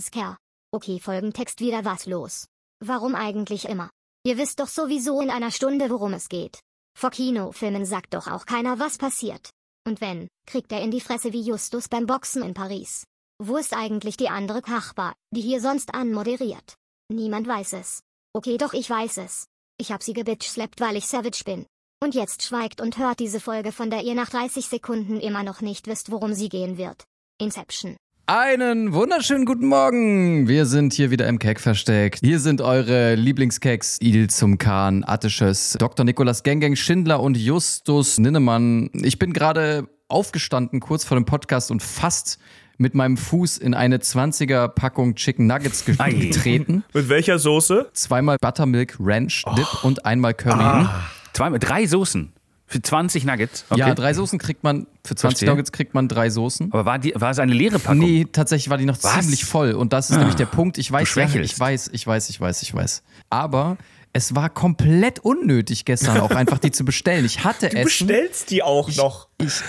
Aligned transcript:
Scare. 0.00 0.36
Okay, 0.72 1.00
Folgentext 1.00 1.60
wieder 1.60 1.84
was 1.84 2.06
los. 2.06 2.46
Warum 2.80 3.14
eigentlich 3.14 3.66
immer? 3.66 3.90
Ihr 4.24 4.38
wisst 4.38 4.60
doch 4.60 4.68
sowieso 4.68 5.20
in 5.20 5.30
einer 5.30 5.50
Stunde, 5.50 5.90
worum 5.90 6.12
es 6.14 6.28
geht. 6.28 6.60
Vor 6.98 7.10
Kinofilmen 7.10 7.86
sagt 7.86 8.14
doch 8.14 8.26
auch 8.26 8.46
keiner, 8.46 8.78
was 8.78 8.98
passiert. 8.98 9.50
Und 9.86 10.00
wenn, 10.00 10.28
kriegt 10.46 10.72
er 10.72 10.82
in 10.82 10.90
die 10.90 11.00
Fresse 11.00 11.32
wie 11.32 11.42
Justus 11.42 11.88
beim 11.88 12.06
Boxen 12.06 12.42
in 12.42 12.54
Paris. 12.54 13.04
Wo 13.42 13.56
ist 13.56 13.74
eigentlich 13.74 14.16
die 14.16 14.28
andere 14.28 14.60
Kachbar, 14.60 15.14
die 15.34 15.40
hier 15.40 15.60
sonst 15.60 15.94
anmoderiert? 15.94 16.74
Niemand 17.10 17.48
weiß 17.48 17.72
es. 17.74 18.02
Okay, 18.34 18.58
doch 18.58 18.74
ich 18.74 18.88
weiß 18.88 19.16
es. 19.18 19.46
Ich 19.78 19.92
hab 19.92 20.02
sie 20.02 20.12
gebitchslappt, 20.12 20.80
weil 20.80 20.96
ich 20.96 21.06
Savage 21.06 21.42
bin. 21.44 21.66
Und 22.02 22.14
jetzt 22.14 22.42
schweigt 22.42 22.80
und 22.80 22.98
hört 22.98 23.18
diese 23.18 23.40
Folge, 23.40 23.72
von 23.72 23.90
der 23.90 24.02
ihr 24.02 24.14
nach 24.14 24.28
30 24.28 24.66
Sekunden 24.66 25.18
immer 25.20 25.42
noch 25.42 25.62
nicht 25.62 25.86
wisst, 25.86 26.10
worum 26.10 26.34
sie 26.34 26.48
gehen 26.48 26.76
wird. 26.76 27.04
Inception. 27.38 27.96
Einen 28.32 28.92
wunderschönen 28.92 29.44
guten 29.44 29.66
Morgen. 29.66 30.46
Wir 30.46 30.64
sind 30.64 30.92
hier 30.92 31.10
wieder 31.10 31.26
im 31.26 31.40
Keck 31.40 31.58
versteckt. 31.58 32.20
Hier 32.20 32.38
sind 32.38 32.60
eure 32.60 33.16
Lieblingskeks 33.16 33.98
Il 34.00 34.30
zum 34.30 34.56
Kahn, 34.56 35.02
Attisches, 35.04 35.76
Dr. 35.80 36.04
Nikolaus 36.04 36.44
Gengeng 36.44 36.76
Schindler 36.76 37.20
und 37.20 37.36
Justus 37.36 38.18
Ninnemann. 38.18 38.88
Ich 38.92 39.18
bin 39.18 39.32
gerade 39.32 39.88
aufgestanden 40.06 40.78
kurz 40.78 41.02
vor 41.02 41.16
dem 41.16 41.24
Podcast 41.24 41.72
und 41.72 41.82
fast 41.82 42.38
mit 42.78 42.94
meinem 42.94 43.16
Fuß 43.16 43.58
in 43.58 43.74
eine 43.74 43.96
20er 43.98 44.68
Packung 44.68 45.16
Chicken 45.16 45.48
Nuggets 45.48 45.84
getreten. 45.84 46.84
Mit 46.94 47.08
welcher 47.08 47.40
Soße? 47.40 47.90
Zweimal 47.94 48.36
Buttermilk 48.40 48.96
Ranch 49.00 49.42
Dip 49.56 49.66
oh. 49.82 49.88
und 49.88 50.06
einmal 50.06 50.34
Curry. 50.34 50.62
Ah. 50.62 51.02
Zweimal, 51.32 51.58
drei 51.58 51.84
Soßen. 51.84 52.32
Für 52.70 52.80
20 52.80 53.24
Nuggets? 53.24 53.64
Okay. 53.68 53.80
Ja, 53.80 53.94
drei 53.96 54.14
Soßen 54.14 54.38
kriegt 54.38 54.62
man, 54.62 54.86
für 55.04 55.16
20 55.16 55.20
Verstehe. 55.20 55.48
Nuggets 55.48 55.72
kriegt 55.72 55.92
man 55.92 56.06
drei 56.06 56.30
Soßen. 56.30 56.72
Aber 56.72 56.84
war, 56.84 57.00
die, 57.00 57.12
war 57.16 57.32
es 57.32 57.40
eine 57.40 57.52
leere 57.52 57.80
Packung? 57.80 57.98
Nee, 57.98 58.28
tatsächlich 58.30 58.70
war 58.70 58.78
die 58.78 58.84
noch 58.84 58.96
Was? 59.02 59.22
ziemlich 59.22 59.44
voll. 59.44 59.72
Und 59.72 59.92
das 59.92 60.08
ist 60.08 60.14
ah, 60.14 60.18
nämlich 60.20 60.36
der 60.36 60.46
Punkt. 60.46 60.78
Ich 60.78 60.90
weiß, 60.90 61.12
ja, 61.16 61.24
ich 61.24 61.58
weiß, 61.58 61.90
ich 61.92 62.06
weiß, 62.06 62.30
ich 62.30 62.40
weiß, 62.40 62.62
ich 62.62 62.72
weiß. 62.72 63.02
Aber 63.28 63.76
es 64.12 64.36
war 64.36 64.50
komplett 64.50 65.18
unnötig 65.18 65.84
gestern 65.84 66.18
auch 66.18 66.30
einfach 66.30 66.58
die 66.60 66.70
zu 66.70 66.84
bestellen. 66.84 67.24
Ich 67.24 67.42
hatte 67.42 67.70
du 67.70 67.76
Essen. 67.76 68.06
Du 68.06 68.14
bestellst 68.14 68.50
die 68.52 68.62
auch 68.62 68.88
ich, 68.88 68.98
noch. 68.98 69.26
Ich, 69.38 69.62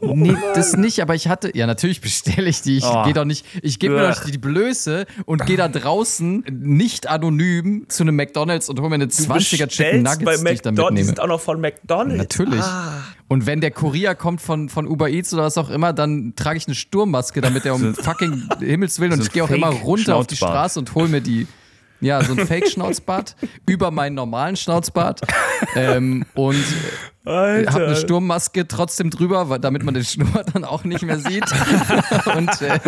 Oh 0.00 0.12
nee, 0.14 0.36
das 0.54 0.76
nicht, 0.76 1.00
aber 1.00 1.14
ich 1.14 1.28
hatte, 1.28 1.56
ja, 1.56 1.66
natürlich 1.66 2.00
bestelle 2.00 2.48
ich 2.48 2.60
die. 2.60 2.78
Ich 2.78 2.84
oh. 2.84 3.04
gehe 3.04 3.14
doch 3.14 3.24
nicht, 3.24 3.46
ich 3.62 3.78
gebe 3.78 3.94
mir 3.94 4.08
doch 4.08 4.24
die 4.24 4.38
Blöße 4.38 5.06
und 5.24 5.46
gehe 5.46 5.56
da 5.56 5.68
draußen 5.68 6.44
nicht 6.50 7.06
anonym 7.06 7.86
zu 7.88 8.02
einem 8.02 8.16
McDonalds 8.16 8.68
und 8.68 8.78
hole 8.80 8.90
mir 8.90 8.96
eine 8.96 9.06
20er 9.06 9.68
Chicken 9.68 10.02
Nuggets, 10.02 10.24
bei 10.24 10.36
die 10.36 10.54
ich 10.54 10.62
da 10.62 10.70
mitnehme. 10.70 10.94
Die 10.96 11.02
sind 11.02 11.20
auch 11.20 11.26
noch 11.26 11.40
von 11.40 11.60
McDonalds. 11.60 12.18
Natürlich. 12.18 12.60
Ah. 12.60 13.04
Und 13.28 13.46
wenn 13.46 13.60
der 13.60 13.70
Kurier 13.70 14.14
kommt 14.14 14.40
von, 14.40 14.68
von 14.68 14.86
Uber 14.86 15.08
Eats 15.08 15.32
oder 15.32 15.44
was 15.44 15.56
auch 15.58 15.70
immer, 15.70 15.92
dann 15.92 16.34
trage 16.36 16.58
ich 16.58 16.66
eine 16.66 16.74
Sturmmaske, 16.74 17.40
damit 17.40 17.64
er 17.64 17.74
um 17.74 17.94
fucking 17.94 18.48
Himmels 18.60 19.00
Willen 19.00 19.14
und 19.14 19.22
ich 19.22 19.32
gehe 19.32 19.42
auch 19.42 19.50
immer 19.50 19.68
runter 19.68 20.16
auf 20.16 20.26
die 20.26 20.36
Straße 20.36 20.78
und 20.78 20.94
hole 20.94 21.08
mir 21.08 21.20
die. 21.20 21.46
Ja, 22.00 22.22
so 22.22 22.34
ein 22.34 22.46
Fake-Schnauzbart 22.46 23.36
über 23.66 23.90
meinen 23.90 24.14
normalen 24.14 24.56
Schnauzbart. 24.56 25.22
ähm, 25.74 26.26
und 26.34 26.62
Alter. 27.26 27.72
Hab 27.72 27.82
eine 27.82 27.96
Sturmmaske 27.96 28.68
trotzdem 28.68 29.10
drüber, 29.10 29.58
damit 29.60 29.82
man 29.82 29.94
den 29.94 30.04
Schnurr 30.04 30.44
dann 30.52 30.64
auch 30.64 30.84
nicht 30.84 31.02
mehr 31.02 31.18
sieht. 31.18 31.44
und, 32.36 32.62
äh, 32.62 32.78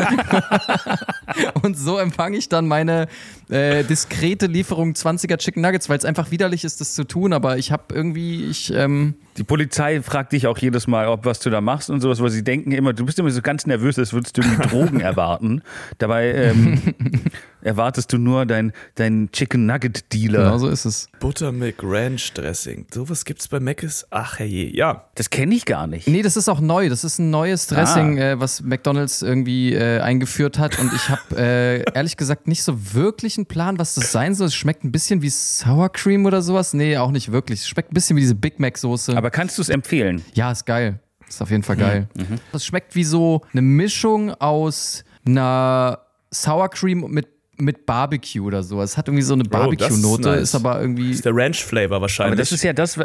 und 1.63 1.77
so 1.77 1.99
empfange 1.99 2.37
ich 2.37 2.49
dann 2.49 2.69
meine 2.69 3.09
äh, 3.49 3.83
diskrete 3.83 4.47
Lieferung 4.47 4.93
20er 4.93 5.39
Chicken 5.39 5.63
Nuggets, 5.63 5.89
weil 5.89 5.99
es 5.99 6.05
einfach 6.05 6.31
widerlich 6.31 6.65
ist, 6.65 6.81
das 6.81 6.95
zu 6.95 7.05
tun. 7.05 7.33
Aber 7.33 7.59
ich 7.59 7.73
habe 7.73 7.95
irgendwie, 7.95 8.47
ich. 8.47 8.73
Ähm 8.73 9.15
die 9.39 9.45
Polizei 9.45 10.03
fragt 10.03 10.33
dich 10.33 10.47
auch 10.47 10.59
jedes 10.59 10.87
Mal, 10.87 11.07
ob 11.07 11.25
was 11.25 11.39
du 11.41 11.51
da 11.51 11.61
machst 11.61 11.91
und 11.91 12.01
sowas, 12.01 12.21
weil 12.21 12.31
sie 12.31 12.43
denken 12.43 12.73
immer, 12.73 12.93
du 12.93 13.07
bist 13.07 13.19
immer 13.19 13.31
so 13.31 13.41
ganz 13.41 13.67
nervös, 13.67 13.99
als 13.99 14.13
würdest 14.13 14.37
du 14.37 14.43
irgendwie 14.43 14.69
Drogen 14.69 15.01
erwarten. 15.01 15.63
Dabei 15.99 16.33
ähm, 16.33 16.83
erwartest 17.63 18.13
du 18.13 18.19
nur 18.19 18.47
deinen 18.47 18.73
dein 18.97 19.31
Chicken 19.33 19.67
Nugget 19.67 20.13
Dealer. 20.13 20.45
Genau 20.45 20.59
so 20.59 20.69
ist 20.69 20.85
es. 20.85 21.09
Buttermilk 21.21 21.77
Ranch 21.83 22.33
Dressing. 22.35 22.87
Sowas 22.93 23.25
gibt's 23.25 23.49
bei 23.49 23.61
Mc's. 23.61 24.07
Ach 24.11 24.28
Ach 24.31 24.39
herrje, 24.39 24.77
ja. 24.77 25.05
Das 25.15 25.31
kenne 25.31 25.55
ich 25.55 25.65
gar 25.65 25.87
nicht. 25.87 26.07
Nee, 26.07 26.21
das 26.21 26.37
ist 26.37 26.51
auch 26.51 26.61
neu. 26.61 26.91
Das 26.91 27.03
ist 27.03 27.19
ein 27.19 27.31
neues 27.31 27.67
Dressing, 27.67 28.19
ah. 28.19 28.33
äh, 28.33 28.41
was 28.41 28.61
McDonalds 28.61 29.23
irgendwie 29.23 29.73
äh, 29.73 30.01
eingeführt 30.01 30.59
hat. 30.59 30.79
Und 30.79 30.93
ich 30.93 31.09
habe 31.09 31.23
äh, 31.37 31.83
ehrlich 31.95 32.19
gesagt 32.19 32.47
nicht 32.47 32.63
so 32.63 32.95
wirklich 32.95 33.39
einen 33.39 33.47
Plan, 33.47 33.79
was 33.79 33.95
das 33.95 34.13
sein 34.13 34.35
soll. 34.35 34.49
Es 34.49 34.55
schmeckt 34.55 34.85
ein 34.85 34.93
bisschen 34.93 35.23
wie 35.23 35.31
Sour 35.31 35.91
Cream 35.91 36.27
oder 36.27 36.43
sowas. 36.43 36.75
Nee, 36.75 36.99
auch 36.99 37.11
nicht 37.11 37.33
wirklich. 37.33 37.61
Es 37.61 37.69
schmeckt 37.69 37.91
ein 37.91 37.95
bisschen 37.95 38.17
wie 38.17 38.21
diese 38.21 38.35
Big 38.35 38.61
Mac-Soße. 38.61 39.17
Aber 39.17 39.31
kannst 39.31 39.57
du 39.57 39.63
es 39.63 39.71
empfehlen? 39.71 40.23
Ja, 40.35 40.53
ist 40.53 40.67
geil. 40.67 41.01
Ist 41.27 41.41
auf 41.41 41.51
jeden 41.51 41.63
Fall 41.63 41.77
geil. 41.77 42.09
Mhm. 42.15 42.39
Das 42.53 42.67
schmeckt 42.67 42.95
wie 42.95 43.05
so 43.05 43.43
eine 43.53 43.63
Mischung 43.63 44.33
aus 44.35 45.05
einer 45.27 46.01
Sour 46.31 46.69
Cream 46.69 47.07
mit 47.09 47.29
mit 47.61 47.87
Barbecue 47.87 48.41
oder 48.41 48.63
so. 48.63 48.81
Es 48.83 48.97
hat 48.97 49.09
irgendwie 49.09 49.25
so 49.25 49.35
eine 49.35 49.43
oh, 49.45 49.51
Barbecue-Note, 49.51 50.29
oh, 50.29 50.33
ist, 50.33 50.37
nice. 50.37 50.43
ist, 50.43 50.55
aber 50.55 50.81
irgendwie. 50.81 51.09
Das 51.09 51.17
ist 51.17 51.25
der 51.25 51.35
Ranch-Flavor 51.35 52.01
wahrscheinlich. 52.01 52.33
Aber 52.33 52.37
das 52.37 52.53
ist 52.53 52.63
ja 52.63 52.73
das, 52.73 53.01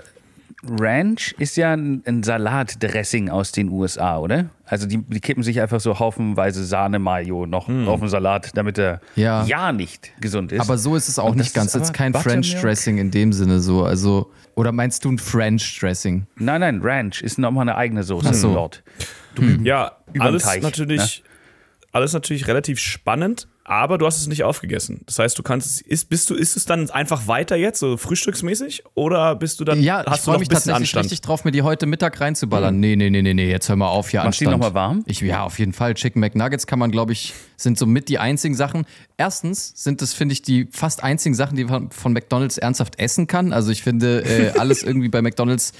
Ranch 0.65 1.35
ist 1.37 1.57
ja 1.57 1.73
ein, 1.73 2.03
ein 2.05 2.23
Salatdressing 2.23 3.29
aus 3.29 3.51
den 3.51 3.69
USA, 3.69 4.17
oder? 4.17 4.49
Also 4.65 4.87
die, 4.87 4.97
die 4.97 5.19
kippen 5.19 5.43
sich 5.43 5.59
einfach 5.59 5.79
so 5.79 5.99
haufenweise 5.99 6.63
Sahne-Mayo 6.63 7.45
noch 7.45 7.67
mm. 7.67 7.87
auf 7.87 7.99
den 7.99 8.09
Salat, 8.09 8.51
damit 8.55 8.77
er 8.77 9.01
ja. 9.15 9.43
ja 9.45 9.73
nicht 9.73 10.13
gesund 10.21 10.51
ist. 10.51 10.61
Aber 10.61 10.77
so 10.77 10.95
ist 10.95 11.09
es 11.09 11.19
auch 11.19 11.31
Und 11.31 11.37
nicht 11.37 11.53
ganz. 11.53 11.75
Es 11.75 11.83
ist 11.83 11.93
kein 11.93 12.13
French 12.13 12.55
Dressing 12.61 12.97
in 12.97 13.11
dem 13.11 13.33
Sinne 13.33 13.59
so. 13.59 13.83
Also, 13.83 14.31
oder 14.55 14.71
meinst 14.71 15.03
du 15.03 15.11
ein 15.11 15.17
French 15.17 15.79
Dressing? 15.79 16.27
Nein, 16.37 16.61
nein, 16.61 16.79
Ranch 16.81 17.21
ist 17.21 17.37
nochmal 17.37 17.63
eine 17.63 17.75
eigene 17.75 18.03
Soße 18.03 18.29
Ach 18.29 18.33
so. 18.33 18.53
dort. 18.53 18.83
Hm. 19.37 19.65
Ja, 19.65 19.97
alles 20.17 20.43
Teich, 20.43 20.61
natürlich, 20.61 21.23
ne? 21.23 21.29
alles 21.91 22.13
natürlich 22.13 22.47
relativ 22.47 22.79
spannend 22.79 23.47
aber 23.65 23.97
du 23.97 24.05
hast 24.05 24.17
es 24.17 24.27
nicht 24.27 24.43
aufgegessen. 24.43 25.01
Das 25.05 25.19
heißt, 25.19 25.37
du 25.39 25.43
kannst 25.43 25.67
es, 25.67 25.81
ist, 25.81 26.09
bist 26.09 26.29
du, 26.29 26.35
ist 26.35 26.57
es 26.57 26.65
dann 26.65 26.89
einfach 26.89 27.27
weiter 27.27 27.55
jetzt, 27.55 27.79
so 27.79 27.95
frühstücksmäßig? 27.95 28.83
Oder 28.93 29.35
bist 29.35 29.59
du 29.59 29.63
dann, 29.63 29.81
ja, 29.81 30.03
hast 30.05 30.19
ich 30.19 30.25
freue 30.25 30.39
mich 30.39 30.49
tatsächlich 30.49 30.75
Anstand? 30.75 31.05
richtig 31.05 31.21
drauf, 31.21 31.45
mir 31.45 31.51
die 31.51 31.61
heute 31.61 31.85
Mittag 31.85 32.19
reinzuballern. 32.19 32.75
Mhm. 32.75 32.81
Nee, 32.81 32.95
nee, 32.97 33.09
nee, 33.09 33.21
nee, 33.21 33.33
nee, 33.33 33.49
jetzt 33.49 33.69
hör 33.69 33.77
mal 33.77 33.87
auf, 33.87 34.09
hier 34.09 34.19
Machst 34.19 34.41
Anstand. 34.41 34.47
die 34.47 34.51
nochmal 34.51 34.73
warm? 34.73 35.03
Ich, 35.05 35.21
ja, 35.21 35.43
auf 35.43 35.59
jeden 35.59 35.73
Fall. 35.73 35.93
Chicken 35.93 36.19
McNuggets 36.19 36.67
kann 36.67 36.77
man, 36.77 36.91
glaube 36.91 37.13
ich, 37.13 37.33
sind 37.55 37.77
so 37.77 37.85
mit 37.85 38.09
die 38.09 38.19
einzigen 38.19 38.55
Sachen. 38.55 38.85
Erstens 39.15 39.71
sind 39.75 40.01
es, 40.01 40.13
finde 40.13 40.33
ich, 40.33 40.41
die 40.41 40.67
fast 40.69 41.01
einzigen 41.01 41.33
Sachen, 41.33 41.55
die 41.55 41.63
man 41.63 41.89
von 41.91 42.11
McDonalds 42.11 42.57
ernsthaft 42.57 42.99
essen 42.99 43.27
kann. 43.27 43.53
Also 43.53 43.71
ich 43.71 43.81
finde, 43.81 44.23
äh, 44.25 44.59
alles 44.59 44.83
irgendwie 44.83 45.09
bei 45.09 45.21
McDonalds 45.21 45.71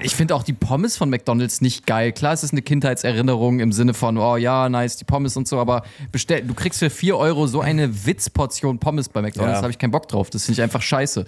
ich 0.00 0.14
finde 0.14 0.34
auch 0.34 0.42
die 0.42 0.52
Pommes 0.52 0.96
von 0.96 1.10
McDonalds 1.10 1.60
nicht 1.60 1.86
geil. 1.86 2.12
Klar, 2.12 2.32
es 2.32 2.44
ist 2.44 2.52
eine 2.52 2.62
Kindheitserinnerung 2.62 3.60
im 3.60 3.72
Sinne 3.72 3.94
von, 3.94 4.16
oh 4.18 4.36
ja, 4.36 4.68
nice, 4.68 4.96
die 4.96 5.04
Pommes 5.04 5.36
und 5.36 5.48
so, 5.48 5.58
aber 5.58 5.82
bestell, 6.12 6.42
du 6.42 6.54
kriegst 6.54 6.78
für 6.78 6.90
4 6.90 7.16
Euro 7.16 7.46
so 7.46 7.60
eine 7.60 8.06
Witzportion 8.06 8.78
Pommes 8.78 9.08
bei 9.08 9.22
McDonalds, 9.22 9.56
ja. 9.56 9.62
habe 9.62 9.70
ich 9.70 9.78
keinen 9.78 9.90
Bock 9.90 10.08
drauf. 10.08 10.30
Das 10.30 10.44
finde 10.44 10.60
ich 10.60 10.62
einfach 10.62 10.82
scheiße. 10.82 11.24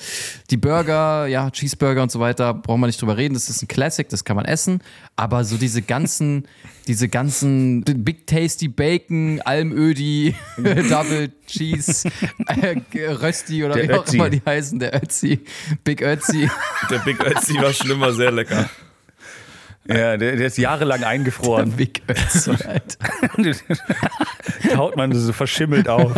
Die 0.51 0.57
Burger, 0.57 1.27
ja, 1.27 1.51
Cheeseburger 1.51 2.03
und 2.03 2.13
so 2.13 2.21
weiter, 2.21 2.55
brauchen 2.55 2.81
wir 2.81 2.87
nicht 2.87 3.01
drüber 3.01 3.17
reden. 3.17 3.35
Das 3.35 3.51
ist 3.51 3.63
ein 3.63 3.69
Classic, 3.69 4.09
das 4.09 4.25
kann 4.25 4.37
man 4.37 4.45
essen. 4.45 4.81
Aber 5.17 5.45
so 5.45 5.57
diese 5.57 5.83
ganzen, 5.83 6.47
diese 6.87 7.09
ganzen 7.09 7.83
Big 7.83 8.27
Tasty 8.27 8.69
Bacon, 8.69 9.41
Almödi, 9.45 10.35
Double 10.57 11.31
Cheese, 11.47 12.09
äh, 12.47 13.11
Rösti 13.11 13.65
oder 13.65 13.75
der 13.75 13.89
wie 13.89 13.93
auch 13.95 14.13
immer 14.13 14.31
die 14.31 14.43
heißen, 14.45 14.79
der 14.79 14.95
Ötzi, 14.95 15.41
Big 15.85 16.03
Ötzi. 16.03 16.49
Der 16.91 16.99
Big 16.99 17.21
Ötzi 17.21 17.55
war 17.55 17.73
schlimmer, 17.73 18.13
sehr 18.13 18.31
lecker. 18.31 18.69
Ja, 19.89 20.17
der, 20.17 20.37
der, 20.37 20.47
ist 20.47 20.59
jahrelang 20.59 21.05
eingefroren. 21.05 21.71
Der 21.71 21.77
Big 21.77 22.03
Ötzi, 22.09 22.51
Alter. 22.51 22.99
Taut 24.75 24.97
man 24.97 25.13
so 25.13 25.33
verschimmelt 25.33 25.89
auf. 25.89 26.13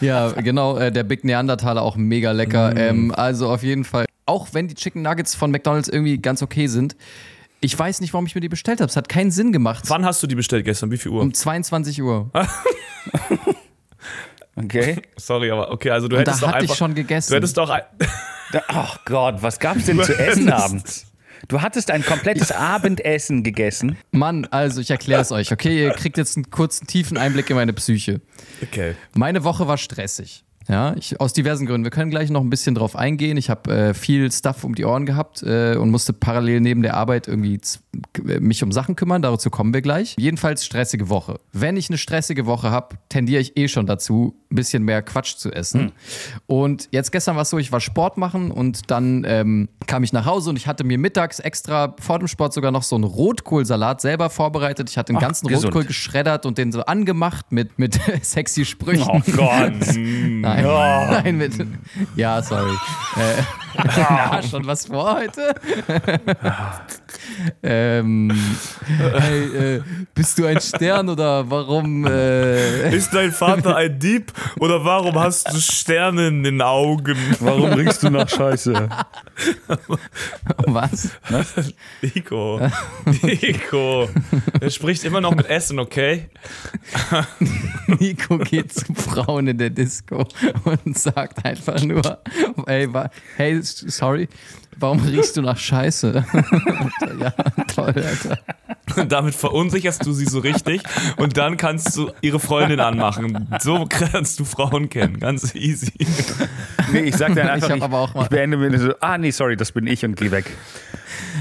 ja, 0.00 0.32
genau, 0.32 0.78
äh, 0.78 0.90
der 0.90 1.04
Big 1.04 1.24
Neandertaler 1.24 1.82
auch 1.82 1.96
mega 1.96 2.32
lecker. 2.32 2.74
Mm. 2.74 2.78
Ähm, 2.78 3.14
also 3.14 3.50
auf 3.50 3.62
jeden 3.62 3.84
Fall, 3.84 4.06
auch 4.26 4.48
wenn 4.52 4.68
die 4.68 4.74
Chicken 4.74 5.02
Nuggets 5.02 5.34
von 5.34 5.50
McDonalds 5.50 5.88
irgendwie 5.88 6.18
ganz 6.18 6.42
okay 6.42 6.66
sind, 6.66 6.96
ich 7.60 7.78
weiß 7.78 8.00
nicht, 8.00 8.12
warum 8.12 8.26
ich 8.26 8.34
mir 8.34 8.40
die 8.40 8.48
bestellt 8.48 8.80
habe. 8.80 8.90
Es 8.90 8.96
hat 8.96 9.08
keinen 9.08 9.30
Sinn 9.30 9.52
gemacht. 9.52 9.84
Wann 9.88 10.04
hast 10.04 10.22
du 10.22 10.26
die 10.26 10.34
bestellt 10.34 10.64
gestern? 10.64 10.90
Wie 10.90 10.96
viel 10.96 11.12
Uhr? 11.12 11.22
Um 11.22 11.34
22 11.34 12.02
Uhr. 12.02 12.30
okay. 14.56 15.02
Sorry, 15.16 15.50
aber 15.50 15.70
okay, 15.70 15.90
also 15.90 16.08
du 16.08 16.16
Und 16.16 16.22
hättest 16.22 16.42
da 16.42 16.46
doch 16.46 16.54
hatte 16.54 16.62
einfach, 16.62 16.74
ich 16.74 16.78
schon 16.78 16.94
gegessen. 16.94 17.30
Du 17.30 17.36
hättest 17.36 17.56
doch 17.56 17.70
Ach 18.68 19.04
Gott, 19.04 19.42
was 19.42 19.58
gab's 19.58 19.84
denn 19.84 20.02
zu 20.02 20.18
essen 20.18 20.50
abends? 20.50 21.06
Du 21.48 21.62
hattest 21.62 21.90
ein 21.90 22.04
komplettes 22.04 22.52
Abendessen 22.52 23.42
gegessen. 23.42 23.96
Mann, 24.10 24.46
also 24.50 24.80
ich 24.80 24.90
erkläre 24.90 25.22
es 25.22 25.32
euch, 25.32 25.52
okay? 25.52 25.84
Ihr 25.84 25.90
kriegt 25.92 26.18
jetzt 26.18 26.36
einen 26.36 26.50
kurzen, 26.50 26.86
tiefen 26.86 27.16
Einblick 27.16 27.48
in 27.50 27.56
meine 27.56 27.72
Psyche. 27.72 28.20
Okay. 28.62 28.94
Meine 29.14 29.44
Woche 29.44 29.66
war 29.66 29.78
stressig. 29.78 30.44
Ja, 30.70 30.94
ich, 30.96 31.20
aus 31.20 31.32
diversen 31.32 31.66
Gründen. 31.66 31.84
Wir 31.84 31.90
können 31.90 32.10
gleich 32.10 32.30
noch 32.30 32.42
ein 32.42 32.50
bisschen 32.50 32.74
drauf 32.74 32.94
eingehen. 32.94 33.36
Ich 33.36 33.50
habe 33.50 33.70
äh, 33.72 33.94
viel 33.94 34.30
Stuff 34.30 34.62
um 34.62 34.74
die 34.74 34.84
Ohren 34.84 35.04
gehabt 35.04 35.42
äh, 35.42 35.74
und 35.76 35.90
musste 35.90 36.12
parallel 36.12 36.60
neben 36.60 36.82
der 36.82 36.94
Arbeit 36.94 37.26
irgendwie 37.26 37.60
mich 38.22 38.62
um 38.62 38.70
Sachen 38.70 38.94
kümmern. 38.94 39.20
Dazu 39.22 39.50
kommen 39.50 39.74
wir 39.74 39.82
gleich. 39.82 40.14
Jedenfalls 40.18 40.64
stressige 40.64 41.08
Woche. 41.08 41.40
Wenn 41.52 41.76
ich 41.76 41.90
eine 41.90 41.98
stressige 41.98 42.46
Woche 42.46 42.70
habe, 42.70 42.96
tendiere 43.08 43.40
ich 43.40 43.56
eh 43.56 43.66
schon 43.66 43.86
dazu, 43.86 44.36
ein 44.50 44.54
bisschen 44.54 44.84
mehr 44.84 45.02
Quatsch 45.02 45.36
zu 45.36 45.52
essen. 45.52 45.82
Mhm. 45.82 45.92
Und 46.46 46.88
jetzt 46.92 47.10
gestern 47.12 47.36
war 47.36 47.42
es 47.42 47.50
so, 47.50 47.58
ich 47.58 47.72
war 47.72 47.80
Sport 47.80 48.16
machen 48.16 48.50
und 48.50 48.90
dann 48.90 49.24
ähm, 49.26 49.68
kam 49.86 50.04
ich 50.04 50.12
nach 50.12 50.26
Hause 50.26 50.50
und 50.50 50.56
ich 50.56 50.66
hatte 50.66 50.84
mir 50.84 50.98
mittags 50.98 51.40
extra 51.40 51.94
vor 52.00 52.18
dem 52.18 52.28
Sport 52.28 52.52
sogar 52.52 52.70
noch 52.70 52.82
so 52.82 52.94
einen 52.94 53.04
Rotkohlsalat 53.04 54.00
selber 54.00 54.30
vorbereitet. 54.30 54.90
Ich 54.90 54.98
hatte 54.98 55.12
den 55.12 55.16
Ach, 55.16 55.22
ganzen 55.22 55.48
gesund. 55.48 55.66
Rotkohl 55.66 55.84
geschreddert 55.84 56.46
und 56.46 56.58
den 56.58 56.72
so 56.72 56.82
angemacht 56.82 57.50
mit, 57.50 57.78
mit 57.78 57.98
sexy 58.22 58.64
Sprüchen. 58.64 59.08
Oh 59.08 59.20
Gott. 59.36 59.72
Nein. 59.96 60.59
Oh. 60.64 61.10
Nein, 61.10 61.36
mit. 61.36 61.52
Ja, 62.16 62.42
sorry. 62.42 62.74
Äh, 63.16 63.42
ja, 63.96 64.40
schon 64.42 64.66
was 64.66 64.86
vor 64.86 65.16
heute? 65.16 65.54
ähm, 67.62 68.32
hey, 69.18 69.76
äh, 69.76 69.82
bist 70.14 70.38
du 70.38 70.46
ein 70.46 70.60
Stern 70.60 71.08
oder 71.08 71.48
warum? 71.48 72.06
Äh 72.06 72.94
Ist 72.94 73.14
dein 73.14 73.32
Vater 73.32 73.76
ein 73.76 73.98
Dieb 73.98 74.32
oder 74.58 74.84
warum 74.84 75.18
hast 75.18 75.52
du 75.52 75.58
Sterne 75.58 76.28
in 76.28 76.42
den 76.42 76.62
Augen? 76.62 77.16
Warum 77.40 77.72
riechst 77.72 78.02
du 78.02 78.10
nach 78.10 78.28
Scheiße? 78.28 78.88
Was? 80.66 81.10
Was? 81.28 81.72
Nico. 82.02 82.60
Nico. 83.22 84.08
Er 84.60 84.70
spricht 84.70 85.04
immer 85.04 85.20
noch 85.20 85.34
mit 85.34 85.46
Essen, 85.48 85.78
okay? 85.78 86.28
Nico 87.86 88.38
geht 88.38 88.72
zu 88.72 88.92
Frauen 88.94 89.48
in 89.48 89.58
der 89.58 89.70
Disco 89.70 90.26
und 90.64 90.98
sagt 90.98 91.44
einfach 91.44 91.82
nur, 91.82 92.18
hey, 92.66 92.88
hey 93.36 93.59
sorry, 93.64 94.28
warum 94.76 95.00
riechst 95.00 95.36
du 95.36 95.42
nach 95.42 95.58
Scheiße? 95.58 96.24
ja, 97.20 97.30
toll, 97.74 97.94
Alter. 97.96 98.38
Und 98.96 99.12
damit 99.12 99.34
verunsicherst 99.34 100.04
du 100.04 100.12
sie 100.12 100.24
so 100.24 100.40
richtig 100.40 100.82
und 101.16 101.36
dann 101.36 101.56
kannst 101.56 101.96
du 101.96 102.10
ihre 102.20 102.40
Freundin 102.40 102.80
anmachen. 102.80 103.48
So 103.60 103.86
kannst 103.88 104.40
du 104.40 104.44
Frauen 104.44 104.88
kennen, 104.88 105.20
ganz 105.20 105.54
easy. 105.54 105.92
Nee, 106.92 107.00
ich 107.00 107.16
sag 107.16 107.34
dann 107.34 107.48
einfach, 107.48 107.70
ich, 107.70 107.82
ich, 107.82 108.22
ich 108.22 108.28
beende 108.28 108.56
mir 108.56 108.78
so, 108.78 108.92
ah 109.00 109.16
nee, 109.16 109.30
sorry, 109.30 109.56
das 109.56 109.72
bin 109.72 109.86
ich 109.86 110.04
und 110.04 110.16
geh 110.16 110.30
weg. 110.30 110.50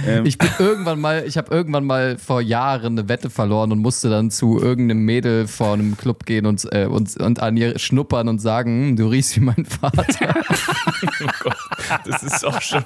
Ähm. 0.06 0.26
Ich 0.26 0.38
bin 0.38 0.50
irgendwann 0.60 1.00
mal, 1.00 1.24
ich 1.26 1.38
habe 1.38 1.54
irgendwann 1.54 1.86
mal 1.86 2.18
vor 2.18 2.42
Jahren 2.42 2.98
eine 2.98 3.10
Wette 3.10 3.30
verloren 3.30 3.72
und 3.72 3.80
musste 3.80 4.10
dann 4.10 4.32
zu 4.32 4.60
irgendeinem 4.60 5.04
Mädel 5.04 5.48
vor 5.48 5.74
einem 5.74 5.98
Club 5.98 6.26
gehen 6.26 6.46
und, 6.46 6.68
äh, 6.72 6.86
und, 6.86 7.18
und 7.18 7.42
an 7.42 7.58
ihr 7.58 7.78
schnuppern 7.80 8.28
und 8.28 8.40
sagen, 8.40 8.90
hm, 8.90 8.96
du 8.96 9.08
riechst 9.08 9.36
wie 9.38 9.42
mein 9.42 9.66
Vater. 9.66 10.06
oh 11.24 11.30
Gott, 11.44 11.58
das 12.06 12.24
ist 12.24 12.46
auch 12.46 12.62
schon 12.62 12.86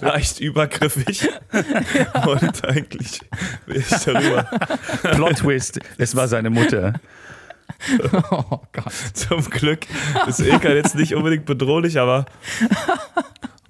leicht 0.00 0.40
übergriffig. 0.40 1.28
Ja. 1.52 2.26
Und 2.26 2.64
eigentlich 2.64 3.20
will 3.66 3.76
ich 3.76 3.88
darüber. 4.04 4.44
Plot 5.02 5.38
Twist, 5.38 5.80
es 5.98 6.14
war 6.16 6.28
seine 6.28 6.50
Mutter. 6.50 6.94
Oh 8.30 8.60
Gott. 8.72 8.92
Zum 9.14 9.42
Glück 9.50 9.86
ist 10.26 10.40
Ilka 10.40 10.70
jetzt 10.70 10.94
nicht 10.94 11.14
unbedingt 11.14 11.46
bedrohlich, 11.46 11.98
aber 11.98 12.26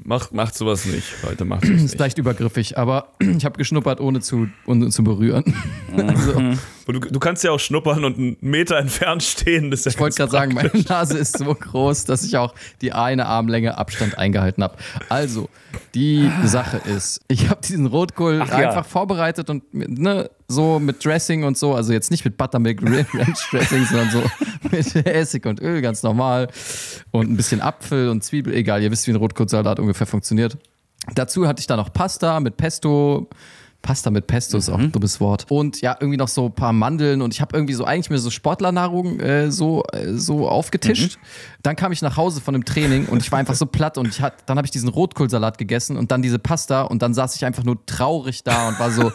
Macht, 0.06 0.32
macht 0.32 0.54
sowas 0.54 0.84
nicht, 0.84 1.04
Leute, 1.24 1.44
macht 1.44 1.62
sowas 1.66 1.82
nicht. 1.82 1.92
Ist 1.94 1.98
leicht 1.98 2.18
übergriffig, 2.18 2.78
aber 2.78 3.08
ich 3.18 3.44
habe 3.44 3.58
geschnuppert, 3.58 4.00
ohne 4.00 4.20
zu, 4.20 4.48
ohne 4.64 4.88
zu 4.90 5.02
berühren. 5.02 5.44
also. 5.96 6.54
du, 6.86 7.00
du, 7.00 7.18
kannst 7.18 7.42
ja 7.42 7.50
auch 7.50 7.58
schnuppern 7.58 8.04
und 8.04 8.16
einen 8.16 8.36
Meter 8.40 8.78
entfernt 8.78 9.24
stehen. 9.24 9.72
Ja 9.72 9.78
ich 9.84 9.98
wollte 9.98 10.16
gerade 10.16 10.30
sagen, 10.30 10.54
meine 10.54 10.70
Nase 10.88 11.18
ist 11.18 11.36
so 11.36 11.52
groß, 11.52 12.04
dass 12.04 12.22
ich 12.22 12.36
auch 12.36 12.54
die 12.82 12.92
eine 12.92 13.26
Armlänge 13.26 13.76
Abstand 13.78 14.16
eingehalten 14.16 14.62
habe. 14.62 14.76
Also, 15.08 15.48
die 15.96 16.30
Sache 16.44 16.76
ist, 16.76 17.20
ich 17.26 17.48
habe 17.50 17.60
diesen 17.62 17.86
Rotkohl 17.86 18.40
Ach, 18.42 18.50
einfach 18.50 18.76
ja. 18.76 18.82
vorbereitet 18.84 19.50
und 19.50 19.64
ne, 19.74 20.30
so 20.48 20.78
mit 20.78 21.04
Dressing 21.04 21.44
und 21.44 21.58
so, 21.58 21.74
also 21.74 21.92
jetzt 21.92 22.10
nicht 22.10 22.24
mit 22.24 22.36
Buttermilk 22.36 22.82
Ranch 23.14 23.50
Dressing, 23.50 23.84
sondern 23.84 24.10
so 24.10 24.22
mit 24.70 25.06
Essig 25.06 25.46
und 25.46 25.60
Öl, 25.60 25.80
ganz 25.82 26.02
normal. 26.02 26.48
Und 27.10 27.30
ein 27.30 27.36
bisschen 27.36 27.60
Apfel 27.60 28.08
und 28.08 28.22
Zwiebel, 28.22 28.54
egal, 28.54 28.82
ihr 28.82 28.90
wisst, 28.90 29.06
wie 29.06 29.12
ein 29.12 29.16
Rotkohlsalat 29.16 29.80
ungefähr 29.80 30.06
funktioniert. 30.06 30.56
Dazu 31.14 31.46
hatte 31.46 31.60
ich 31.60 31.66
dann 31.66 31.78
noch 31.78 31.92
Pasta 31.92 32.40
mit 32.40 32.56
Pesto, 32.56 33.28
Pasta 33.82 34.10
mit 34.10 34.26
Pesto 34.26 34.58
ist 34.58 34.68
auch 34.68 34.78
ein 34.78 34.86
mhm. 34.86 34.92
dummes 34.92 35.20
Wort. 35.20 35.46
Und 35.48 35.80
ja, 35.80 35.96
irgendwie 36.00 36.16
noch 36.16 36.28
so 36.28 36.46
ein 36.46 36.52
paar 36.52 36.72
Mandeln 36.72 37.22
und 37.22 37.32
ich 37.32 37.40
habe 37.40 37.56
irgendwie 37.56 37.74
so 37.74 37.84
eigentlich 37.84 38.10
mir 38.10 38.18
so 38.18 38.30
Sportlernahrung 38.30 39.20
äh, 39.20 39.52
so, 39.52 39.84
äh, 39.92 40.12
so 40.14 40.48
aufgetischt. 40.48 41.16
Mhm. 41.16 41.26
Dann 41.62 41.76
kam 41.76 41.92
ich 41.92 42.02
nach 42.02 42.16
Hause 42.16 42.40
von 42.40 42.52
dem 42.54 42.64
Training 42.64 43.06
und 43.06 43.22
ich 43.22 43.30
war 43.30 43.38
einfach 43.38 43.54
so 43.54 43.66
platt 43.66 43.96
und 43.98 44.08
ich 44.08 44.20
hat, 44.20 44.34
dann 44.46 44.58
habe 44.58 44.66
ich 44.66 44.72
diesen 44.72 44.88
Rotkohlsalat 44.88 45.58
gegessen 45.58 45.96
und 45.96 46.10
dann 46.10 46.22
diese 46.22 46.38
Pasta 46.38 46.82
und 46.82 47.02
dann 47.02 47.14
saß 47.14 47.36
ich 47.36 47.44
einfach 47.44 47.62
nur 47.62 47.84
traurig 47.86 48.42
da 48.42 48.68
und 48.68 48.80
war 48.80 48.90
so, 48.90 49.12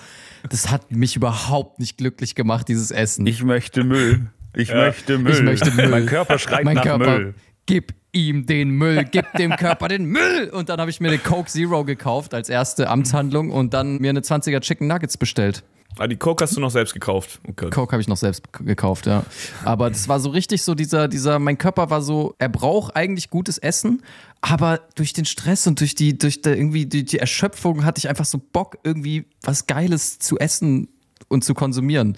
das 0.49 0.71
hat 0.71 0.91
mich 0.91 1.15
überhaupt 1.15 1.79
nicht 1.79 1.97
glücklich 1.97 2.35
gemacht, 2.35 2.67
dieses 2.67 2.91
Essen. 2.91 3.25
Ich 3.27 3.43
möchte 3.43 3.83
Müll. 3.83 4.31
Ich 4.55 4.69
ja. 4.69 4.75
möchte 4.75 5.17
Müll. 5.17 5.33
Ich 5.33 5.41
möchte 5.41 5.71
Müll. 5.71 5.89
Mein 5.89 6.05
Körper 6.05 6.37
schreit 6.39 6.65
mein 6.65 6.75
nach 6.75 6.83
Körper, 6.83 7.17
Müll. 7.17 7.33
Gib 7.71 7.93
ihm 8.11 8.45
den 8.45 8.71
Müll, 8.71 9.05
gib 9.09 9.31
dem 9.37 9.55
Körper 9.55 9.87
den 9.87 10.03
Müll. 10.03 10.49
Und 10.51 10.67
dann 10.67 10.81
habe 10.81 10.91
ich 10.91 10.99
mir 10.99 11.07
eine 11.07 11.19
Coke 11.19 11.49
Zero 11.49 11.85
gekauft 11.85 12.33
als 12.33 12.49
erste 12.49 12.89
Amtshandlung 12.89 13.49
und 13.49 13.73
dann 13.73 13.97
mir 13.99 14.09
eine 14.09 14.19
20er 14.19 14.59
Chicken 14.59 14.87
Nuggets 14.87 15.15
bestellt. 15.15 15.63
Ah, 15.97 16.07
die 16.07 16.17
Coke 16.17 16.43
hast 16.43 16.57
du 16.57 16.59
noch 16.59 16.69
selbst 16.69 16.93
gekauft. 16.93 17.39
Okay. 17.47 17.69
Coke 17.69 17.93
habe 17.93 18.01
ich 18.01 18.09
noch 18.09 18.17
selbst 18.17 18.43
gekauft, 18.51 19.05
ja. 19.05 19.23
Aber 19.63 19.89
das 19.89 20.09
war 20.09 20.19
so 20.19 20.31
richtig 20.31 20.63
so 20.63 20.75
dieser, 20.75 21.07
dieser, 21.07 21.39
mein 21.39 21.57
Körper 21.57 21.89
war 21.89 22.01
so, 22.01 22.35
er 22.39 22.49
braucht 22.49 22.93
eigentlich 22.97 23.29
gutes 23.29 23.57
Essen, 23.57 24.03
aber 24.41 24.81
durch 24.95 25.13
den 25.13 25.23
Stress 25.23 25.65
und 25.65 25.79
durch 25.79 25.95
die, 25.95 26.17
durch 26.17 26.41
die, 26.41 26.49
irgendwie 26.49 26.85
die, 26.85 27.05
die 27.05 27.19
Erschöpfung 27.19 27.85
hatte 27.85 27.99
ich 27.99 28.09
einfach 28.09 28.25
so 28.25 28.37
Bock, 28.37 28.79
irgendwie 28.83 29.27
was 29.43 29.65
Geiles 29.65 30.19
zu 30.19 30.37
essen 30.37 30.89
und 31.29 31.45
zu 31.45 31.53
konsumieren. 31.53 32.17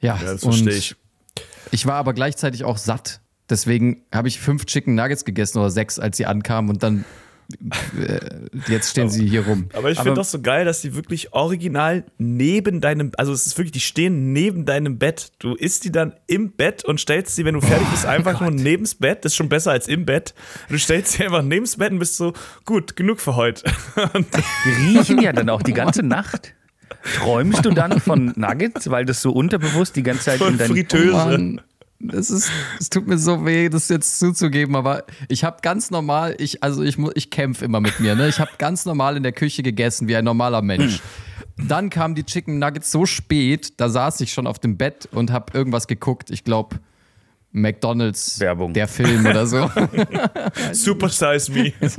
Ja, 0.00 0.16
ja 0.16 0.32
das 0.32 0.42
verstehe 0.42 0.74
ich. 0.74 0.94
Ich 1.72 1.86
war 1.86 1.94
aber 1.94 2.12
gleichzeitig 2.12 2.62
auch 2.62 2.78
satt. 2.78 3.20
Deswegen 3.50 4.02
habe 4.14 4.28
ich 4.28 4.40
fünf 4.40 4.66
Chicken 4.66 4.94
Nuggets 4.94 5.24
gegessen 5.24 5.58
oder 5.58 5.70
sechs, 5.70 5.98
als 5.98 6.16
sie 6.16 6.26
ankamen 6.26 6.70
und 6.70 6.82
dann 6.82 7.04
äh, 7.98 8.20
jetzt 8.68 8.90
stehen 8.90 9.08
sie 9.08 9.26
hier 9.26 9.46
rum. 9.46 9.68
Aber 9.72 9.90
ich 9.90 9.98
finde 9.98 10.14
doch 10.14 10.24
so 10.24 10.40
geil, 10.40 10.64
dass 10.64 10.80
die 10.80 10.94
wirklich 10.94 11.32
original 11.32 12.04
neben 12.18 12.80
deinem, 12.80 13.12
also 13.16 13.32
es 13.32 13.46
ist 13.46 13.58
wirklich, 13.58 13.72
die 13.72 13.80
stehen 13.80 14.32
neben 14.32 14.64
deinem 14.64 14.98
Bett. 14.98 15.32
Du 15.38 15.54
isst 15.54 15.84
die 15.84 15.92
dann 15.92 16.14
im 16.26 16.52
Bett 16.52 16.84
und 16.84 17.00
stellst 17.00 17.34
sie, 17.34 17.44
wenn 17.44 17.54
du 17.54 17.60
fertig 17.60 17.88
bist, 17.88 18.04
oh 18.06 18.08
einfach 18.08 18.38
Gott. 18.38 18.42
nur 18.42 18.50
neben's 18.50 18.94
Bett. 18.94 19.24
Das 19.24 19.32
ist 19.32 19.36
schon 19.36 19.48
besser 19.48 19.72
als 19.72 19.88
im 19.88 20.06
Bett. 20.06 20.34
Du 20.68 20.78
stellst 20.78 21.12
sie 21.12 21.24
einfach 21.24 21.42
neben's 21.42 21.76
Bett 21.76 21.92
und 21.92 21.98
bist 21.98 22.16
so, 22.16 22.32
gut, 22.64 22.96
genug 22.96 23.20
für 23.20 23.36
heute. 23.36 23.64
die 24.64 24.98
riechen 24.98 25.20
ja 25.20 25.32
dann 25.32 25.48
auch 25.50 25.62
die 25.62 25.74
ganze 25.74 26.02
Nacht. 26.02 26.54
Träumst 27.16 27.64
du 27.64 27.70
dann 27.70 28.00
von 28.00 28.32
Nuggets, 28.36 28.90
weil 28.90 29.04
das 29.04 29.22
so 29.22 29.32
unterbewusst 29.32 29.96
die 29.96 30.02
ganze 30.02 30.24
Zeit 30.24 30.38
von 30.38 30.52
in 30.52 30.58
deinem 30.58 30.72
Fritteuse. 30.72 31.60
Es 32.08 32.30
ist, 32.30 32.50
es 32.78 32.88
tut 32.88 33.06
mir 33.06 33.18
so 33.18 33.44
weh, 33.44 33.68
das 33.68 33.90
jetzt 33.90 34.18
zuzugeben, 34.18 34.74
aber 34.74 35.04
ich 35.28 35.44
habe 35.44 35.58
ganz 35.60 35.90
normal, 35.90 36.34
ich, 36.38 36.62
also 36.62 36.82
ich, 36.82 36.96
ich 37.14 37.30
kämpfe 37.30 37.66
immer 37.66 37.80
mit 37.80 38.00
mir, 38.00 38.14
ne? 38.14 38.28
Ich 38.28 38.40
habe 38.40 38.52
ganz 38.56 38.86
normal 38.86 39.18
in 39.18 39.22
der 39.22 39.32
Küche 39.32 39.62
gegessen, 39.62 40.08
wie 40.08 40.16
ein 40.16 40.24
normaler 40.24 40.62
Mensch. 40.62 41.02
Dann 41.58 41.90
kamen 41.90 42.14
die 42.14 42.24
Chicken 42.24 42.58
Nuggets 42.58 42.90
so 42.90 43.04
spät, 43.04 43.78
da 43.78 43.90
saß 43.90 44.22
ich 44.22 44.32
schon 44.32 44.46
auf 44.46 44.58
dem 44.58 44.78
Bett 44.78 45.10
und 45.12 45.30
habe 45.30 45.52
irgendwas 45.52 45.86
geguckt. 45.86 46.30
Ich 46.30 46.42
glaube, 46.42 46.80
McDonalds 47.52 48.40
Werbung. 48.40 48.72
Der 48.72 48.88
Film 48.88 49.26
oder 49.26 49.46
so. 49.46 49.70
Super 50.72 51.10
Size 51.10 51.52
Me. 51.52 51.74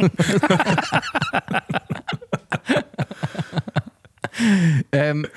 ähm, 4.92 5.28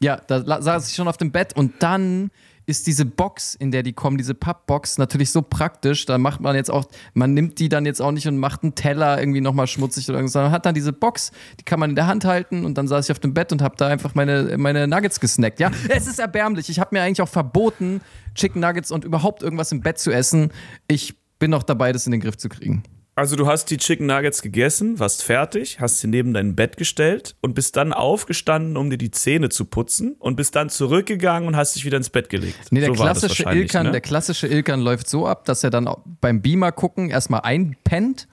ja, 0.00 0.16
da 0.26 0.62
saß 0.62 0.88
ich 0.88 0.94
schon 0.94 1.08
auf 1.08 1.18
dem 1.18 1.32
Bett 1.32 1.54
und 1.54 1.82
dann 1.82 2.30
ist 2.70 2.86
diese 2.86 3.04
Box, 3.04 3.54
in 3.54 3.70
der 3.70 3.82
die 3.82 3.92
kommen, 3.92 4.16
diese 4.16 4.34
Pappbox, 4.34 4.98
natürlich 4.98 5.30
so 5.30 5.42
praktisch. 5.42 6.06
Da 6.06 6.18
macht 6.18 6.40
man 6.40 6.54
jetzt 6.56 6.70
auch, 6.70 6.86
man 7.14 7.34
nimmt 7.34 7.58
die 7.58 7.68
dann 7.68 7.84
jetzt 7.84 8.00
auch 8.00 8.12
nicht 8.12 8.26
und 8.28 8.38
macht 8.38 8.62
einen 8.62 8.74
Teller 8.74 9.20
irgendwie 9.20 9.40
nochmal 9.40 9.66
schmutzig 9.66 10.08
oder 10.08 10.18
irgendwas, 10.18 10.32
sondern 10.32 10.52
hat 10.52 10.66
dann 10.66 10.74
diese 10.74 10.92
Box, 10.92 11.32
die 11.58 11.64
kann 11.64 11.80
man 11.80 11.90
in 11.90 11.96
der 11.96 12.06
Hand 12.06 12.24
halten 12.24 12.64
und 12.64 12.78
dann 12.78 12.88
saß 12.88 13.06
ich 13.06 13.12
auf 13.12 13.18
dem 13.18 13.34
Bett 13.34 13.52
und 13.52 13.62
habe 13.62 13.74
da 13.76 13.88
einfach 13.88 14.14
meine, 14.14 14.56
meine 14.58 14.86
Nuggets 14.86 15.20
gesnackt. 15.20 15.60
Ja, 15.60 15.70
es 15.88 16.06
ist 16.06 16.18
erbärmlich. 16.18 16.68
Ich 16.68 16.78
habe 16.78 16.94
mir 16.94 17.02
eigentlich 17.02 17.22
auch 17.22 17.28
verboten, 17.28 18.00
Chicken 18.34 18.60
Nuggets 18.60 18.90
und 18.90 19.04
überhaupt 19.04 19.42
irgendwas 19.42 19.72
im 19.72 19.80
Bett 19.80 19.98
zu 19.98 20.10
essen. 20.12 20.52
Ich 20.88 21.16
bin 21.38 21.50
noch 21.50 21.62
dabei, 21.62 21.92
das 21.92 22.06
in 22.06 22.12
den 22.12 22.20
Griff 22.20 22.36
zu 22.36 22.48
kriegen. 22.48 22.82
Also 23.14 23.36
du 23.36 23.46
hast 23.46 23.66
die 23.70 23.76
Chicken 23.76 24.06
Nuggets 24.06 24.40
gegessen, 24.40 24.98
warst 24.98 25.22
fertig, 25.22 25.80
hast 25.80 25.98
sie 25.98 26.06
neben 26.06 26.32
dein 26.32 26.54
Bett 26.54 26.76
gestellt 26.76 27.36
und 27.40 27.54
bist 27.54 27.76
dann 27.76 27.92
aufgestanden, 27.92 28.76
um 28.76 28.88
dir 28.88 28.98
die 28.98 29.10
Zähne 29.10 29.48
zu 29.48 29.64
putzen 29.64 30.16
und 30.18 30.36
bist 30.36 30.56
dann 30.56 30.70
zurückgegangen 30.70 31.46
und 31.46 31.56
hast 31.56 31.76
dich 31.76 31.84
wieder 31.84 31.96
ins 31.96 32.08
Bett 32.08 32.30
gelegt. 32.30 32.58
Nee, 32.70 32.80
der, 32.80 32.88
so 32.88 32.94
klassische 32.94 33.42
Ilkan, 33.42 33.86
ne? 33.86 33.92
der 33.92 34.00
klassische 34.00 34.46
Ilkan 34.46 34.80
läuft 34.80 35.08
so 35.08 35.26
ab, 35.26 35.44
dass 35.44 35.64
er 35.64 35.70
dann 35.70 35.88
beim 36.20 36.40
Beamer 36.40 36.72
gucken 36.72 37.10
erstmal 37.10 37.40
einpennt 37.42 38.28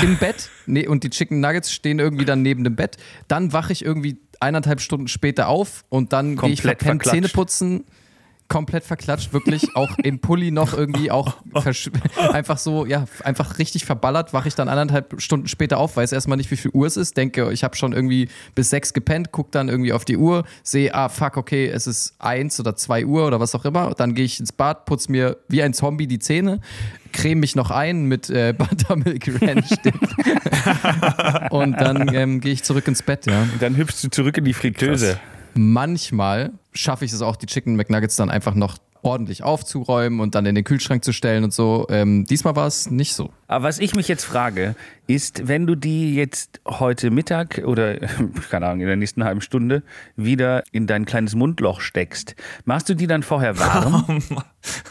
im 0.00 0.18
Bett 0.18 0.48
nee, 0.66 0.86
und 0.86 1.02
die 1.02 1.10
Chicken 1.10 1.40
Nuggets 1.40 1.72
stehen 1.72 1.98
irgendwie 1.98 2.24
dann 2.24 2.42
neben 2.42 2.62
dem 2.62 2.76
Bett. 2.76 2.98
Dann 3.26 3.52
wache 3.52 3.72
ich 3.72 3.84
irgendwie 3.84 4.18
eineinhalb 4.38 4.80
Stunden 4.80 5.08
später 5.08 5.48
auf 5.48 5.84
und 5.88 6.12
dann 6.12 6.36
gehe 6.36 6.50
ich 6.50 6.62
verpennt 6.62 7.04
Zähne 7.04 7.28
putzen 7.28 7.84
komplett 8.50 8.84
verklatscht, 8.84 9.32
wirklich 9.32 9.74
auch 9.76 9.96
im 10.02 10.18
Pulli 10.18 10.50
noch 10.50 10.74
irgendwie 10.74 11.10
auch 11.10 11.36
einfach 12.32 12.58
so, 12.58 12.84
ja, 12.84 13.06
einfach 13.24 13.58
richtig 13.58 13.86
verballert, 13.86 14.34
wache 14.34 14.48
ich 14.48 14.56
dann 14.56 14.68
anderthalb 14.68 15.22
Stunden 15.22 15.46
später 15.46 15.78
auf, 15.78 15.96
weiß 15.96 16.12
erstmal 16.12 16.36
nicht, 16.36 16.50
wie 16.50 16.56
viel 16.56 16.72
Uhr 16.74 16.86
es 16.86 16.98
ist, 16.98 17.16
denke, 17.16 17.52
ich 17.52 17.64
habe 17.64 17.76
schon 17.76 17.92
irgendwie 17.92 18.28
bis 18.56 18.68
sechs 18.68 18.92
gepennt, 18.92 19.30
gucke 19.30 19.50
dann 19.52 19.68
irgendwie 19.68 19.92
auf 19.92 20.04
die 20.04 20.16
Uhr, 20.16 20.44
sehe, 20.64 20.92
ah, 20.92 21.08
fuck, 21.08 21.36
okay, 21.36 21.68
es 21.68 21.86
ist 21.86 22.14
eins 22.18 22.58
oder 22.58 22.74
zwei 22.74 23.06
Uhr 23.06 23.26
oder 23.26 23.38
was 23.38 23.54
auch 23.54 23.64
immer, 23.64 23.94
dann 23.94 24.14
gehe 24.14 24.24
ich 24.24 24.40
ins 24.40 24.52
Bad, 24.52 24.84
putze 24.84 25.12
mir 25.12 25.36
wie 25.48 25.62
ein 25.62 25.72
Zombie 25.72 26.08
die 26.08 26.18
Zähne, 26.18 26.60
creme 27.12 27.38
mich 27.38 27.54
noch 27.54 27.70
ein 27.70 28.06
mit 28.06 28.30
äh, 28.30 28.52
Buttermilk 28.58 29.40
Ranch 29.40 29.70
und 31.50 31.80
dann 31.80 32.12
ähm, 32.12 32.40
gehe 32.40 32.52
ich 32.52 32.64
zurück 32.64 32.88
ins 32.88 33.02
Bett, 33.02 33.26
ja. 33.26 33.42
Und 33.42 33.62
dann 33.62 33.76
hüpfst 33.76 34.02
du 34.02 34.10
zurück 34.10 34.36
in 34.38 34.44
die 34.44 34.54
Fritteuse. 34.54 35.20
Manchmal 35.54 36.52
schaffe 36.72 37.04
ich 37.04 37.12
es 37.12 37.22
auch, 37.22 37.36
die 37.36 37.46
Chicken 37.46 37.76
McNuggets 37.76 38.16
dann 38.16 38.30
einfach 38.30 38.54
noch 38.54 38.78
ordentlich 39.02 39.42
aufzuräumen 39.42 40.20
und 40.20 40.34
dann 40.34 40.46
in 40.46 40.54
den 40.54 40.64
Kühlschrank 40.64 41.04
zu 41.04 41.12
stellen 41.12 41.44
und 41.44 41.52
so. 41.52 41.86
Ähm, 41.90 42.24
diesmal 42.26 42.56
war 42.56 42.66
es 42.66 42.90
nicht 42.90 43.14
so. 43.14 43.30
Aber 43.46 43.64
was 43.64 43.78
ich 43.78 43.94
mich 43.94 44.08
jetzt 44.08 44.24
frage, 44.24 44.74
ist, 45.06 45.48
wenn 45.48 45.66
du 45.66 45.74
die 45.74 46.14
jetzt 46.14 46.60
heute 46.66 47.10
Mittag 47.10 47.62
oder, 47.64 47.98
keine 48.50 48.66
Ahnung, 48.66 48.80
in 48.82 48.86
der 48.86 48.96
nächsten 48.96 49.24
halben 49.24 49.40
Stunde 49.40 49.82
wieder 50.16 50.62
in 50.72 50.86
dein 50.86 51.04
kleines 51.04 51.34
Mundloch 51.34 51.80
steckst, 51.80 52.36
machst 52.64 52.88
du 52.88 52.94
die 52.94 53.06
dann 53.06 53.22
vorher 53.22 53.58
warm? 53.58 54.22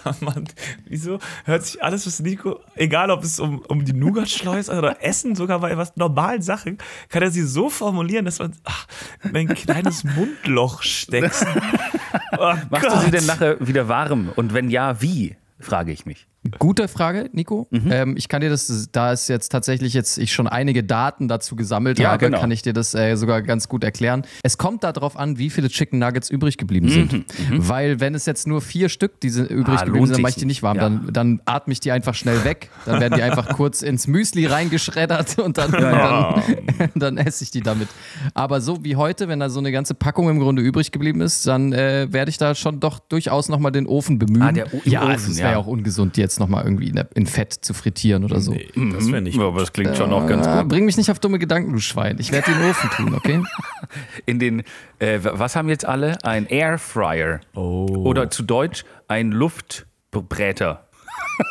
Oh 0.04 0.14
Mann, 0.22 0.46
wieso 0.88 1.20
hört 1.46 1.64
sich 1.64 1.84
alles, 1.84 2.08
was 2.08 2.20
Nico, 2.22 2.60
egal 2.74 3.12
ob 3.12 3.24
es 3.24 3.40
um, 3.40 3.60
um 3.68 3.86
die 3.86 3.94
Nougat-Schleus 3.94 4.68
oder 4.68 5.04
Essen, 5.04 5.36
sogar 5.36 5.60
bei 5.60 5.78
was 5.78 5.96
normalen 5.96 6.42
Sachen, 6.42 6.80
kann 7.10 7.22
er 7.22 7.30
sie 7.30 7.44
so 7.44 7.70
formulieren, 7.70 8.26
dass 8.26 8.40
man 8.40 8.56
ach, 8.64 8.88
mein 9.32 9.48
kleines 9.50 10.04
Mundloch 10.04 10.82
steckst. 10.82 11.46
Oh 12.38 12.54
Machst 12.70 12.88
Gott. 12.88 12.96
du 12.98 13.06
sie 13.06 13.12
denn 13.12 13.26
nachher 13.26 13.56
wieder 13.60 13.88
warm? 13.90 14.30
Und 14.36 14.54
wenn 14.54 14.70
ja, 14.70 15.02
wie? 15.02 15.36
Frage 15.60 15.92
ich 15.92 16.06
mich. 16.06 16.28
Gute 16.58 16.88
Frage, 16.88 17.30
Nico. 17.34 17.68
Mhm. 17.70 17.92
Ähm, 17.92 18.18
ich 18.18 18.30
kann 18.30 18.40
dir 18.40 18.50
das, 18.50 18.90
da 18.94 19.12
es 19.12 19.28
jetzt 19.28 19.50
tatsächlich 19.50 19.94
jetzt 19.94 20.18
ich 20.18 20.32
schon 20.32 20.48
einige 20.48 20.86
Daten 20.86 21.28
dazu 21.28 21.58
gesammelt 21.58 22.00
ja, 22.00 22.12
habe, 22.12 22.26
genau. 22.26 22.40
kann 22.40 22.50
ich 22.50 22.62
dir 22.62 22.72
das 22.72 22.96
äh, 22.96 23.16
sogar 23.18 23.42
ganz 23.42 23.68
gut 23.68 23.84
erklären. 23.84 24.24
Es 24.42 24.58
kommt 24.58 24.86
darauf 24.86 25.18
an, 25.18 25.38
wie 25.38 25.50
viele 25.50 25.68
Chicken 25.68 26.00
Nuggets 26.00 26.30
übrig 26.30 26.58
geblieben 26.58 26.88
mhm. 26.88 26.92
sind. 26.92 27.14
Mhm. 27.14 27.26
Weil 27.68 28.00
wenn 28.00 28.16
es 28.16 28.26
jetzt 28.26 28.48
nur 28.48 28.62
vier 28.62 28.88
Stück 28.88 29.20
diese 29.20 29.44
übrig 29.44 29.80
ah, 29.80 29.84
geblieben 29.84 30.06
sind, 30.06 30.16
dann 30.16 30.22
mache 30.22 30.32
ich 30.32 30.38
die 30.38 30.46
nicht 30.46 30.64
warm. 30.64 30.78
Ja. 30.78 30.84
Dann, 30.84 31.10
dann 31.12 31.42
atme 31.44 31.74
ich 31.74 31.82
die 31.82 31.92
einfach 31.92 32.14
schnell 32.16 32.46
weg. 32.46 32.70
Dann 32.86 33.02
werden 33.02 33.16
die 33.18 33.24
einfach 33.24 33.50
kurz 33.50 33.82
ins 33.82 34.08
Müsli 34.08 34.46
reingeschreddert 34.46 35.40
und 35.40 35.58
dann, 35.58 35.74
ja. 35.74 36.42
dann, 36.78 36.90
dann, 36.96 37.18
esse 37.18 37.44
ich 37.44 37.52
die 37.52 37.62
damit. 37.62 37.90
Aber 38.34 38.62
so 38.62 38.86
wie 38.86 38.96
heute, 38.96 39.28
wenn 39.28 39.42
da 39.42 39.50
so 39.50 39.60
eine 39.60 39.74
ganze 39.74 39.94
Packung 39.94 40.30
im 40.30 40.40
Grunde 40.40 40.62
übrig 40.62 40.94
geblieben 40.94 41.20
ist, 41.20 41.46
dann 41.48 41.74
äh, 41.74 42.08
werde 42.12 42.30
ich 42.30 42.38
da 42.38 42.56
schon 42.56 42.80
doch 42.80 43.00
durchaus 43.00 43.50
nochmal 43.50 43.74
den 43.74 43.88
Ofen 43.88 44.20
bemühen. 44.20 44.42
Ah, 44.42 44.52
der 44.54 44.74
o 44.74 44.82
ja, 44.86 45.02
Ofen, 45.02 45.12
also 45.12 45.32
es 45.32 45.38
wäre 45.40 45.52
ja 45.52 45.58
auch 45.58 45.68
ungesund 45.68 46.16
jetzt 46.16 46.29
jetzt 46.30 46.40
nochmal 46.40 46.64
irgendwie 46.64 46.94
in 47.16 47.26
Fett 47.26 47.54
zu 47.54 47.74
frittieren 47.74 48.24
oder 48.24 48.40
so. 48.40 48.54
Nee, 48.54 48.70
das 48.94 49.12
wäre 49.12 49.22
nicht. 49.22 49.38
Ja, 49.38 49.48
aber 49.48 49.62
das 49.62 49.74
klingt 49.74 49.98
schon 49.98 50.14
auch 50.14 50.28
ganz 50.28 50.48
gut. 50.48 50.68
Bring 50.70 50.86
mich 50.86 50.98
nicht 50.98 51.10
auf 51.10 51.20
dumme 51.20 51.40
Gedanken, 51.40 51.74
du 51.74 51.80
Schwein. 51.80 52.18
Ich 52.20 52.32
werde 52.32 52.52
den 52.52 52.70
Ofen 52.70 52.90
tun, 52.92 53.16
okay? 53.16 53.42
In 54.26 54.38
den, 54.40 54.64
äh, 55.00 55.20
was 55.22 55.56
haben 55.56 55.70
jetzt 55.70 55.86
alle? 55.86 56.24
Ein 56.24 56.46
Airfryer. 56.46 57.42
Oh. 57.56 57.88
Oder 58.06 58.30
zu 58.30 58.44
Deutsch 58.44 58.86
ein 59.08 59.32
Luftbräter. 59.32 60.86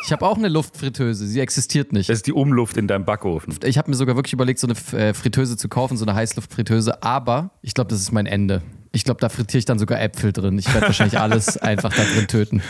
Ich 0.05 0.11
habe 0.11 0.23
auch 0.27 0.37
eine 0.37 0.49
Luftfritteuse, 0.49 1.25
sie 1.25 1.39
existiert 1.39 1.93
nicht. 1.93 2.09
Das 2.09 2.17
ist 2.17 2.27
die 2.27 2.33
Umluft 2.33 2.77
in 2.77 2.87
deinem 2.87 3.05
Backofen. 3.05 3.55
Ich 3.63 3.79
habe 3.79 3.89
mir 3.89 3.95
sogar 3.95 4.15
wirklich 4.15 4.33
überlegt, 4.33 4.59
so 4.59 4.67
eine 4.67 4.99
äh, 5.01 5.15
Fritteuse 5.15 5.57
zu 5.57 5.67
kaufen, 5.67 5.97
so 5.97 6.05
eine 6.05 6.13
Heißluftfritteuse, 6.13 7.01
aber 7.01 7.49
ich 7.63 7.73
glaube, 7.73 7.89
das 7.89 7.99
ist 7.99 8.11
mein 8.11 8.27
Ende. 8.27 8.61
Ich 8.91 9.03
glaube, 9.03 9.19
da 9.19 9.29
frittiere 9.29 9.59
ich 9.59 9.65
dann 9.65 9.77
sogar 9.79 10.01
Äpfel 10.01 10.33
drin. 10.33 10.57
Ich 10.57 10.73
werde 10.73 10.87
wahrscheinlich 10.87 11.19
alles 11.19 11.57
einfach 11.61 11.93
da 11.93 12.03
drin 12.03 12.27
töten. 12.27 12.61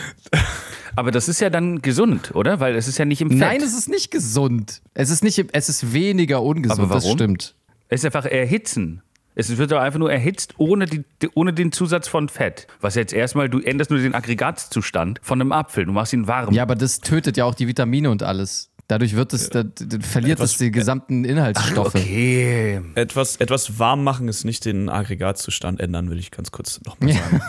Aber 0.95 1.11
das 1.11 1.29
ist 1.29 1.39
ja 1.39 1.49
dann 1.49 1.81
gesund, 1.81 2.35
oder? 2.35 2.59
Weil 2.59 2.75
es 2.75 2.87
ist 2.87 2.97
ja 2.97 3.05
nicht 3.05 3.21
im 3.21 3.29
Fett. 3.29 3.39
Nein, 3.39 3.61
es 3.61 3.77
ist 3.77 3.87
nicht 3.89 4.11
gesund. 4.11 4.81
Es 4.93 5.09
ist, 5.09 5.23
nicht, 5.23 5.45
es 5.53 5.69
ist 5.69 5.93
weniger 5.93 6.41
ungesund, 6.41 6.79
Aber 6.79 6.89
warum? 6.89 7.01
das 7.01 7.11
stimmt. 7.11 7.55
Es 7.87 8.01
ist 8.01 8.05
einfach 8.05 8.25
erhitzen. 8.25 9.01
Es 9.35 9.55
wird 9.57 9.71
doch 9.71 9.79
einfach 9.79 9.99
nur 9.99 10.11
erhitzt 10.11 10.55
ohne, 10.57 10.85
die, 10.85 11.05
ohne 11.33 11.53
den 11.53 11.71
Zusatz 11.71 12.09
von 12.09 12.27
Fett. 12.27 12.67
Was 12.81 12.95
jetzt 12.95 13.13
erstmal, 13.13 13.47
du 13.47 13.59
änderst 13.59 13.89
nur 13.89 13.99
den 13.99 14.13
Aggregatzustand 14.13 15.21
von 15.23 15.39
einem 15.39 15.53
Apfel. 15.53 15.85
Du 15.85 15.93
machst 15.93 16.11
ihn 16.11 16.27
warm. 16.27 16.53
Ja, 16.53 16.63
aber 16.63 16.75
das 16.75 16.99
tötet 16.99 17.37
ja 17.37 17.45
auch 17.45 17.55
die 17.55 17.67
Vitamine 17.67 18.09
und 18.09 18.21
alles. 18.23 18.68
Dadurch 18.89 19.15
wird 19.15 19.33
es, 19.33 19.51
da, 19.51 19.63
verliert 20.01 20.39
etwas, 20.39 20.53
es 20.53 20.57
die 20.57 20.71
gesamten 20.71 21.23
Inhaltsstoffe. 21.23 21.93
Ach, 21.93 21.99
okay. 21.99 22.81
Etwas, 22.95 23.35
etwas 23.35 23.77
warm 23.77 24.03
machen 24.03 24.27
ist 24.27 24.45
nicht 24.45 24.65
den 24.65 24.89
Aggregatzustand 24.89 25.79
ändern, 25.79 26.09
will 26.09 26.17
ich 26.17 26.31
ganz 26.31 26.49
kurz 26.49 26.81
nochmal 26.83 27.13
sagen. 27.13 27.41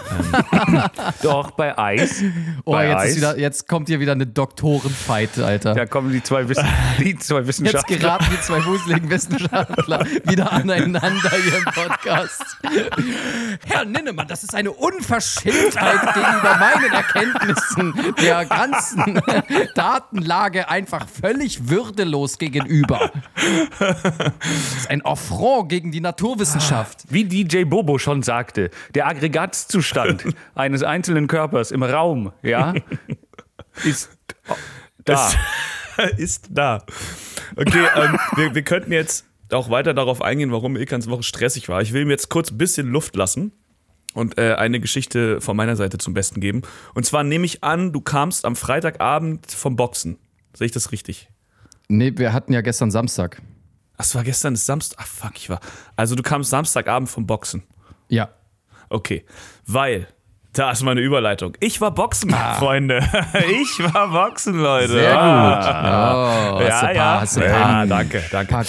ähm. 0.53 0.83
Doch, 1.23 1.53
bei 1.53 1.79
Eis. 1.79 2.23
Oh, 2.67 2.73
bei 2.73 2.89
jetzt, 2.89 2.99
Eis. 2.99 3.17
Wieder, 3.17 3.39
jetzt 3.39 3.69
kommt 3.69 3.89
hier 3.89 4.01
wieder 4.01 4.13
eine 4.13 4.27
Doktorenfight, 4.27 5.39
Alter. 5.39 5.75
Da 5.75 5.87
kommen 5.87 6.13
die 6.13 6.23
zwei, 6.23 6.47
Wissen, 6.47 6.69
die 6.99 7.17
zwei 7.17 7.47
Wissenschaftler. 7.47 7.91
Jetzt 7.91 8.03
geraten 8.03 8.27
die 8.31 8.41
zwei 8.43 8.63
wuseligen 8.67 9.09
Wissenschaftler 9.09 10.05
wieder 10.25 10.53
aneinander 10.53 11.31
hier 11.31 11.57
im 11.57 11.65
Podcast. 11.65 12.45
Herr 13.65 13.87
Ninnemann, 13.87 14.29
das 14.29 14.43
ist 14.43 14.55
eine 14.55 14.73
Unverschämtheit 14.73 16.15
gegenüber 16.15 16.59
meinen 16.59 16.93
Erkenntnissen 16.93 18.15
der 18.21 18.45
ganzen 18.45 19.23
Datenlage 19.75 20.69
einfach 20.69 21.07
völlig 21.09 21.30
völlig 21.31 21.69
würdelos 21.69 22.39
gegenüber. 22.39 23.11
Das 23.79 24.77
ist 24.77 24.91
ein 24.91 25.05
Affront 25.05 25.69
gegen 25.69 25.93
die 25.93 26.01
Naturwissenschaft. 26.01 27.05
Wie 27.09 27.25
DJ 27.25 27.65
Bobo 27.65 27.99
schon 27.99 28.23
sagte, 28.23 28.71
der 28.95 29.07
Aggregatzustand 29.07 30.25
eines 30.55 30.83
einzelnen 30.83 31.27
Körpers 31.27 31.71
im 31.71 31.83
Raum, 31.83 32.33
ja, 32.43 32.75
ist 33.85 34.11
da. 35.05 35.15
Ist, 35.15 35.39
ist 36.19 36.49
da. 36.51 36.85
Okay, 37.57 37.87
ähm, 37.97 38.19
wir, 38.37 38.55
wir 38.55 38.63
könnten 38.63 38.93
jetzt 38.93 39.27
auch 39.53 39.71
weiter 39.71 39.95
darauf 39.95 40.23
eingehen, 40.23 40.53
warum 40.53 40.77
Ilkans 40.77 41.09
Woche 41.09 41.23
stressig 41.23 41.69
war. 41.69 41.81
Ich 41.81 41.93
will 41.93 42.03
ihm 42.03 42.11
jetzt 42.11 42.29
kurz 42.29 42.51
ein 42.51 42.59
bisschen 42.59 42.89
Luft 42.89 43.17
lassen 43.17 43.53
und 44.15 44.39
äh, 44.39 44.55
eine 44.55 44.81
Geschichte 44.81 45.41
von 45.41 45.57
meiner 45.57 45.77
Seite 45.77 45.99
zum 45.99 46.15
Besten 46.15 46.41
geben. 46.41 46.63
Und 46.95 47.07
zwar 47.07 47.25
nehme 47.25 47.47
ich 47.47 47.65
an, 47.65 47.93
du 47.93 48.01
kamst 48.01 48.45
am 48.45 48.57
Freitagabend 48.57 49.51
vom 49.51 49.77
Boxen. 49.77 50.19
Sehe 50.55 50.67
ich 50.67 50.73
das 50.73 50.93
richtig? 50.93 51.29
Nee, 51.89 52.13
wir 52.17 52.33
hatten 52.33 52.53
ja 52.53 52.61
gestern 52.61 52.91
Samstag. 52.91 53.43
Ach, 53.97 54.05
es 54.05 54.15
war 54.15 54.25
gestern 54.25 54.57
Samstag. 54.57 54.99
Ach, 55.03 55.07
fuck, 55.07 55.33
ich 55.37 55.51
war. 55.51 55.61
Also, 55.97 56.15
du 56.15 56.23
kamst 56.23 56.51
Samstagabend 56.51 57.09
vom 57.09 57.27
Boxen. 57.27 57.63
Ja. 58.09 58.31
Okay. 58.89 59.25
Weil, 59.67 60.09
da 60.53 60.71
ist 60.73 60.83
meine 60.83 61.01
Überleitung. 61.01 61.57
Ich 61.61 61.81
war 61.81 61.93
Boxen, 61.93 62.33
ah. 62.35 62.55
Freunde. 62.55 63.01
Ich 63.35 63.95
war 63.95 64.09
Boxen, 64.09 64.55
Leute. 64.55 64.93
Sehr 64.93 65.13
gut. 65.13 65.21
Ah. 65.21 66.57
Oh, 66.57 66.61
ja, 66.61 66.93
ja. 66.93 67.25
ja, 67.25 67.87
danke, 67.87 68.25
danke. 68.31 68.53
Pack. 68.53 68.67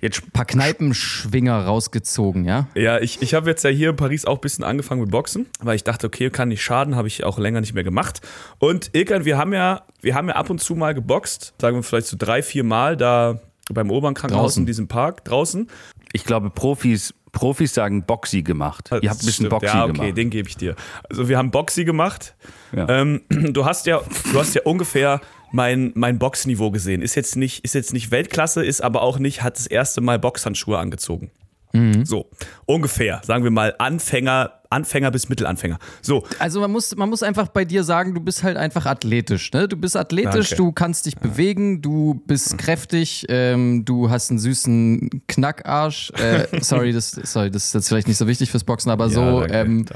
Jetzt 0.00 0.22
ein 0.24 0.30
paar 0.30 0.46
Kneipenschwinger 0.46 1.66
rausgezogen, 1.66 2.44
ja? 2.44 2.68
Ja, 2.74 2.98
ich, 2.98 3.20
ich 3.20 3.34
habe 3.34 3.50
jetzt 3.50 3.62
ja 3.64 3.70
hier 3.70 3.90
in 3.90 3.96
Paris 3.96 4.24
auch 4.24 4.38
ein 4.38 4.40
bisschen 4.40 4.64
angefangen 4.64 5.02
mit 5.02 5.10
Boxen, 5.10 5.46
weil 5.60 5.76
ich 5.76 5.84
dachte, 5.84 6.06
okay, 6.06 6.30
kann 6.30 6.48
nicht 6.48 6.62
schaden, 6.62 6.96
habe 6.96 7.08
ich 7.08 7.24
auch 7.24 7.38
länger 7.38 7.60
nicht 7.60 7.74
mehr 7.74 7.84
gemacht. 7.84 8.20
Und 8.58 8.90
Ilkan, 8.94 9.24
wir 9.24 9.36
haben 9.36 9.52
ja, 9.52 9.82
wir 10.00 10.14
haben 10.14 10.28
ja 10.28 10.36
ab 10.36 10.48
und 10.48 10.60
zu 10.60 10.74
mal 10.74 10.94
geboxt, 10.94 11.54
sagen 11.60 11.76
wir 11.76 11.82
vielleicht 11.82 12.06
so 12.06 12.16
drei, 12.18 12.42
vier 12.42 12.64
Mal 12.64 12.96
da 12.96 13.40
beim 13.72 13.90
Obernkrankenhaus 13.90 14.56
in 14.56 14.66
diesem 14.66 14.88
Park 14.88 15.24
draußen. 15.24 15.68
Ich 16.12 16.24
glaube, 16.24 16.50
Profis 16.50 17.14
Profis 17.32 17.74
sagen 17.74 18.04
Boxy 18.04 18.42
gemacht. 18.42 18.88
Das 18.90 19.02
Ihr 19.02 19.10
habt 19.10 19.22
ein 19.22 19.26
bisschen 19.26 19.46
stimmt. 19.46 19.50
Boxy 19.50 19.66
ja, 19.66 19.84
okay, 19.84 19.92
gemacht. 19.92 20.16
den 20.16 20.30
gebe 20.30 20.48
ich 20.48 20.56
dir. 20.56 20.74
Also 21.08 21.28
wir 21.28 21.38
haben 21.38 21.50
Boxy 21.50 21.84
gemacht. 21.84 22.34
Ja. 22.74 22.88
Ähm, 22.88 23.22
du 23.28 23.64
hast 23.64 23.86
ja, 23.86 24.00
du 24.32 24.38
hast 24.38 24.54
ja 24.54 24.62
ungefähr 24.64 25.20
mein, 25.52 25.92
mein 25.94 26.18
Boxniveau 26.18 26.70
gesehen. 26.70 27.02
Ist 27.02 27.14
jetzt, 27.14 27.36
nicht, 27.36 27.64
ist 27.64 27.74
jetzt 27.74 27.92
nicht 27.92 28.10
Weltklasse, 28.10 28.64
ist 28.64 28.82
aber 28.82 29.02
auch 29.02 29.18
nicht, 29.18 29.42
hat 29.42 29.56
das 29.56 29.66
erste 29.66 30.00
Mal 30.00 30.18
Boxhandschuhe 30.18 30.78
angezogen. 30.78 31.30
Mhm. 31.72 32.04
So, 32.04 32.28
ungefähr, 32.66 33.20
sagen 33.24 33.44
wir 33.44 33.50
mal 33.50 33.74
Anfänger, 33.78 34.60
Anfänger 34.70 35.10
bis 35.10 35.28
Mittelanfänger. 35.28 35.78
So. 36.02 36.24
Also 36.38 36.60
man 36.60 36.70
muss, 36.70 36.94
man 36.96 37.08
muss 37.08 37.22
einfach 37.22 37.48
bei 37.48 37.64
dir 37.64 37.84
sagen, 37.84 38.14
du 38.14 38.20
bist 38.20 38.42
halt 38.42 38.56
einfach 38.56 38.86
athletisch. 38.86 39.52
Ne? 39.52 39.68
Du 39.68 39.76
bist 39.76 39.96
athletisch, 39.96 40.50
Danke. 40.50 40.56
du 40.56 40.72
kannst 40.72 41.06
dich 41.06 41.16
bewegen, 41.16 41.80
du 41.82 42.22
bist 42.26 42.58
kräftig, 42.58 43.26
ähm, 43.28 43.84
du 43.84 44.10
hast 44.10 44.30
einen 44.30 44.38
süßen 44.38 45.22
Knackarsch. 45.28 46.12
Äh, 46.12 46.46
sorry, 46.60 46.92
das, 46.92 47.10
sorry, 47.10 47.50
das 47.50 47.66
ist 47.66 47.74
jetzt 47.74 47.88
vielleicht 47.88 48.08
nicht 48.08 48.18
so 48.18 48.26
wichtig 48.26 48.50
fürs 48.50 48.64
Boxen, 48.64 48.90
aber 48.90 49.06
ja, 49.06 49.10
so. 49.10 49.44
Ähm, 49.44 49.86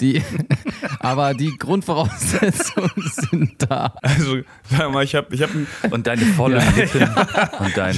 die, 0.00 0.22
aber 0.98 1.34
die 1.34 1.52
Grundvoraussetzungen 1.58 2.90
sind 3.30 3.54
da. 3.58 3.94
Also, 4.02 4.38
sag 4.68 4.92
mal, 4.92 5.04
ich 5.04 5.14
habe 5.14 5.34
ich 5.34 5.42
hab 5.42 5.50
Und 5.90 6.06
deine 6.06 6.22
vollen 6.22 6.60
ja, 6.60 6.70
Lippen 6.70 7.00
ja. 7.00 7.58
und 7.58 7.76
dein. 7.76 7.94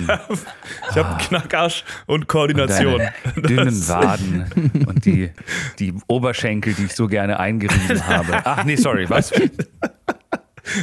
Ich 0.90 0.96
habe 0.96 1.08
hab 1.08 1.18
Knackarsch 1.20 1.84
und 2.06 2.26
Koordination. 2.28 3.00
Und 3.36 3.48
dünnen 3.48 3.88
Waden 3.88 4.44
und 4.86 5.04
die, 5.04 5.30
die 5.78 5.94
Oberschenkel, 6.06 6.74
die 6.74 6.84
ich 6.84 6.94
so 6.94 7.06
gerne 7.06 7.40
eingerieben 7.40 8.06
habe. 8.06 8.42
Ach 8.44 8.64
nee, 8.64 8.76
sorry, 8.76 9.08
was? 9.08 9.32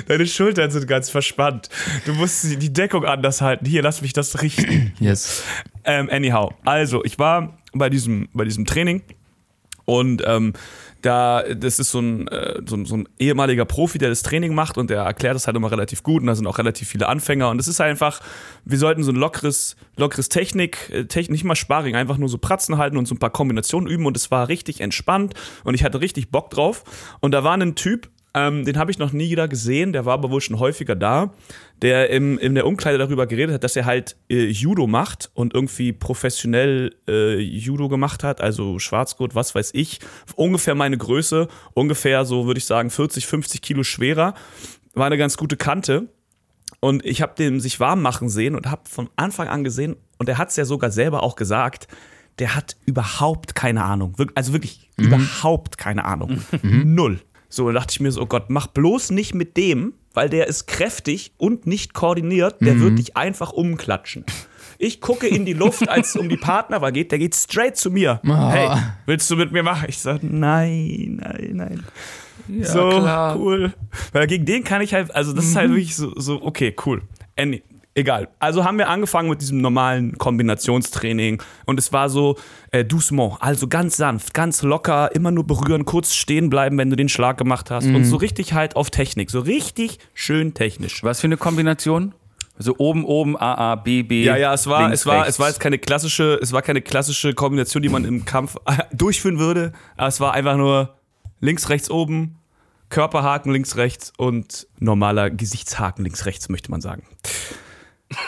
Deine 0.08 0.27
Schultern 0.27 0.70
sind 0.70 0.88
ganz 0.88 1.10
verspannt. 1.10 1.70
Du 2.06 2.13
musst 2.13 2.62
die 2.62 2.72
Deckung 2.72 3.06
anders 3.06 3.41
halten. 3.41 3.65
Hier, 3.65 3.82
lass 3.82 4.01
mich 4.01 4.13
das 4.13 4.41
richten. 4.41 4.94
Yes. 5.00 5.44
Ähm, 5.84 6.10
anyhow, 6.12 6.53
also 6.63 7.03
ich 7.03 7.18
war 7.18 7.58
bei 7.74 7.89
diesem, 7.89 8.30
bei 8.34 8.44
diesem 8.44 8.65
Training 8.65 9.01
und 9.86 10.22
ähm, 10.25 10.53
da, 11.01 11.43
das 11.43 11.79
ist 11.79 11.91
so 11.91 12.00
ein, 12.00 12.27
äh, 12.27 12.62
so, 12.65 12.84
so, 12.86 12.98
ein 12.98 13.10
ehemaliger 13.20 13.65
Profi, 13.65 13.98
der 13.98 14.10
das 14.10 14.24
Training 14.24 14.53
macht 14.53 14.77
und 14.77 14.89
der 14.89 15.01
erklärt 15.01 15.36
das 15.36 15.48
halt 15.48 15.58
immer 15.58 15.72
relativ 15.72 16.03
gut 16.03 16.22
und 16.22 16.27
da 16.27 16.36
sind 16.36 16.48
auch 16.48 16.58
relativ 16.58 16.88
viele 16.88 17.08
Anfänger 17.08 17.50
und 17.50 17.60
es 17.60 17.67
ist 17.67 17.81
einfach, 17.81 18.22
wir 18.65 18.77
sollten 18.77 19.03
so 19.03 19.12
ein 19.12 19.15
lockeres, 19.15 19.75
lockeres 19.98 20.29
Technik, 20.29 20.89
äh, 20.91 21.05
Technik, 21.05 21.31
nicht 21.31 21.43
mal 21.43 21.55
Sparring, 21.55 21.96
einfach 21.96 22.17
nur 22.17 22.29
so 22.29 22.38
Pratzen 22.38 22.77
halten 22.77 22.98
und 22.98 23.08
so 23.08 23.15
ein 23.15 23.20
paar 23.20 23.29
Kombinationen 23.29 23.89
üben 23.89 24.05
und 24.05 24.17
es 24.17 24.31
war 24.31 24.48
richtig 24.48 24.81
entspannt 24.81 25.34
und 25.63 25.74
ich 25.74 25.84
hatte 25.84 26.01
richtig 26.01 26.29
Bock 26.29 26.50
drauf 26.50 26.84
und 27.20 27.31
da 27.31 27.43
war 27.43 27.53
ein 27.53 27.75
Typ, 27.75 28.10
ähm, 28.33 28.63
den 28.63 28.77
habe 28.77 28.91
ich 28.91 28.97
noch 28.97 29.11
nie 29.11 29.29
wieder 29.29 29.47
gesehen, 29.47 29.91
der 29.91 30.05
war 30.05 30.13
aber 30.13 30.31
wohl 30.31 30.39
schon 30.39 30.59
häufiger 30.59 30.95
da, 30.95 31.33
der 31.81 32.09
im, 32.09 32.38
in 32.39 32.55
der 32.55 32.65
Umkleide 32.65 32.97
darüber 32.97 33.27
geredet 33.27 33.55
hat, 33.55 33.63
dass 33.63 33.75
er 33.75 33.85
halt 33.85 34.15
äh, 34.29 34.47
Judo 34.47 34.88
macht 34.88 35.31
und 35.33 35.53
irgendwie 35.53 35.91
professionell 35.91 36.95
äh, 37.09 37.38
Judo 37.39 37.89
gemacht 37.89 38.23
hat, 38.23 38.39
also 38.39 38.79
Schwarzgurt, 38.79 39.35
was 39.35 39.53
weiß 39.53 39.71
ich, 39.73 40.00
ungefähr 40.35 40.75
meine 40.75 40.97
Größe, 40.97 41.50
ungefähr 41.73 42.23
so 42.23 42.45
würde 42.45 42.59
ich 42.59 42.65
sagen 42.65 42.89
40, 42.89 43.25
50 43.25 43.61
Kilo 43.61 43.83
schwerer, 43.83 44.33
war 44.93 45.07
eine 45.07 45.17
ganz 45.17 45.38
gute 45.38 45.57
Kante. 45.57 46.07
Und 46.79 47.05
ich 47.05 47.21
habe 47.21 47.35
den 47.38 47.59
sich 47.59 47.79
warm 47.79 48.01
machen 48.01 48.27
sehen 48.27 48.55
und 48.55 48.65
habe 48.65 48.81
von 48.89 49.09
Anfang 49.15 49.47
an 49.47 49.63
gesehen, 49.63 49.97
und 50.17 50.27
er 50.29 50.39
hat 50.39 50.50
es 50.50 50.55
ja 50.55 50.65
sogar 50.65 50.89
selber 50.89 51.21
auch 51.21 51.35
gesagt, 51.35 51.88
der 52.39 52.55
hat 52.55 52.75
überhaupt 52.85 53.53
keine 53.53 53.83
Ahnung. 53.83 54.15
Also 54.33 54.53
wirklich 54.53 54.89
mhm. 54.97 55.05
überhaupt 55.05 55.77
keine 55.77 56.05
Ahnung. 56.05 56.41
Mhm. 56.63 56.95
Null. 56.95 57.19
So, 57.51 57.67
da 57.67 57.74
dachte 57.74 57.91
ich 57.91 58.00
mir 58.00 58.12
so, 58.12 58.22
oh 58.22 58.25
Gott, 58.25 58.50
mach 58.50 58.67
bloß 58.67 59.12
nicht 59.12 59.36
mit 59.36 59.58
dem, 59.58 59.93
weil 60.13 60.29
der 60.29 60.48
ist 60.48 60.67
kräftig 60.67 61.34
und 61.38 61.67
nicht 61.67 61.93
koordiniert, 61.93 62.62
der 62.62 62.75
mhm. 62.75 62.81
wird 62.81 63.00
dich 63.00 63.17
einfach 63.17 63.51
umklatschen. 63.51 64.25
Ich 64.77 65.01
gucke 65.01 65.27
in 65.27 65.46
die 65.46 65.53
Luft, 65.53 65.88
als 65.89 66.10
es 66.10 66.15
um 66.15 66.29
die 66.29 66.38
Partnerwahl 66.38 66.93
geht, 66.93 67.12
der 67.12 67.20
geht 67.20 67.36
straight 67.36 67.75
zu 67.75 67.91
mir. 67.91 68.22
Oh. 68.25 68.50
Hey, 68.50 68.70
willst 69.05 69.29
du 69.29 69.36
mit 69.36 69.51
mir 69.51 69.63
machen? 69.63 69.86
Ich 69.89 70.00
sage, 70.00 70.25
nein, 70.25 71.20
nein, 71.22 71.51
nein. 71.53 71.84
Ja, 72.48 72.65
so, 72.65 72.89
klar. 72.89 73.38
cool. 73.38 73.74
Weil 74.13 74.27
gegen 74.27 74.46
den 74.46 74.63
kann 74.63 74.81
ich 74.81 74.93
halt, 74.93 75.13
also 75.13 75.34
das 75.34 75.46
mhm. 75.46 75.50
ist 75.51 75.55
halt 75.58 75.70
mhm. 75.70 75.75
wirklich 75.75 75.96
so, 75.96 76.13
so 76.15 76.41
okay, 76.41 76.74
cool. 76.86 77.01
Egal. 77.93 78.29
Also 78.39 78.63
haben 78.63 78.77
wir 78.77 78.88
angefangen 78.88 79.29
mit 79.29 79.41
diesem 79.41 79.60
normalen 79.60 80.17
Kombinationstraining 80.17 81.43
und 81.65 81.77
es 81.77 81.91
war 81.91 82.10
so 82.10 82.38
äh, 82.71 82.86
doucement, 82.86 83.33
also 83.41 83.67
ganz 83.67 83.98
sanft, 83.98 84.33
ganz 84.33 84.62
locker, 84.62 85.13
immer 85.13 85.31
nur 85.31 85.45
berühren, 85.45 85.83
kurz 85.83 86.13
stehen 86.13 86.50
bleiben, 86.50 86.77
wenn 86.77 86.89
du 86.89 86.95
den 86.95 87.10
Schlag 87.10 87.38
gemacht 87.38 87.69
hast 87.69 87.88
mhm. 87.88 87.95
und 87.95 88.05
so 88.05 88.15
richtig 88.15 88.53
halt 88.53 88.77
auf 88.77 88.91
Technik, 88.91 89.29
so 89.29 89.41
richtig 89.41 90.00
schön 90.13 90.53
technisch. 90.53 91.03
Was 91.03 91.19
für 91.19 91.27
eine 91.27 91.36
Kombination? 91.36 92.13
Also 92.57 92.75
oben, 92.77 93.03
oben, 93.03 93.36
A, 93.38 93.55
A, 93.55 93.75
B, 93.75 94.03
B. 94.03 94.24
Ja, 94.24 94.38
ja, 94.38 94.53
es 94.53 94.67
war, 94.67 94.83
links, 94.83 95.01
es 95.01 95.05
war, 95.05 95.21
rechts. 95.21 95.29
es 95.29 95.39
war 95.39 95.48
jetzt 95.48 95.60
keine 95.60 95.79
klassische, 95.79 96.39
es 96.41 96.53
war 96.53 96.62
keine 96.62 96.81
klassische 96.81 97.33
Kombination, 97.33 97.81
die 97.81 97.89
man 97.89 98.05
im 98.05 98.24
Kampf 98.24 98.55
durchführen 98.93 99.39
würde. 99.39 99.74
Aber 99.98 100.07
es 100.07 100.19
war 100.21 100.33
einfach 100.33 100.55
nur 100.55 100.95
links, 101.41 101.69
rechts, 101.69 101.89
oben, 101.89 102.38
Körperhaken 102.89 103.51
links, 103.51 103.75
rechts 103.77 104.13
und 104.15 104.67
normaler 104.79 105.29
Gesichtshaken 105.29 106.03
links, 106.03 106.25
rechts, 106.25 106.50
möchte 106.50 106.71
man 106.71 106.81
sagen. 106.81 107.03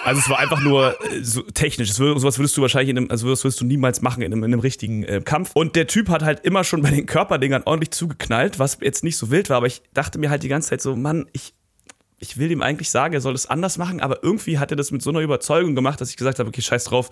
Also 0.04 0.20
es 0.20 0.30
war 0.30 0.40
einfach 0.40 0.62
nur 0.62 0.96
äh, 1.12 1.24
so 1.24 1.42
technisch. 1.42 1.94
sowas 1.94 2.38
würdest 2.38 2.58
du 2.58 2.62
wahrscheinlich 2.62 2.90
in 2.90 2.98
einem, 2.98 3.12
also 3.12 3.30
das 3.30 3.44
würdest 3.44 3.62
du 3.62 3.66
niemals 3.66 4.02
machen 4.02 4.22
in 4.22 4.32
einem, 4.32 4.44
in 4.44 4.54
einem 4.54 4.60
richtigen 4.60 5.04
äh, 5.04 5.22
Kampf. 5.24 5.52
Und 5.54 5.76
der 5.76 5.88
Typ 5.88 6.10
hat 6.10 6.24
halt 6.24 6.46
immer 6.46 6.64
schon 6.64 6.82
bei 6.82 6.92
den 6.92 7.06
Körperdingern 7.06 7.64
ordentlich 7.66 7.92
zugeknallt, 7.92 8.60
was 8.60 8.78
jetzt 8.82 9.04
nicht 9.04 9.18
so 9.18 9.32
wild 9.32 9.50
war, 9.50 9.58
aber 9.58 9.68
ich 9.68 9.82
dachte 9.94 10.20
mir 10.20 10.30
halt 10.30 10.44
die 10.44 10.48
ganze 10.48 10.70
Zeit 10.70 10.82
so, 10.82 10.96
Mann, 10.96 11.28
ich, 11.34 11.54
ich 12.20 12.38
will 12.38 12.52
ihm 12.52 12.62
eigentlich 12.62 12.90
sagen, 12.90 13.14
er 13.14 13.22
soll 13.22 13.34
es 13.34 13.46
anders 13.46 13.78
machen, 13.78 14.02
aber 14.02 14.24
irgendwie 14.24 14.60
hat 14.60 14.72
er 14.72 14.78
das 14.78 14.92
mit 14.92 15.02
so 15.02 15.10
einer 15.10 15.20
Überzeugung 15.20 15.76
gemacht, 15.76 16.02
dass 16.02 16.10
ich 16.10 16.18
gesagt 16.18 16.40
habe, 16.40 16.50
okay, 16.50 16.62
scheiß 16.62 16.86
drauf, 16.86 17.10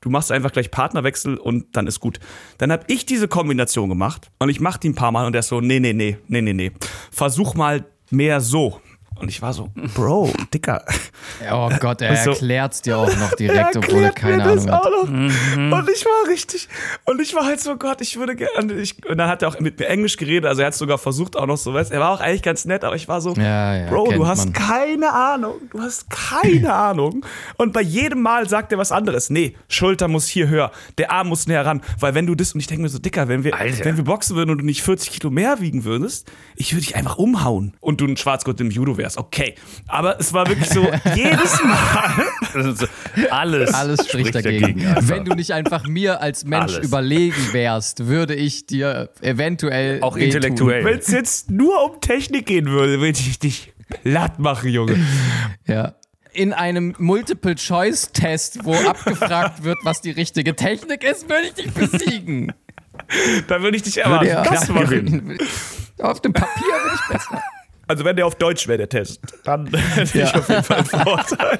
du 0.00 0.10
machst 0.10 0.30
einfach 0.30 0.52
gleich 0.52 0.70
Partnerwechsel 0.70 1.36
und 1.36 1.76
dann 1.76 1.86
ist 1.86 2.00
gut. 2.00 2.20
Dann 2.58 2.70
habe 2.70 2.84
ich 2.88 3.06
diese 3.06 3.26
Kombination 3.26 3.88
gemacht 3.88 4.30
und 4.38 4.48
ich 4.48 4.60
mache 4.60 4.78
die 4.78 4.90
ein 4.90 4.94
paar 4.94 5.12
Mal 5.12 5.26
und 5.26 5.34
er 5.34 5.40
ist 5.40 5.48
so, 5.48 5.60
nee, 5.60 5.80
nee, 5.80 5.92
nee, 5.92 6.18
nee, 6.28 6.42
nee, 6.42 6.52
nee. 6.52 6.72
Versuch 7.10 7.54
mal 7.54 7.86
mehr 8.10 8.40
so. 8.40 8.80
Und 9.20 9.28
ich 9.28 9.40
war 9.42 9.52
so, 9.52 9.70
Bro, 9.94 10.32
Dicker. 10.52 10.84
Oh 11.50 11.70
Gott, 11.80 12.00
er 12.02 12.16
so, 12.16 12.30
erklärt's 12.30 12.82
dir 12.82 12.98
auch 12.98 13.16
noch 13.16 13.32
direkt, 13.34 13.76
obwohl 13.76 14.04
er 14.04 14.12
keine 14.12 14.36
mir 14.36 14.42
Ahnung 14.44 14.56
das 14.56 14.66
hat. 14.66 14.84
Auch 14.84 15.04
noch. 15.04 15.08
Mhm. 15.10 15.72
Und 15.72 15.88
ich 15.88 16.04
war 16.04 16.30
richtig, 16.30 16.68
und 17.04 17.20
ich 17.20 17.34
war 17.34 17.44
halt 17.44 17.60
so, 17.60 17.76
Gott, 17.76 18.00
ich 18.00 18.18
würde 18.18 18.36
gerne, 18.36 18.74
und 19.08 19.18
dann 19.18 19.28
hat 19.28 19.42
er 19.42 19.48
auch 19.48 19.58
mit 19.58 19.78
mir 19.78 19.86
Englisch 19.86 20.16
geredet, 20.16 20.46
also 20.46 20.60
er 20.60 20.68
hat 20.68 20.74
sogar 20.74 20.98
versucht 20.98 21.36
auch 21.36 21.46
noch 21.46 21.56
so, 21.56 21.72
weißt 21.72 21.92
er 21.92 22.00
war 22.00 22.10
auch 22.10 22.20
eigentlich 22.20 22.42
ganz 22.42 22.64
nett, 22.66 22.84
aber 22.84 22.96
ich 22.96 23.08
war 23.08 23.20
so, 23.20 23.34
ja, 23.34 23.76
ja, 23.76 23.88
Bro, 23.88 24.12
du 24.12 24.26
hast 24.26 24.44
man. 24.46 24.52
keine 24.52 25.12
Ahnung, 25.12 25.54
du 25.70 25.80
hast 25.80 26.10
keine 26.10 26.72
Ahnung. 26.74 27.24
Und 27.56 27.72
bei 27.72 27.82
jedem 27.82 28.20
Mal 28.22 28.48
sagt 28.48 28.72
er 28.72 28.78
was 28.78 28.92
anderes. 28.92 29.30
Nee, 29.30 29.56
Schulter 29.68 30.08
muss 30.08 30.26
hier 30.26 30.48
höher, 30.48 30.70
der 30.98 31.10
Arm 31.10 31.28
muss 31.28 31.46
näher 31.46 31.64
ran, 31.64 31.80
weil 31.98 32.14
wenn 32.14 32.26
du 32.26 32.34
das, 32.34 32.52
und 32.54 32.60
ich 32.60 32.66
denke 32.66 32.82
mir 32.82 32.88
so, 32.88 32.98
Dicker, 32.98 33.28
wenn 33.28 33.44
wir, 33.44 33.52
wenn 33.52 33.96
wir 33.96 34.04
boxen 34.04 34.36
würden 34.36 34.50
und 34.50 34.58
du 34.58 34.64
nicht 34.64 34.82
40 34.82 35.10
Kilo 35.10 35.30
mehr 35.30 35.60
wiegen 35.60 35.84
würdest, 35.84 36.30
ich 36.56 36.72
würde 36.74 36.84
dich 36.84 36.96
einfach 36.96 37.16
umhauen 37.16 37.74
und 37.80 38.00
du 38.00 38.06
ein 38.06 38.16
Schwarzgurt 38.16 38.60
im 38.60 38.70
Judo 38.70 38.96
wärst. 38.98 39.03
Okay. 39.16 39.54
Aber 39.86 40.18
es 40.18 40.32
war 40.32 40.46
wirklich 40.48 40.68
so, 40.68 40.82
jedes 41.14 41.62
Mal. 41.62 42.74
Alles, 43.30 43.74
alles 43.74 44.08
spricht 44.08 44.34
dagegen. 44.34 44.82
dagegen 44.82 45.08
Wenn 45.08 45.24
du 45.24 45.34
nicht 45.34 45.52
einfach 45.52 45.86
mir 45.86 46.20
als 46.20 46.44
Mensch 46.44 46.74
alles. 46.74 46.86
überlegen 46.86 47.52
wärst, 47.52 48.06
würde 48.06 48.34
ich 48.34 48.66
dir 48.66 49.10
eventuell. 49.20 50.00
Auch 50.02 50.16
intellektuell. 50.16 50.84
Wenn 50.84 50.98
es 50.98 51.08
jetzt 51.08 51.50
nur 51.50 51.84
um 51.84 52.00
Technik 52.00 52.46
gehen 52.46 52.66
würde, 52.66 52.98
würde 53.00 53.18
ich 53.18 53.38
dich 53.38 53.72
platt 54.02 54.38
machen, 54.38 54.70
Junge. 54.70 54.98
Ja 55.66 55.94
in 56.34 56.52
einem 56.52 56.94
Multiple-Choice-Test, 56.98 58.64
wo 58.64 58.74
abgefragt 58.88 59.62
wird, 59.62 59.78
was 59.84 60.00
die 60.00 60.10
richtige 60.10 60.56
Technik 60.56 61.04
ist, 61.04 61.28
würde 61.28 61.46
ich 61.46 61.54
dich 61.54 61.72
besiegen. 61.72 62.52
Da 63.48 63.62
würde 63.62 63.76
ich 63.76 63.82
dich 63.82 63.98
erwarten. 63.98 64.26
Das 64.28 64.68
machen. 64.68 65.38
Auf 66.00 66.20
dem 66.20 66.32
Papier 66.32 66.66
würde 66.66 66.96
ich 66.96 67.12
besser. 67.12 67.42
Also 67.86 68.04
wenn 68.04 68.16
der 68.16 68.26
auf 68.26 68.34
Deutsch 68.36 68.66
wäre, 68.68 68.78
der 68.78 68.88
Test, 68.88 69.20
dann 69.44 69.66
hätte 69.94 70.18
ja. 70.18 70.26
ich 70.26 70.34
auf 70.34 70.48
jeden 70.48 70.62
Fall 70.62 70.78
einen 70.78 70.86
Vorteil. 70.86 71.58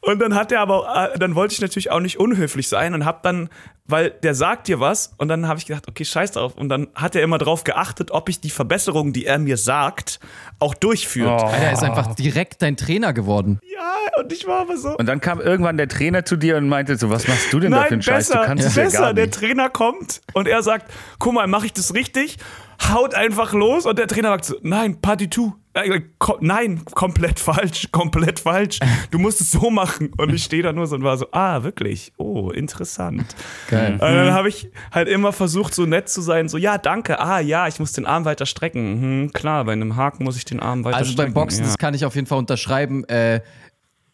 und 0.00 0.18
dann 0.20 0.34
hat 0.34 0.52
er 0.52 0.60
aber, 0.60 1.12
äh, 1.14 1.18
dann 1.18 1.34
wollte 1.34 1.54
ich 1.54 1.60
natürlich 1.60 1.90
auch 1.90 2.00
nicht 2.00 2.18
unhöflich 2.18 2.68
sein 2.68 2.94
und 2.94 3.04
hab 3.04 3.22
dann, 3.22 3.48
weil 3.86 4.10
der 4.10 4.34
sagt 4.34 4.68
dir 4.68 4.80
was 4.80 5.14
und 5.16 5.28
dann 5.28 5.48
habe 5.48 5.58
ich 5.58 5.66
gedacht, 5.66 5.88
okay, 5.88 6.04
scheiß 6.04 6.32
drauf. 6.32 6.54
Und 6.56 6.68
dann 6.68 6.88
hat 6.94 7.14
er 7.14 7.22
immer 7.22 7.38
drauf 7.38 7.64
geachtet, 7.64 8.10
ob 8.10 8.28
ich 8.28 8.40
die 8.40 8.50
Verbesserungen, 8.50 9.12
die 9.12 9.26
er 9.26 9.38
mir 9.38 9.56
sagt, 9.56 10.20
auch 10.58 10.74
durchführt. 10.74 11.42
Oh. 11.42 11.50
Er 11.50 11.72
ist 11.72 11.82
einfach 11.82 12.14
direkt 12.14 12.62
dein 12.62 12.76
Trainer 12.76 13.12
geworden. 13.12 13.60
Ja, 13.62 14.22
und 14.22 14.32
ich 14.32 14.46
war 14.46 14.60
aber 14.60 14.76
so. 14.76 14.96
Und 14.96 15.06
dann 15.06 15.20
kam 15.20 15.40
irgendwann 15.40 15.76
der 15.76 15.88
Trainer 15.88 16.24
zu 16.24 16.36
dir 16.36 16.56
und 16.56 16.68
meinte 16.68 16.96
so, 16.96 17.10
was 17.10 17.28
machst 17.28 17.52
du 17.52 17.60
denn 17.60 17.70
Nein, 17.70 17.80
da 17.80 17.86
für 17.86 17.92
einen 17.94 18.00
besser, 18.00 18.34
Scheiß? 18.34 18.40
Du 18.40 18.46
kannst 18.46 18.76
ja. 18.76 18.82
es 18.82 18.92
ja 18.92 19.00
gar 19.00 19.12
nicht. 19.12 19.18
Der 19.18 19.30
Trainer 19.30 19.68
kommt 19.70 20.20
und 20.32 20.48
er 20.48 20.62
sagt, 20.62 20.90
guck 21.18 21.34
mal, 21.34 21.46
mache 21.46 21.66
ich 21.66 21.72
das 21.72 21.94
richtig? 21.94 22.38
Haut 22.80 23.14
einfach 23.14 23.52
los 23.52 23.86
und 23.86 23.98
der 23.98 24.06
Trainer 24.06 24.30
sagt 24.30 24.44
so, 24.44 24.56
nein, 24.62 25.00
Party 25.00 25.28
2. 25.28 25.52
Äh, 25.74 26.00
nein, 26.40 26.84
komplett 26.94 27.38
falsch, 27.38 27.88
komplett 27.92 28.40
falsch. 28.40 28.78
Du 29.10 29.18
musst 29.18 29.40
es 29.40 29.50
so 29.50 29.70
machen. 29.70 30.10
Und 30.16 30.32
ich 30.34 30.44
stehe 30.44 30.62
da 30.62 30.72
nur 30.72 30.86
so 30.86 30.96
und 30.96 31.02
war 31.02 31.16
so, 31.16 31.26
ah, 31.32 31.62
wirklich? 31.62 32.12
Oh, 32.16 32.50
interessant. 32.50 33.34
Geil. 33.68 33.92
Und 33.92 34.00
dann 34.00 34.26
mhm. 34.26 34.32
habe 34.32 34.48
ich 34.48 34.70
halt 34.90 35.08
immer 35.08 35.32
versucht, 35.32 35.74
so 35.74 35.86
nett 35.86 36.08
zu 36.08 36.20
sein, 36.20 36.48
so, 36.48 36.56
ja, 36.58 36.78
danke, 36.78 37.20
ah, 37.20 37.40
ja, 37.40 37.68
ich 37.68 37.78
muss 37.78 37.92
den 37.92 38.06
Arm 38.06 38.24
weiter 38.24 38.46
strecken. 38.46 39.22
Mhm, 39.22 39.32
klar, 39.32 39.64
bei 39.64 39.72
einem 39.72 39.96
Haken 39.96 40.24
muss 40.24 40.36
ich 40.36 40.44
den 40.44 40.60
Arm 40.60 40.84
weiter 40.84 40.96
also 40.96 41.12
strecken. 41.12 41.28
Also 41.28 41.34
beim 41.34 41.42
Boxen, 41.42 41.60
ja. 41.60 41.66
das 41.66 41.78
kann 41.78 41.94
ich 41.94 42.04
auf 42.04 42.14
jeden 42.14 42.26
Fall 42.26 42.38
unterschreiben, 42.38 43.04
äh, 43.04 43.40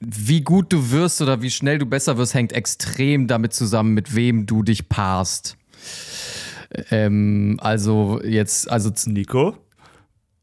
wie 0.01 0.43
gut 0.43 0.73
du 0.73 0.91
wirst 0.91 1.23
oder 1.23 1.41
wie 1.41 1.51
schnell 1.51 1.79
du 1.79 1.87
besser 1.87 2.19
wirst, 2.19 2.35
hängt 2.35 2.53
extrem 2.53 3.27
damit 3.27 3.55
zusammen, 3.55 3.95
mit 3.95 4.15
wem 4.15 4.45
du 4.47 4.63
dich 4.63 4.89
paarst. 4.89 5.57
Ähm, 6.91 7.59
also 7.61 8.21
jetzt, 8.23 8.71
also. 8.71 8.91
Nico? 9.07 9.57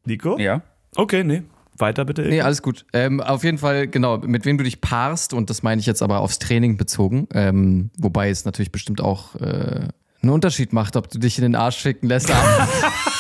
Nico? 0.06 0.38
Ja. 0.38 0.62
Okay, 0.96 1.24
nee. 1.24 1.44
Weiter 1.78 2.06
bitte. 2.06 2.24
Nee, 2.24 2.42
alles 2.42 2.62
gut. 2.62 2.86
Ähm, 2.94 3.22
auf 3.22 3.44
jeden 3.44 3.58
Fall, 3.58 3.88
genau, 3.88 4.20
mit 4.20 4.46
wem 4.46 4.58
du 4.58 4.64
dich 4.64 4.82
paarst, 4.82 5.34
und 5.34 5.50
das 5.50 5.64
meine 5.64 5.80
ich 5.80 5.88
jetzt 5.88 6.02
aber 6.02 6.20
aufs 6.20 6.40
Training 6.40 6.78
bezogen, 6.78 7.28
ähm, 7.34 7.90
wobei 7.98 8.30
es 8.30 8.46
natürlich 8.46 8.72
bestimmt 8.72 9.02
auch 9.02 9.36
äh, 9.36 9.88
einen 10.22 10.30
Unterschied 10.32 10.74
macht, 10.74 10.96
ob 10.96 11.10
du 11.10 11.18
dich 11.18 11.38
in 11.38 11.44
den 11.44 11.56
Arsch 11.56 11.78
schicken 11.78 12.08
lässt. 12.08 12.32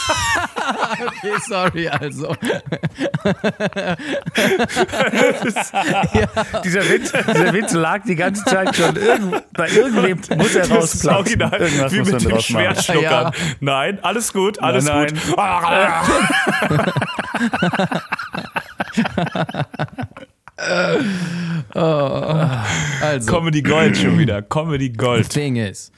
okay, 1.01 1.33
sorry, 1.47 1.87
also. 1.87 2.35
ja. 6.13 6.27
dieser, 6.63 6.89
Witz, 6.89 7.11
dieser 7.11 7.53
Witz 7.53 7.73
lag 7.73 8.03
die 8.03 8.15
ganze 8.15 8.43
Zeit 8.45 8.75
schon. 8.75 8.95
Irgend, 8.95 9.43
bei 9.53 9.69
irgendwem 9.69 10.19
muss 10.37 10.55
er 10.55 10.69
rausplatzen. 10.69 11.39
Irgendwas 11.39 11.91
Wie 11.91 11.99
muss 11.99 12.11
mit 12.11 12.23
dem 12.23 12.39
Schwertschluckern. 12.39 13.03
Ja. 13.03 13.31
Nein, 13.59 13.99
alles 14.03 14.33
gut, 14.33 14.61
alles 14.61 14.85
nein, 14.85 15.07
gut. 15.07 15.37
oh. 21.75 22.47
also. 23.01 23.31
Comedy 23.31 23.61
Gold 23.61 23.97
schon 23.97 24.17
wieder. 24.17 24.41
Comedy 24.41 24.89
Gold. 24.89 25.29
Thing 25.29 25.55
ist. 25.55 25.91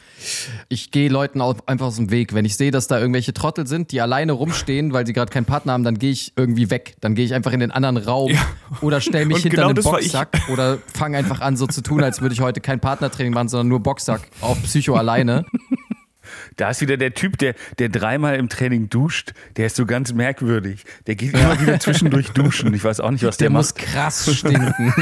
Ich 0.69 0.91
gehe 0.91 1.09
Leuten 1.09 1.41
einfach 1.41 1.87
aus 1.87 1.95
dem 1.95 2.11
Weg. 2.11 2.33
Wenn 2.33 2.45
ich 2.45 2.55
sehe, 2.55 2.71
dass 2.71 2.87
da 2.87 2.99
irgendwelche 2.99 3.33
Trottel 3.33 3.67
sind, 3.67 3.91
die 3.91 4.01
alleine 4.01 4.33
rumstehen, 4.33 4.93
weil 4.93 5.05
sie 5.05 5.13
gerade 5.13 5.31
keinen 5.31 5.45
Partner 5.45 5.73
haben, 5.73 5.83
dann 5.83 5.99
gehe 5.99 6.11
ich 6.11 6.33
irgendwie 6.35 6.69
weg. 6.69 6.95
Dann 7.01 7.15
gehe 7.15 7.25
ich 7.25 7.33
einfach 7.33 7.51
in 7.51 7.59
den 7.59 7.71
anderen 7.71 7.97
Raum 7.97 8.31
ja. 8.31 8.41
oder 8.81 9.01
stelle 9.01 9.25
mich 9.25 9.43
hinter 9.43 9.57
genau 9.57 9.69
einen 9.69 9.83
Boxsack 9.83 10.41
oder 10.51 10.77
fange 10.93 11.17
einfach 11.17 11.41
an, 11.41 11.57
so 11.57 11.67
zu 11.67 11.81
tun, 11.81 12.03
als 12.03 12.21
würde 12.21 12.33
ich 12.33 12.41
heute 12.41 12.61
kein 12.61 12.79
Partnertraining 12.79 13.33
machen, 13.33 13.49
sondern 13.49 13.67
nur 13.67 13.79
Boxsack 13.81 14.21
auf 14.41 14.61
Psycho 14.63 14.95
alleine. 14.95 15.45
Da 16.57 16.69
ist 16.69 16.81
wieder 16.81 16.97
der 16.97 17.13
Typ, 17.13 17.37
der, 17.37 17.55
der 17.79 17.89
dreimal 17.89 18.35
im 18.35 18.49
Training 18.49 18.89
duscht. 18.89 19.33
Der 19.57 19.67
ist 19.67 19.75
so 19.75 19.85
ganz 19.85 20.13
merkwürdig. 20.13 20.83
Der 21.07 21.15
geht 21.15 21.33
immer 21.33 21.59
wieder 21.59 21.79
zwischendurch 21.79 22.29
duschen. 22.33 22.73
Ich 22.73 22.83
weiß 22.83 22.99
auch 22.99 23.11
nicht, 23.11 23.23
was 23.23 23.37
der, 23.37 23.45
Der 23.49 23.51
macht. 23.51 23.59
muss 23.59 23.75
krass 23.75 24.35
stinken. 24.35 24.93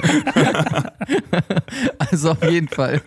also 1.98 2.30
auf 2.32 2.42
jeden 2.50 2.68
Fall 2.68 3.02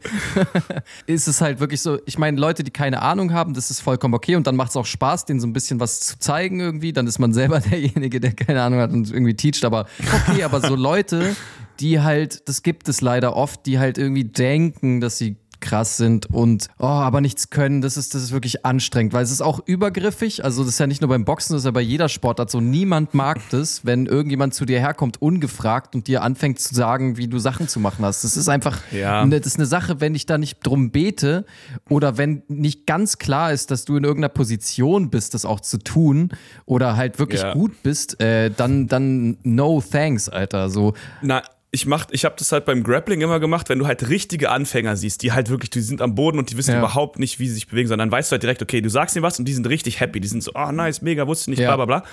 ist 1.06 1.28
es 1.28 1.42
halt 1.42 1.60
wirklich 1.60 1.82
so, 1.82 2.00
ich 2.06 2.18
meine, 2.18 2.40
Leute, 2.40 2.64
die 2.64 2.72
keine 2.72 3.02
Ahnung 3.02 3.34
haben, 3.34 3.54
das 3.54 3.72
ist 3.72 3.82
vollkommen 3.82 4.14
okay 4.14 4.36
und 4.36 4.48
dann 4.48 4.56
macht 4.56 4.70
es 4.72 4.78
auch 4.78 4.86
Spaß, 4.86 5.26
denen 5.26 5.40
so 5.40 5.48
ein 5.48 5.54
bisschen 5.54 5.80
was 5.80 6.00
zu 6.02 6.20
zeigen 6.20 6.60
irgendwie. 6.60 6.94
Dann 6.94 7.08
ist 7.08 7.20
man 7.20 7.34
selber 7.34 7.60
derjenige, 7.72 8.20
der 8.20 8.34
keine 8.34 8.62
Ahnung 8.62 8.80
hat 8.80 8.92
und 8.92 9.12
irgendwie 9.12 9.36
teacht. 9.36 9.66
Aber 9.66 9.86
okay, 10.28 10.44
aber 10.44 10.62
so 10.62 10.76
Leute, 10.76 11.36
die 11.80 12.02
halt, 12.02 12.48
das 12.48 12.64
gibt 12.64 12.88
es 12.90 13.02
leider 13.02 13.36
oft, 13.36 13.66
die 13.66 13.80
halt 13.80 13.98
irgendwie 13.98 14.24
denken, 14.26 15.02
dass 15.02 15.18
sie 15.18 15.38
krass 15.64 15.98
sind 15.98 16.28
und 16.32 16.68
oh, 16.78 16.86
aber 16.86 17.22
nichts 17.22 17.50
können, 17.50 17.82
das 17.82 17.98
ist, 17.98 18.14
das 18.14 18.22
ist 18.22 18.32
wirklich 18.32 18.66
anstrengend, 18.66 19.14
weil 19.14 19.24
es 19.24 19.32
ist 19.32 19.42
auch 19.42 19.60
übergriffig. 19.66 20.44
Also, 20.44 20.64
das 20.64 20.74
ist 20.74 20.80
ja 20.80 20.86
nicht 20.88 21.02
nur 21.02 21.10
beim 21.10 21.26
Boxen, 21.26 21.54
das 21.54 21.62
ist 21.62 21.66
ja 21.66 21.72
bei 21.72 21.82
jeder 21.82 22.10
Sportart 22.10 22.52
so. 22.52 22.62
Niemand 22.62 23.14
mag 23.14 23.40
das, 23.50 23.86
wenn 23.86 24.06
irgendjemand 24.06 24.54
zu 24.54 24.66
dir 24.66 24.80
herkommt, 24.80 25.22
ungefragt 25.22 25.96
und 25.96 26.08
dir 26.08 26.22
anfängt 26.22 26.60
zu 26.60 26.76
sagen, 26.76 27.18
wie 27.18 27.28
du 27.28 27.40
Sachen 27.40 27.68
zu 27.68 27.80
machen 27.80 28.06
hast. 28.06 28.24
Das 28.24 28.38
ist 28.38 28.50
einfach, 28.50 28.80
Ja. 28.92 29.26
das 29.26 29.48
ist 29.48 29.56
eine 29.58 29.66
Sache, 29.66 30.02
wenn 30.02 30.14
ich 30.14 30.26
da 30.26 30.38
nicht 30.38 30.60
drum 30.64 30.92
bete 30.92 31.46
oder 31.90 32.18
wenn 32.18 32.44
nicht 32.48 32.86
ganz 32.86 33.18
klar 33.18 33.52
ist, 33.54 33.72
dass 33.72 33.86
du 33.86 33.96
in 33.96 34.04
irgendeiner 34.04 34.30
Position 34.34 35.10
bist, 35.10 35.34
das 35.34 35.46
auch 35.46 35.62
zu 35.62 35.78
tun 35.80 36.30
oder 36.66 36.96
halt 36.98 37.18
wirklich 37.20 37.42
Ja. 37.42 37.54
gut 37.54 37.82
bist, 37.84 38.20
äh, 38.22 38.52
dann, 38.52 38.88
dann 38.88 39.38
no 39.44 39.82
thanks, 39.82 40.30
Alter. 40.30 40.70
So, 40.70 40.94
Na, 41.22 41.42
ich 41.76 41.88
mach, 41.88 42.06
ich 42.12 42.24
habe 42.24 42.36
das 42.38 42.52
halt 42.52 42.66
beim 42.66 42.84
Grappling 42.84 43.22
immer 43.22 43.40
gemacht, 43.40 43.68
wenn 43.68 43.80
du 43.80 43.88
halt 43.88 44.08
richtige 44.08 44.52
Anfänger 44.52 44.96
siehst, 44.96 45.24
die 45.24 45.32
halt 45.32 45.50
wirklich, 45.50 45.72
die 45.72 45.82
sind 45.82 46.02
am 46.04 46.14
Boden 46.14 46.38
und 46.38 46.52
die 46.52 46.58
wissen 46.58 46.72
Ja. 46.74 46.78
überhaupt 46.78 47.18
nicht, 47.18 47.40
wie 47.40 47.48
sie 47.48 47.56
sich 47.56 47.68
bewegen, 47.68 47.88
sondern 47.88 48.10
dann 48.10 48.18
weißt 48.18 48.32
du 48.32 48.34
halt 48.34 48.44
direkt, 48.44 48.62
okay, 48.62 48.80
du 48.80 48.90
sagst 48.90 49.16
ihnen 49.16 49.24
was 49.24 49.40
und 49.40 49.46
die 49.46 49.54
sind 49.54 49.68
richtig 49.68 50.00
happy, 50.00 50.20
die 50.20 50.28
sind 50.28 50.44
so, 50.44 50.52
oh 50.54 50.72
nice, 50.72 51.02
mega, 51.02 51.26
wusste 51.28 51.50
nicht, 51.50 51.60
Ja. 51.60 51.76
bla 51.76 51.84
bla 51.86 52.00
bla. 52.00 52.10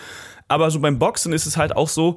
Aber 0.49 0.71
so 0.71 0.81
beim 0.81 0.99
Boxen 0.99 1.33
ist 1.35 1.45
es 1.45 1.59
halt 1.59 1.77
auch 1.77 1.89
so, 1.91 2.17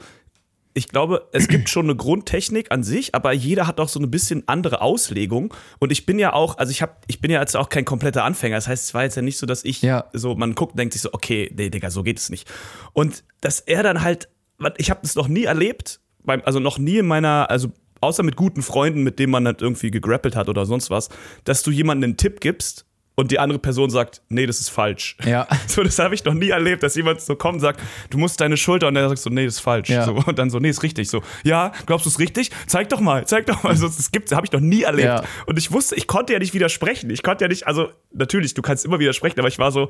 ich 0.74 0.88
glaube, 0.88 1.28
es 1.34 1.48
gibt 1.50 1.70
schon 1.70 1.86
eine 1.86 1.96
Grundtechnik 1.98 2.72
an 2.72 2.82
sich, 2.82 3.14
aber 3.14 3.32
jeder 3.34 3.68
hat 3.68 3.80
auch 3.80 3.90
so 3.90 4.00
ein 4.00 4.10
bisschen 4.10 4.48
andere 4.48 4.82
Auslegung. 4.82 5.54
Und 5.80 5.92
ich 5.92 6.06
bin 6.08 6.18
ja 6.18 6.34
auch, 6.34 6.58
also 6.58 6.72
ich 6.72 6.82
habe, 6.82 6.94
ich 7.08 7.20
bin 7.22 7.30
ja 7.30 7.40
jetzt 7.42 7.56
auch 7.56 7.70
kein 7.70 7.86
kompletter 7.86 8.24
Anfänger. 8.24 8.56
Das 8.56 8.68
heißt, 8.70 8.86
es 8.86 8.94
war 8.96 9.04
jetzt 9.04 9.16
ja 9.16 9.22
nicht 9.22 9.38
so, 9.38 9.46
dass 9.46 9.64
ich 9.66 9.82
Ja. 9.84 10.06
so, 10.14 10.34
man 10.34 10.56
guckt 10.56 10.72
und 10.74 10.80
denkt 10.80 10.94
sich 10.94 11.02
so, 11.04 11.10
okay, 11.14 11.52
nee, 11.56 11.70
Digga, 11.70 11.92
so 11.92 12.02
geht 12.02 12.18
es 12.18 12.30
nicht. 12.32 12.50
Und 12.94 13.24
dass 13.42 13.60
er 13.60 13.84
dann 13.84 14.02
halt, 14.02 14.30
ich 14.78 14.90
habe 14.90 15.02
das 15.04 15.14
noch 15.16 15.28
nie 15.28 15.44
erlebt, 15.44 16.00
beim, 16.26 16.42
also 16.46 16.60
noch 16.60 16.78
nie 16.78 16.98
in 16.98 17.08
meiner, 17.08 17.50
also 17.50 17.70
außer 18.02 18.24
mit 18.24 18.36
guten 18.36 18.62
Freunden, 18.62 19.04
mit 19.04 19.20
denen 19.20 19.32
man 19.32 19.46
halt 19.46 19.62
irgendwie 19.62 19.92
gegrappelt 19.92 20.36
hat 20.36 20.50
oder 20.50 20.66
sonst 20.66 20.90
was, 20.90 21.10
dass 21.44 21.64
du 21.64 21.72
jemandem 21.72 22.10
einen 22.10 22.18
Tipp 22.18 22.42
gibst 22.42 22.86
und 23.16 23.32
die 23.32 23.40
andere 23.40 23.60
Person 23.60 23.90
sagt, 23.90 24.22
nee, 24.30 24.46
das 24.46 24.60
ist 24.60 24.70
falsch. 24.70 25.18
Ja. 25.24 25.48
So, 25.68 25.84
das 25.84 25.98
habe 26.00 26.14
ich 26.14 26.24
noch 26.24 26.34
nie 26.34 26.50
erlebt, 26.50 26.84
dass 26.84 26.96
jemand 26.96 27.22
so 27.22 27.36
kommt 27.36 27.56
und 27.56 27.60
sagt, 27.62 27.80
du 28.10 28.18
musst 28.18 28.40
deine 28.42 28.58
Schulter 28.58 28.88
und 28.88 28.96
der 28.96 29.08
sagt 29.08 29.22
so, 29.22 29.30
nee, 29.30 29.46
das 29.46 29.56
ist 29.56 29.60
falsch. 29.62 29.90
Ja. 29.90 30.06
So, 30.06 30.14
und 30.14 30.38
dann 30.38 30.50
so, 30.50 30.60
nee, 30.60 30.70
ist 30.70 30.84
richtig. 30.84 31.10
So, 31.10 31.22
ja, 31.44 31.72
glaubst 31.86 32.06
du 32.06 32.10
es 32.10 32.20
richtig? 32.20 32.52
Zeig 32.68 32.90
doch 32.90 33.00
mal, 33.00 33.26
zeig 33.26 33.46
doch 33.46 33.64
mal. 33.64 33.70
Also, 33.70 33.88
das 33.88 34.12
gibt's, 34.12 34.32
habe 34.32 34.46
ich 34.46 34.52
noch 34.52 34.60
nie 34.60 34.84
erlebt. 34.84 35.08
Ja. 35.08 35.24
Und 35.46 35.58
ich 35.58 35.72
wusste, 35.72 35.96
ich 35.96 36.08
konnte 36.08 36.34
ja 36.34 36.40
nicht 36.40 36.54
widersprechen. 36.54 37.10
Ich 37.10 37.24
konnte 37.24 37.46
ja 37.46 37.48
nicht, 37.48 37.66
also 37.68 37.90
natürlich, 38.12 38.54
du 38.54 38.62
kannst 38.62 38.86
immer 38.86 39.00
widersprechen, 39.00 39.40
aber 39.40 39.48
ich 39.48 39.58
war 39.58 39.72
so, 39.72 39.90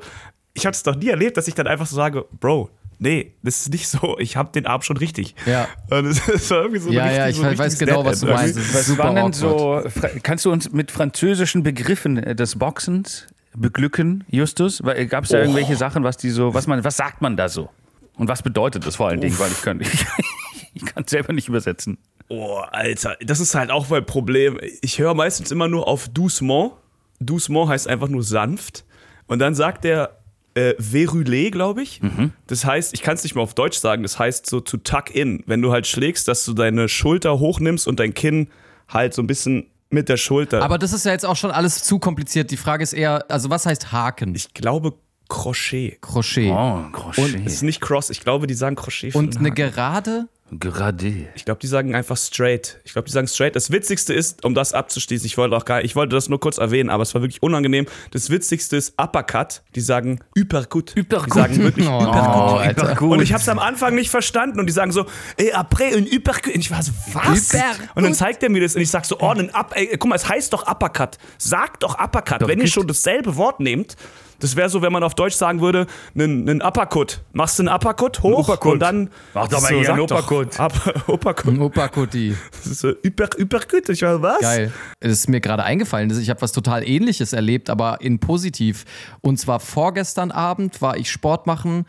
ich 0.54 0.64
hatte 0.66 0.76
es 0.76 0.84
noch 0.84 0.96
nie 0.96 1.08
erlebt, 1.08 1.36
dass 1.36 1.48
ich 1.48 1.54
dann 1.54 1.66
einfach 1.66 1.86
so 1.86 1.96
sage, 1.96 2.26
Bro, 2.40 2.70
nee, 2.98 3.34
das 3.42 3.60
ist 3.62 3.72
nicht 3.72 3.88
so. 3.88 4.16
Ich 4.18 4.36
habe 4.36 4.50
den 4.52 4.66
Arm 4.66 4.82
schon 4.82 4.96
richtig. 4.96 5.34
Ja. 5.46 5.68
Und 5.90 6.06
es 6.06 6.26
es 6.28 6.50
war 6.50 6.58
irgendwie 6.62 6.80
so 6.80 6.88
ein 6.90 6.94
Ja, 6.94 7.10
ja, 7.10 7.24
richtig- 7.24 7.44
ich 7.44 7.50
so 7.52 7.58
weiß 7.58 7.78
genau, 7.78 8.04
was 8.04 8.20
du 8.20 8.26
meinst. 8.26 8.56
Das 8.56 8.64
ist 8.64 8.74
Was 8.74 8.86
super 8.86 9.14
waren 9.14 9.32
so, 9.32 9.82
kannst 10.22 10.44
du 10.44 10.52
uns 10.52 10.72
mit 10.72 10.90
französischen 10.90 11.62
Begriffen 11.62 12.16
äh, 12.18 12.34
des 12.34 12.58
Boxens 12.58 13.26
beglücken, 13.56 14.24
Justus? 14.28 14.82
Gab 15.08 15.24
es 15.24 15.30
da 15.30 15.38
Oh. 15.38 15.40
irgendwelche 15.40 15.76
Sachen, 15.76 16.02
was 16.04 16.16
die 16.16 16.30
so, 16.30 16.54
was 16.54 16.66
man, 16.66 16.82
was 16.84 16.96
sagt 16.96 17.22
man 17.22 17.36
da 17.36 17.48
so? 17.48 17.70
Und 18.16 18.28
was 18.28 18.42
bedeutet 18.42 18.86
das 18.86 18.96
vor 18.96 19.08
allen 19.08 19.20
Dingen? 19.20 19.38
Weil 19.38 19.50
ich 19.50 19.62
kann, 19.62 19.80
ich, 19.80 19.88
ich 20.74 20.84
kann 20.84 21.04
selber 21.06 21.32
nicht 21.32 21.48
übersetzen. 21.48 21.98
Oh, 22.28 22.58
Alter, 22.70 23.16
das 23.20 23.40
ist 23.40 23.54
halt 23.54 23.70
auch 23.70 23.88
mein 23.90 24.06
Problem. 24.06 24.58
Ich 24.82 24.98
höre 24.98 25.14
meistens 25.14 25.50
immer 25.50 25.68
nur 25.68 25.86
auf 25.88 26.08
doucement. 26.08 26.72
Doucement 27.20 27.68
heißt 27.68 27.86
einfach 27.88 28.08
nur 28.08 28.22
sanft. 28.22 28.84
Und 29.26 29.38
dann 29.40 29.54
sagt 29.54 29.84
er 29.84 30.18
äh, 30.54 30.74
verrouillé, 30.80 31.50
glaube 31.50 31.82
ich. 31.82 32.00
Das 32.46 32.64
heißt, 32.64 32.94
ich 32.94 33.02
kann 33.02 33.14
es 33.14 33.22
nicht 33.22 33.34
mal 33.34 33.42
auf 33.42 33.54
Deutsch 33.54 33.78
sagen, 33.78 34.02
das 34.02 34.18
heißt 34.18 34.46
so 34.46 34.60
to 34.60 34.76
tuck 34.76 35.14
in. 35.14 35.42
Wenn 35.46 35.62
du 35.62 35.72
halt 35.72 35.86
schlägst, 35.86 36.28
dass 36.28 36.44
du 36.44 36.54
deine 36.54 36.88
Schulter 36.88 37.38
hochnimmst 37.38 37.86
und 37.86 38.00
dein 38.00 38.14
Kinn 38.14 38.48
halt 38.88 39.14
so 39.14 39.22
ein 39.22 39.26
bisschen 39.26 39.66
mit 39.90 40.08
der 40.08 40.16
Schulter. 40.16 40.62
Aber 40.62 40.78
das 40.78 40.92
ist 40.92 41.04
ja 41.06 41.12
jetzt 41.12 41.26
auch 41.26 41.36
schon 41.36 41.50
alles 41.50 41.82
zu 41.82 41.98
kompliziert. 41.98 42.50
Die 42.50 42.56
Frage 42.56 42.82
ist 42.82 42.92
eher, 42.92 43.30
also 43.30 43.50
was 43.50 43.66
heißt 43.66 43.92
Haken? 43.92 44.34
ich 44.34 44.52
glaube 44.54 44.94
Crochet. 45.28 45.98
Crochet. 46.00 46.50
Oh, 46.50 46.82
Crochet. 46.92 47.46
Es 47.46 47.54
ist 47.54 47.62
nicht 47.62 47.80
Cross, 47.80 48.10
ich 48.10 48.20
glaube, 48.20 48.46
die 48.46 48.54
sagen 48.54 48.76
Crochet. 48.76 49.14
Und 49.14 49.36
eine 49.38 49.48
Haken. 49.48 49.72
Gerade? 49.72 50.28
Gerade. 50.60 51.28
Ich 51.34 51.44
glaube, 51.44 51.60
die 51.60 51.66
sagen 51.66 51.94
einfach 51.94 52.16
straight. 52.16 52.80
Ich 52.84 52.92
glaube, 52.92 53.06
die 53.06 53.12
sagen 53.12 53.26
straight. 53.28 53.56
Das 53.56 53.70
Witzigste 53.70 54.14
ist, 54.14 54.44
um 54.44 54.54
das 54.54 54.72
abzuschließen, 54.72 55.26
ich 55.26 55.36
wollte 55.36 55.56
auch 55.56 55.64
gar, 55.64 55.82
ich 55.82 55.96
wollte 55.96 56.14
das 56.14 56.28
nur 56.28 56.40
kurz 56.40 56.58
erwähnen, 56.58 56.90
aber 56.90 57.02
es 57.02 57.14
war 57.14 57.22
wirklich 57.22 57.42
unangenehm. 57.42 57.86
Das 58.12 58.30
Witzigste 58.30 58.76
ist 58.76 58.94
Uppercut. 59.00 59.62
Die 59.74 59.80
sagen 59.80 60.20
Uppercut. 60.38 60.94
Uppercut. 60.96 61.26
Die 61.26 61.30
sagen 61.30 61.62
wirklich 61.62 61.88
Oh, 61.94 61.98
Uppercut. 61.98 62.60
Alter. 62.60 63.02
Und 63.02 63.22
ich 63.22 63.32
habe 63.32 63.42
es 63.42 63.48
am 63.48 63.58
Anfang 63.58 63.94
nicht 63.94 64.10
verstanden 64.10 64.60
und 64.60 64.66
die 64.66 64.72
sagen 64.72 64.92
so, 64.92 65.06
ey, 65.36 65.52
après 65.52 65.94
un 65.96 66.06
Uppercut. 66.06 66.54
Und 66.54 66.60
ich 66.60 66.70
war 66.70 66.82
so, 66.82 66.92
was? 67.12 67.54
Uppercut. 67.54 67.96
Und 67.96 68.04
dann 68.04 68.14
zeigt 68.14 68.42
er 68.42 68.50
mir 68.50 68.60
das 68.60 68.74
und 68.76 68.82
ich 68.82 68.90
sag 68.90 69.04
so, 69.04 69.18
oh, 69.20 69.30
ein 69.30 69.54
Up, 69.54 69.72
ey, 69.74 69.96
guck 69.98 70.08
mal, 70.08 70.16
es 70.16 70.28
heißt 70.28 70.52
doch 70.52 70.66
Uppercut. 70.66 71.18
Sagt 71.38 71.82
doch 71.82 71.98
Uppercut. 71.98 72.46
Wenn 72.46 72.60
ihr 72.60 72.68
schon 72.68 72.86
dasselbe 72.86 73.36
Wort 73.36 73.60
nehmt, 73.60 73.96
das 74.40 74.56
wäre 74.56 74.68
so, 74.68 74.82
wenn 74.82 74.92
man 74.92 75.02
auf 75.02 75.14
Deutsch 75.14 75.34
sagen 75.34 75.60
würde, 75.60 75.86
einen, 76.14 76.48
einen 76.48 76.62
Uppercut. 76.62 77.22
Machst 77.32 77.58
du 77.58 77.62
einen 77.62 77.74
Uppercut 77.74 78.22
hoch 78.22 78.48
Uppercut. 78.48 78.72
und 78.72 78.78
dann 78.80 79.10
Mach 79.32 79.48
doch 79.48 79.60
mal 79.60 79.68
so, 79.68 79.80
hier 79.80 79.92
einen 79.92 80.00
Uppercut. 80.00 80.60
Up, 80.64 81.04
Uppercut. 81.08 81.52
Ein 81.52 81.60
Opakutti. 81.60 82.36
Das 82.52 82.66
ist 82.66 82.80
so 82.80 82.92
Hyper, 83.02 83.28
Hyperküt. 83.36 83.88
Ich 83.88 84.02
war, 84.02 84.20
was? 84.22 84.40
Geil. 84.40 84.72
Es 85.00 85.12
ist 85.12 85.28
mir 85.28 85.40
gerade 85.40 85.64
eingefallen, 85.64 86.08
dass 86.08 86.18
ich 86.18 86.30
habe 86.30 86.42
was 86.42 86.52
total 86.52 86.86
ähnliches 86.86 87.32
erlebt, 87.32 87.70
aber 87.70 88.00
in 88.00 88.18
positiv. 88.18 88.84
Und 89.20 89.38
zwar 89.38 89.60
vorgestern 89.60 90.30
Abend 90.30 90.82
war 90.82 90.96
ich 90.96 91.10
Sport 91.10 91.46
machen 91.46 91.86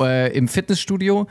äh, 0.00 0.36
im 0.36 0.48
Fitnessstudio 0.48 1.26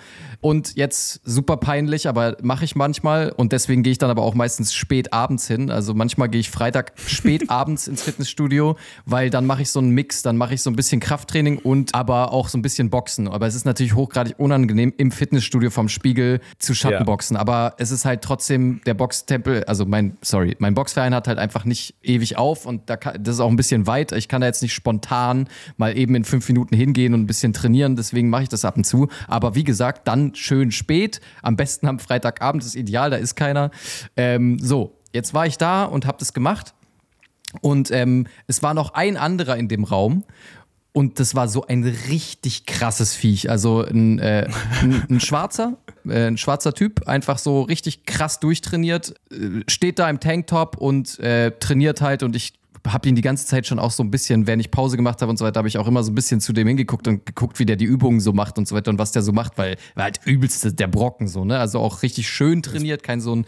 und 0.46 0.76
jetzt 0.76 1.22
super 1.24 1.58
peinlich, 1.58 2.08
aber 2.08 2.38
mache 2.44 2.66
ich 2.66 2.76
manchmal 2.76 3.32
und 3.32 3.52
deswegen 3.52 3.82
gehe 3.82 3.94
ich 3.94 3.98
dann 3.98 4.12
aber 4.12 4.22
auch 4.22 4.36
meistens 4.36 4.76
spät 4.76 5.12
abends 5.12 5.48
hin. 5.48 5.72
Also 5.72 5.96
manchmal 5.96 6.30
gehe 6.30 6.40
ich 6.40 6.52
Freitag 6.52 6.94
spät 7.08 7.50
abends 7.50 7.88
ins 7.88 8.04
Fitnessstudio, 8.04 8.78
weil 9.08 9.32
dann 9.32 9.48
mache 9.48 9.64
ich 9.64 9.72
so 9.72 9.80
einen 9.80 9.90
Mix, 9.90 10.22
dann 10.22 10.38
mache 10.38 10.54
ich 10.54 10.62
so 10.62 10.70
ein 10.70 10.76
bisschen 10.76 11.00
Krafttraining 11.00 11.58
und 11.58 11.96
aber 11.96 12.32
auch 12.32 12.48
so 12.48 12.60
ein 12.60 12.62
bisschen 12.62 12.92
Boxen. 12.92 13.28
Aber 13.28 13.48
es 13.48 13.56
ist 13.56 13.66
natürlich 13.66 13.96
hochgradig 13.96 14.36
unangenehm 14.38 14.94
im 14.98 15.12
Fitnessstudio 15.12 15.72
vom 15.72 15.90
Spiegel 15.90 16.40
zu 16.60 16.76
Schattenboxen, 16.76 17.38
aber 17.38 17.74
es 17.80 17.90
ist 17.90 18.06
halt 18.06 18.22
trotzdem 18.22 18.82
der 18.86 18.94
Boxtempel, 18.94 19.64
also 19.64 19.88
mein 19.88 20.16
sorry, 20.22 20.56
mein 20.60 20.76
Boxverein 20.76 21.16
hat 21.16 21.28
halt 21.28 21.40
einfach 21.40 21.66
nicht 21.66 21.96
ewig 22.04 22.38
auf 22.38 22.68
und 22.68 22.88
da 22.88 22.98
kann, 22.98 23.18
das 23.20 23.38
ist 23.38 23.42
auch 23.42 23.50
ein 23.50 23.56
bisschen 23.56 23.88
weit. 23.88 24.12
Ich 24.12 24.28
kann 24.28 24.42
da 24.42 24.48
jetzt 24.48 24.62
nicht 24.62 24.76
spontan 24.76 25.48
mal 25.78 25.98
eben 25.98 26.14
in 26.14 26.24
fünf 26.24 26.48
Minuten 26.48 26.76
hingehen 26.76 27.16
und 27.16 27.22
ein 27.22 27.28
bisschen 27.28 27.52
trainieren, 27.52 27.96
deswegen 27.96 28.30
mache 28.30 28.44
ich 28.44 28.50
das 28.50 28.64
ab 28.64 28.78
und 28.78 28.84
zu. 28.84 29.08
Aber 29.28 29.56
wie 29.56 29.64
gesagt, 29.64 30.08
dann 30.08 30.35
schön 30.36 30.72
spät, 30.72 31.22
am 31.42 31.56
besten 31.56 31.88
am 31.88 32.00
Freitagabend 32.00 32.64
ist 32.64 32.76
ideal, 32.76 33.10
da 33.10 33.18
ist 33.18 33.36
keiner. 33.36 33.72
Ähm, 34.16 34.60
so, 34.60 34.98
jetzt 35.14 35.34
war 35.34 35.46
ich 35.46 35.58
da 35.58 35.86
und 35.86 36.06
habe 36.06 36.18
das 36.20 36.34
gemacht 36.34 36.74
und 37.62 37.92
ähm, 37.92 38.28
es 38.48 38.64
war 38.64 38.74
noch 38.74 38.94
ein 38.94 39.18
anderer 39.18 39.58
in 39.58 39.68
dem 39.68 39.84
Raum. 39.84 40.24
Und 40.94 41.20
das 41.20 41.36
war 41.36 41.50
so 41.50 41.68
ein 41.68 41.84
richtig 41.84 42.66
krasses 42.66 43.14
Viech. 43.14 43.50
Also 43.50 43.84
ein, 43.84 44.18
äh, 44.20 44.48
ein, 44.82 45.06
ein 45.10 45.20
schwarzer, 45.20 45.78
äh, 46.08 46.28
ein 46.28 46.38
schwarzer 46.38 46.74
Typ, 46.74 47.10
einfach 47.10 47.38
so 47.38 47.64
richtig 47.64 48.06
krass 48.06 48.40
durchtrainiert, 48.40 49.14
äh, 49.30 49.62
steht 49.68 50.00
da 50.00 50.10
im 50.10 50.22
Tanktop 50.22 50.78
und 50.78 51.20
äh, 51.20 51.52
trainiert 51.60 52.00
halt 52.00 52.24
und 52.24 52.34
ich 52.34 52.54
habe 52.86 53.10
ihn 53.10 53.16
die 53.16 53.22
ganze 53.22 53.46
Zeit 53.46 53.66
schon 53.68 53.80
auch 53.80 53.92
so 53.92 54.04
ein 54.04 54.12
bisschen, 54.12 54.48
wenn 54.48 54.60
ich 54.60 54.72
Pause 54.72 54.98
gemacht 54.98 55.22
habe 55.22 55.30
und 55.30 55.38
so 55.38 55.46
weiter, 55.46 55.60
habe 55.60 55.68
ich 55.68 55.78
auch 55.78 55.88
immer 55.88 56.04
so 56.04 56.12
ein 56.12 56.16
bisschen 56.16 56.42
zu 56.42 56.54
dem 56.54 56.68
hingeguckt 56.68 57.08
und 57.08 57.26
geguckt, 57.26 57.60
wie 57.60 57.66
der 57.66 57.76
die 57.76 57.86
Übungen 57.86 58.20
so 58.20 58.34
macht 58.34 58.58
und 58.58 58.68
so 58.68 58.76
weiter 58.76 58.92
und 58.92 59.00
was 59.00 59.12
der 59.12 59.22
so 59.22 59.32
macht, 59.32 59.58
weil 59.58 59.78
war 59.96 60.06
halt 60.06 60.20
übelste 60.26 60.74
der 60.74 60.88
Brocken 60.88 61.28
so, 61.28 61.46
ne? 61.46 61.60
Also 61.60 61.80
auch 61.80 62.04
richtig 62.04 62.28
schön 62.30 62.62
trainiert, 62.62 63.04
kein 63.04 63.22
so 63.22 63.36
ein 63.36 63.46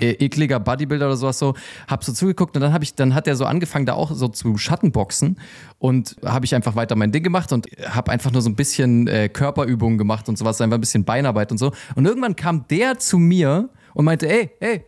äh, 0.00 0.12
ekliger 0.12 0.60
Bodybuilder 0.60 1.06
oder 1.06 1.16
sowas 1.16 1.38
so. 1.38 1.54
Hab 1.88 2.04
so 2.04 2.12
zugeguckt 2.12 2.56
und 2.56 2.62
dann 2.62 2.72
habe 2.72 2.84
ich, 2.84 2.94
dann 2.94 3.14
hat 3.14 3.26
er 3.26 3.36
so 3.36 3.44
angefangen, 3.44 3.86
da 3.86 3.94
auch 3.94 4.12
so 4.12 4.28
zu 4.28 4.56
Schattenboxen 4.56 5.38
und 5.78 6.16
habe 6.24 6.44
ich 6.44 6.54
einfach 6.54 6.76
weiter 6.76 6.96
mein 6.96 7.12
Ding 7.12 7.22
gemacht 7.22 7.52
und 7.52 7.66
habe 7.88 8.10
einfach 8.10 8.30
nur 8.30 8.42
so 8.42 8.50
ein 8.50 8.56
bisschen 8.56 9.06
äh, 9.06 9.28
Körperübungen 9.28 9.98
gemacht 9.98 10.28
und 10.28 10.38
sowas, 10.38 10.60
einfach 10.60 10.78
ein 10.78 10.80
bisschen 10.80 11.04
Beinarbeit 11.04 11.52
und 11.52 11.58
so. 11.58 11.72
Und 11.94 12.06
irgendwann 12.06 12.36
kam 12.36 12.66
der 12.68 12.98
zu 12.98 13.18
mir 13.18 13.70
und 13.94 14.04
meinte, 14.04 14.28
ey, 14.28 14.50
hey, 14.60 14.84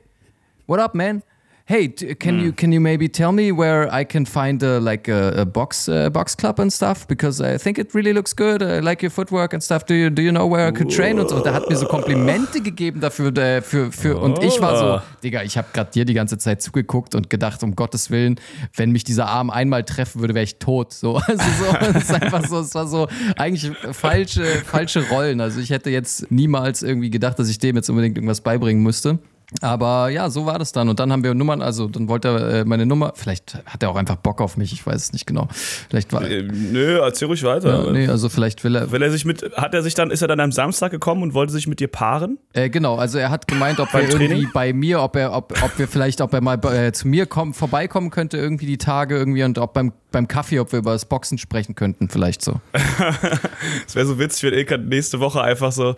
what 0.67 0.81
up, 0.81 0.95
man? 0.95 1.23
Hey, 1.67 1.89
can 1.89 2.39
mm. 2.39 2.43
you 2.43 2.53
can 2.53 2.73
you 2.73 2.81
maybe 2.81 3.09
tell 3.09 3.33
me 3.33 3.53
where 3.53 3.93
I 3.93 4.05
can 4.05 4.25
find 4.25 4.63
a, 4.63 4.81
like 4.81 5.09
a, 5.09 5.43
a 5.43 5.45
box 5.45 5.89
uh, 5.89 6.11
box 6.11 6.35
club 6.37 6.59
and 6.61 6.73
stuff 6.73 7.07
because 7.07 7.41
I 7.41 7.59
think 7.59 7.79
it 7.79 7.95
really 7.95 8.13
looks 8.13 8.35
good. 8.35 8.63
I 8.63 8.81
like 8.81 9.03
your 9.03 9.11
footwork 9.11 9.53
and 9.53 9.63
stuff. 9.63 9.87
Do 9.87 9.95
you 9.95 10.11
do 10.11 10.23
you 10.23 10.33
know 10.33 10.47
where 10.47 10.69
I 10.69 10.73
could 10.73 10.91
train 10.91 11.19
und 11.19 11.29
so? 11.29 11.37
Und 11.37 11.47
er 11.47 11.55
hat 11.55 11.69
mir 11.69 11.77
so 11.77 11.87
Komplimente 11.87 12.61
gegeben 12.61 13.01
dafür 13.01 13.37
äh, 13.37 13.63
für, 13.63 13.93
für 13.93 14.19
und 14.19 14.43
ich 14.43 14.61
war 14.61 14.77
so, 14.77 14.85
oh. 14.97 15.01
Digga, 15.23 15.43
ich 15.43 15.57
habe 15.57 15.69
gerade 15.73 15.91
dir 15.91 16.05
die 16.05 16.15
ganze 16.15 16.39
Zeit 16.39 16.63
zugeguckt 16.63 17.15
und 17.15 17.31
gedacht, 17.31 17.63
um 17.63 17.77
Gottes 17.77 18.11
Willen, 18.11 18.37
wenn 18.75 18.91
mich 18.91 19.05
dieser 19.05 19.27
Arm 19.29 19.51
einmal 19.51 19.85
treffen 19.85 20.21
würde, 20.21 20.35
wäre 20.35 20.45
ich 20.45 20.57
tot. 20.57 20.93
So, 20.93 21.17
also 21.27 21.37
so, 21.37 21.77
es 21.95 22.05
ist 22.05 22.15
einfach 22.15 22.47
so, 22.47 22.61
es 22.61 22.75
war 22.75 22.87
so 22.87 23.09
eigentlich 23.37 23.73
falsche 23.93 24.45
falsche 24.45 25.09
Rollen. 25.09 25.41
Also 25.41 25.61
ich 25.61 25.71
hätte 25.71 25.91
jetzt 25.91 26.31
niemals 26.31 26.83
irgendwie 26.83 27.11
gedacht, 27.11 27.39
dass 27.39 27.49
ich 27.49 27.59
dem 27.59 27.77
jetzt 27.77 27.89
unbedingt 27.89 28.17
irgendwas 28.17 28.41
beibringen 28.41 28.83
müsste. 28.83 29.19
Aber 29.61 30.09
ja, 30.09 30.31
so 30.31 30.47
war 30.47 30.59
das 30.59 30.73
dann. 30.73 30.89
Und 30.89 30.99
dann 31.01 31.13
haben 31.13 31.23
wir 31.23 31.35
Nummern, 31.35 31.63
also 31.63 31.89
dann 31.89 32.09
wollte 32.09 32.29
er 32.29 32.61
äh, 32.61 32.65
meine 32.65 32.87
Nummer, 32.87 33.13
vielleicht 33.15 33.59
hat 33.67 33.83
er 33.83 33.91
auch 33.91 33.97
einfach 33.97 34.17
Bock 34.17 34.41
auf 34.41 34.57
mich, 34.57 34.73
ich 34.73 34.85
weiß 34.85 34.97
es 34.97 35.13
nicht 35.13 35.27
genau. 35.27 35.49
Vielleicht 35.89 36.13
war. 36.13 36.23
Äh, 36.23 36.43
nö, 36.43 36.99
erzähl 36.99 37.29
ruhig 37.29 37.43
weiter. 37.43 37.87
Ja, 37.87 37.93
nee, 37.93 38.09
also 38.09 38.29
vielleicht 38.29 38.65
will 38.65 38.77
er. 38.77 38.91
Will 38.91 39.03
er 39.03 39.11
sich 39.11 39.25
mit, 39.25 39.43
hat 39.57 39.75
er 39.75 39.83
sich 39.83 39.95
dann, 39.95 40.11
ist 40.11 40.23
er 40.23 40.29
dann 40.29 40.41
am 40.41 40.53
Samstag 40.53 40.91
gekommen 40.91 41.23
und 41.23 41.35
wollte 41.35 41.53
sich 41.53 41.67
mit 41.67 41.81
dir 41.81 41.89
paaren? 41.89 42.39
Äh, 42.53 42.71
genau, 42.71 42.97
also 42.97 43.19
er 43.19 43.31
hat 43.31 43.47
gemeint, 43.47 43.81
ob 43.81 43.93
er 43.95 44.09
irgendwie 44.09 44.49
bei 44.53 44.73
mir, 44.73 45.01
ob 45.01 45.17
er, 45.17 45.33
ob, 45.33 45.53
ob 45.63 45.79
wir 45.79 45.89
vielleicht, 45.89 46.21
ob 46.21 46.33
er 46.33 46.41
mal 46.41 46.59
äh, 46.65 46.93
zu 46.93 47.09
mir 47.09 47.27
kommen, 47.27 47.55
vorbeikommen 47.55 48.11
könnte, 48.11 48.39
irgendwie 48.39 48.67
die 48.67 48.79
Tage 48.79 49.17
irgendwie 49.17 49.45
und 49.45 49.59
ob 49.59 49.75
beim, 49.75 49.93
beim 50.11 50.29
Kaffee, 50.29 50.61
ob 50.61 50.73
wir 50.73 50.79
über 50.79 50.93
das 50.93 51.05
Boxen 51.05 51.39
sprechen 51.39 51.75
könnten, 51.75 52.09
vielleicht 52.09 52.43
so. 52.43 52.61
Es 53.87 53.95
wäre 53.95 54.07
so 54.07 54.19
witzig, 54.19 54.45
wenn 54.45 54.59
Ilka 54.59 54.77
nächste 54.77 55.21
Woche 55.21 55.41
einfach 55.41 55.73
so, 55.73 55.95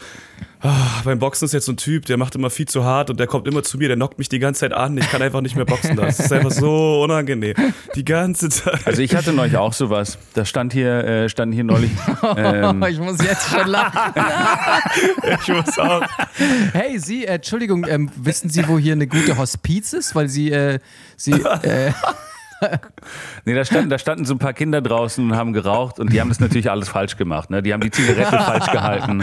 oh, 0.63 1.03
beim 1.05 1.19
Boxen 1.19 1.45
ist 1.45 1.53
jetzt 1.53 1.67
so 1.67 1.73
ein 1.73 1.77
Typ, 1.77 2.07
der 2.07 2.17
macht 2.17 2.35
immer 2.35 2.51
viel 2.51 2.67
zu 2.67 2.85
hart 2.85 3.11
und 3.11 3.19
der 3.19 3.27
kommt 3.27 3.47
immer 3.47 3.63
zu 3.63 3.79
mir, 3.79 3.89
der 3.89 3.97
knockt 3.97 4.19
mich 4.19 4.29
die 4.29 4.39
ganze 4.39 4.61
Zeit 4.61 4.73
an, 4.73 4.97
ich 4.97 5.11
kann 5.11 5.23
einfach 5.23 5.41
nicht 5.41 5.57
mehr 5.57 5.65
boxen. 5.65 5.97
Das 5.97 6.21
ist 6.21 6.33
einfach 6.33 6.51
so 6.51 7.03
unangenehm. 7.03 7.55
Die 7.95 8.05
ganze 8.05 8.49
Zeit. 8.49 8.87
Also 8.87 9.03
ich 9.03 9.15
hatte 9.15 9.33
neulich 9.33 9.57
auch 9.57 9.73
sowas. 9.73 10.19
Da 10.35 10.45
stand 10.45 10.73
hier, 10.73 11.05
äh, 11.05 11.29
stand 11.29 11.55
hier 11.55 11.65
neulich. 11.65 11.91
Ähm, 12.37 12.83
ich 12.89 12.99
muss 12.99 13.23
jetzt 13.23 13.51
schon 13.51 13.69
lachen. 13.69 14.15
ich 15.41 15.49
muss 15.49 15.79
auch. 15.79 16.03
Hey, 16.73 16.99
Sie, 16.99 17.25
äh, 17.27 17.35
Entschuldigung, 17.35 17.87
ähm, 17.87 18.11
wissen 18.17 18.49
Sie, 18.51 18.67
wo 18.67 18.79
hier 18.79 18.93
eine 18.93 19.07
gute 19.07 19.37
Hospiz 19.37 19.93
ist? 19.93 20.15
Weil 20.15 20.29
Sie, 20.29 20.51
äh, 20.51 20.79
Sie, 21.17 21.33
äh, 21.33 21.93
nee, 23.45 23.55
da 23.55 23.65
standen, 23.65 23.91
da 23.91 23.99
standen 23.99 24.25
so 24.25 24.35
ein 24.35 24.39
paar 24.39 24.53
Kinder 24.53 24.81
draußen 24.81 25.25
und 25.25 25.37
haben 25.37 25.53
geraucht 25.53 25.99
und 25.99 26.13
die 26.13 26.21
haben 26.21 26.29
das 26.29 26.41
natürlich 26.41 26.71
alles 26.71 26.89
falsch 26.89 27.17
gemacht. 27.17 27.51
Ne? 27.51 27.63
Die 27.63 27.73
haben 27.73 27.81
die 27.81 27.91
Zigarette 27.91 28.39
falsch 28.39 28.71
gehalten. 28.71 29.23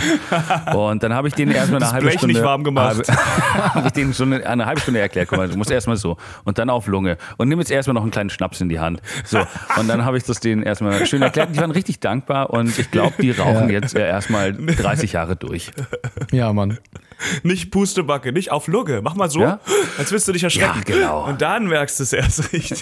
Und 0.75 1.03
dann 1.03 1.13
habe 1.13 1.27
ich 1.27 1.33
denen 1.33 1.51
erstmal 1.51 1.77
eine 1.77 1.85
das 1.85 1.93
halbe 1.93 2.07
Blech 2.07 2.19
Stunde. 2.19 2.35
nicht 2.35 2.43
warm 2.43 2.63
gemacht. 2.63 3.09
Habe 3.09 3.73
hab 3.75 3.85
ich 3.85 3.91
denen 3.93 4.13
schon 4.13 4.33
eine, 4.33 4.45
eine, 4.45 4.65
halbe 4.65 4.81
Stunde 4.81 4.99
erklärt. 4.99 5.27
Guck 5.29 5.37
mal, 5.37 5.49
du 5.49 5.57
musst 5.57 5.71
erstmal 5.71 5.97
so. 5.97 6.17
Und 6.43 6.57
dann 6.57 6.69
auf 6.69 6.87
Lunge. 6.87 7.17
Und 7.37 7.49
nimm 7.49 7.59
jetzt 7.59 7.71
erstmal 7.71 7.93
noch 7.93 8.03
einen 8.03 8.11
kleinen 8.11 8.29
Schnaps 8.29 8.61
in 8.61 8.69
die 8.69 8.79
Hand. 8.79 9.01
So. 9.25 9.39
Und 9.77 9.87
dann 9.87 10.05
habe 10.05 10.17
ich 10.17 10.23
das 10.23 10.39
denen 10.39 10.63
erstmal 10.63 11.05
schön 11.05 11.21
erklärt. 11.21 11.55
Die 11.55 11.59
waren 11.59 11.71
richtig 11.71 11.99
dankbar 11.99 12.49
und 12.51 12.77
ich 12.77 12.91
glaube, 12.91 13.13
die 13.21 13.31
rauchen 13.31 13.67
ja. 13.67 13.79
jetzt 13.79 13.95
erstmal 13.95 14.53
30 14.53 15.13
Jahre 15.13 15.35
durch. 15.35 15.71
Ja, 16.31 16.53
Mann. 16.53 16.77
Nicht 17.43 17.71
Pustebacke, 17.71 18.31
nicht 18.31 18.51
auf 18.51 18.67
Lunge. 18.67 19.01
Mach 19.01 19.15
mal 19.15 19.29
so, 19.29 19.41
ja? 19.41 19.59
als 19.97 20.11
wirst 20.11 20.27
du 20.27 20.31
dich 20.31 20.43
erschrecken. 20.43 20.83
Ja, 20.87 20.95
genau. 20.95 21.25
Und 21.27 21.41
dann 21.41 21.67
merkst 21.67 21.99
du 21.99 22.03
es 22.03 22.13
erst 22.13 22.53
richtig. 22.53 22.81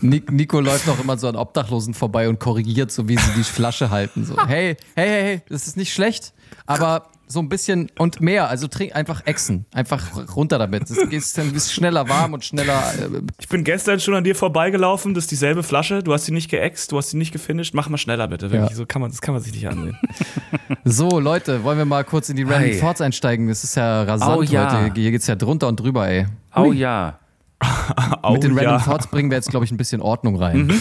Nico 0.00 0.60
läuft 0.60 0.86
noch 0.86 1.00
immer 1.00 1.16
so 1.16 1.28
an 1.28 1.36
Obdachlosen 1.36 1.94
vorbei 1.94 2.28
und 2.28 2.38
korrigiert, 2.38 2.90
so 2.90 3.08
wie 3.08 3.16
sie 3.16 3.30
die 3.36 3.44
Flasche 3.44 3.90
halten. 3.90 4.24
So, 4.24 4.36
hey, 4.46 4.76
hey, 4.94 5.08
hey, 5.08 5.22
hey, 5.22 5.42
das 5.48 5.66
ist 5.66 5.76
nicht 5.76 5.92
schlecht, 5.92 6.32
aber 6.66 7.10
so 7.26 7.40
ein 7.40 7.48
bisschen 7.48 7.90
und 7.98 8.20
mehr. 8.20 8.48
Also 8.48 8.68
trink 8.68 8.94
einfach 8.94 9.26
Echsen. 9.26 9.66
Einfach 9.72 10.36
runter 10.36 10.58
damit. 10.58 10.90
Es 10.90 10.98
ist 10.98 11.38
ein 11.38 11.52
bisschen 11.52 11.72
schneller 11.72 12.08
warm 12.08 12.34
und 12.34 12.44
schneller. 12.44 12.82
Äh 12.94 13.22
ich 13.38 13.48
bin 13.48 13.64
gestern 13.64 14.00
schon 14.00 14.14
an 14.14 14.24
dir 14.24 14.34
vorbeigelaufen. 14.34 15.14
Das 15.14 15.24
ist 15.24 15.30
dieselbe 15.30 15.62
Flasche. 15.62 16.02
Du 16.02 16.12
hast 16.12 16.26
sie 16.26 16.32
nicht 16.32 16.50
geäxt, 16.50 16.92
du 16.92 16.98
hast 16.98 17.10
sie 17.10 17.16
nicht 17.16 17.32
gefinisht. 17.32 17.74
Mach 17.74 17.88
mal 17.88 17.98
schneller 17.98 18.28
bitte. 18.28 18.46
Ja. 18.48 18.72
So 18.72 18.86
kann 18.86 19.02
man, 19.02 19.10
das 19.10 19.20
kann 19.20 19.34
man 19.34 19.42
sich 19.42 19.52
nicht 19.52 19.68
ansehen. 19.68 19.98
so, 20.84 21.18
Leute, 21.18 21.64
wollen 21.64 21.78
wir 21.78 21.84
mal 21.84 22.04
kurz 22.04 22.28
in 22.28 22.36
die 22.36 22.42
Random. 22.42 22.78
Thoughts 22.78 23.00
einsteigen? 23.00 23.48
Das 23.48 23.64
ist 23.64 23.74
ja 23.74 24.02
rasant 24.02 24.38
oh, 24.38 24.42
ja. 24.42 24.82
heute. 24.82 25.00
Hier 25.00 25.10
geht's 25.10 25.26
ja 25.26 25.34
drunter 25.34 25.68
und 25.68 25.80
drüber, 25.80 26.08
ey. 26.08 26.26
Oh 26.54 26.72
ja. 26.72 27.18
Mit 28.32 28.42
den 28.42 28.52
Random 28.52 28.74
ja. 28.74 28.78
Thoughts 28.78 29.06
bringen 29.06 29.30
wir 29.30 29.36
jetzt, 29.36 29.50
glaube 29.50 29.64
ich, 29.64 29.70
ein 29.70 29.76
bisschen 29.76 30.00
Ordnung 30.00 30.36
rein. 30.36 30.66
Mhm. 30.66 30.80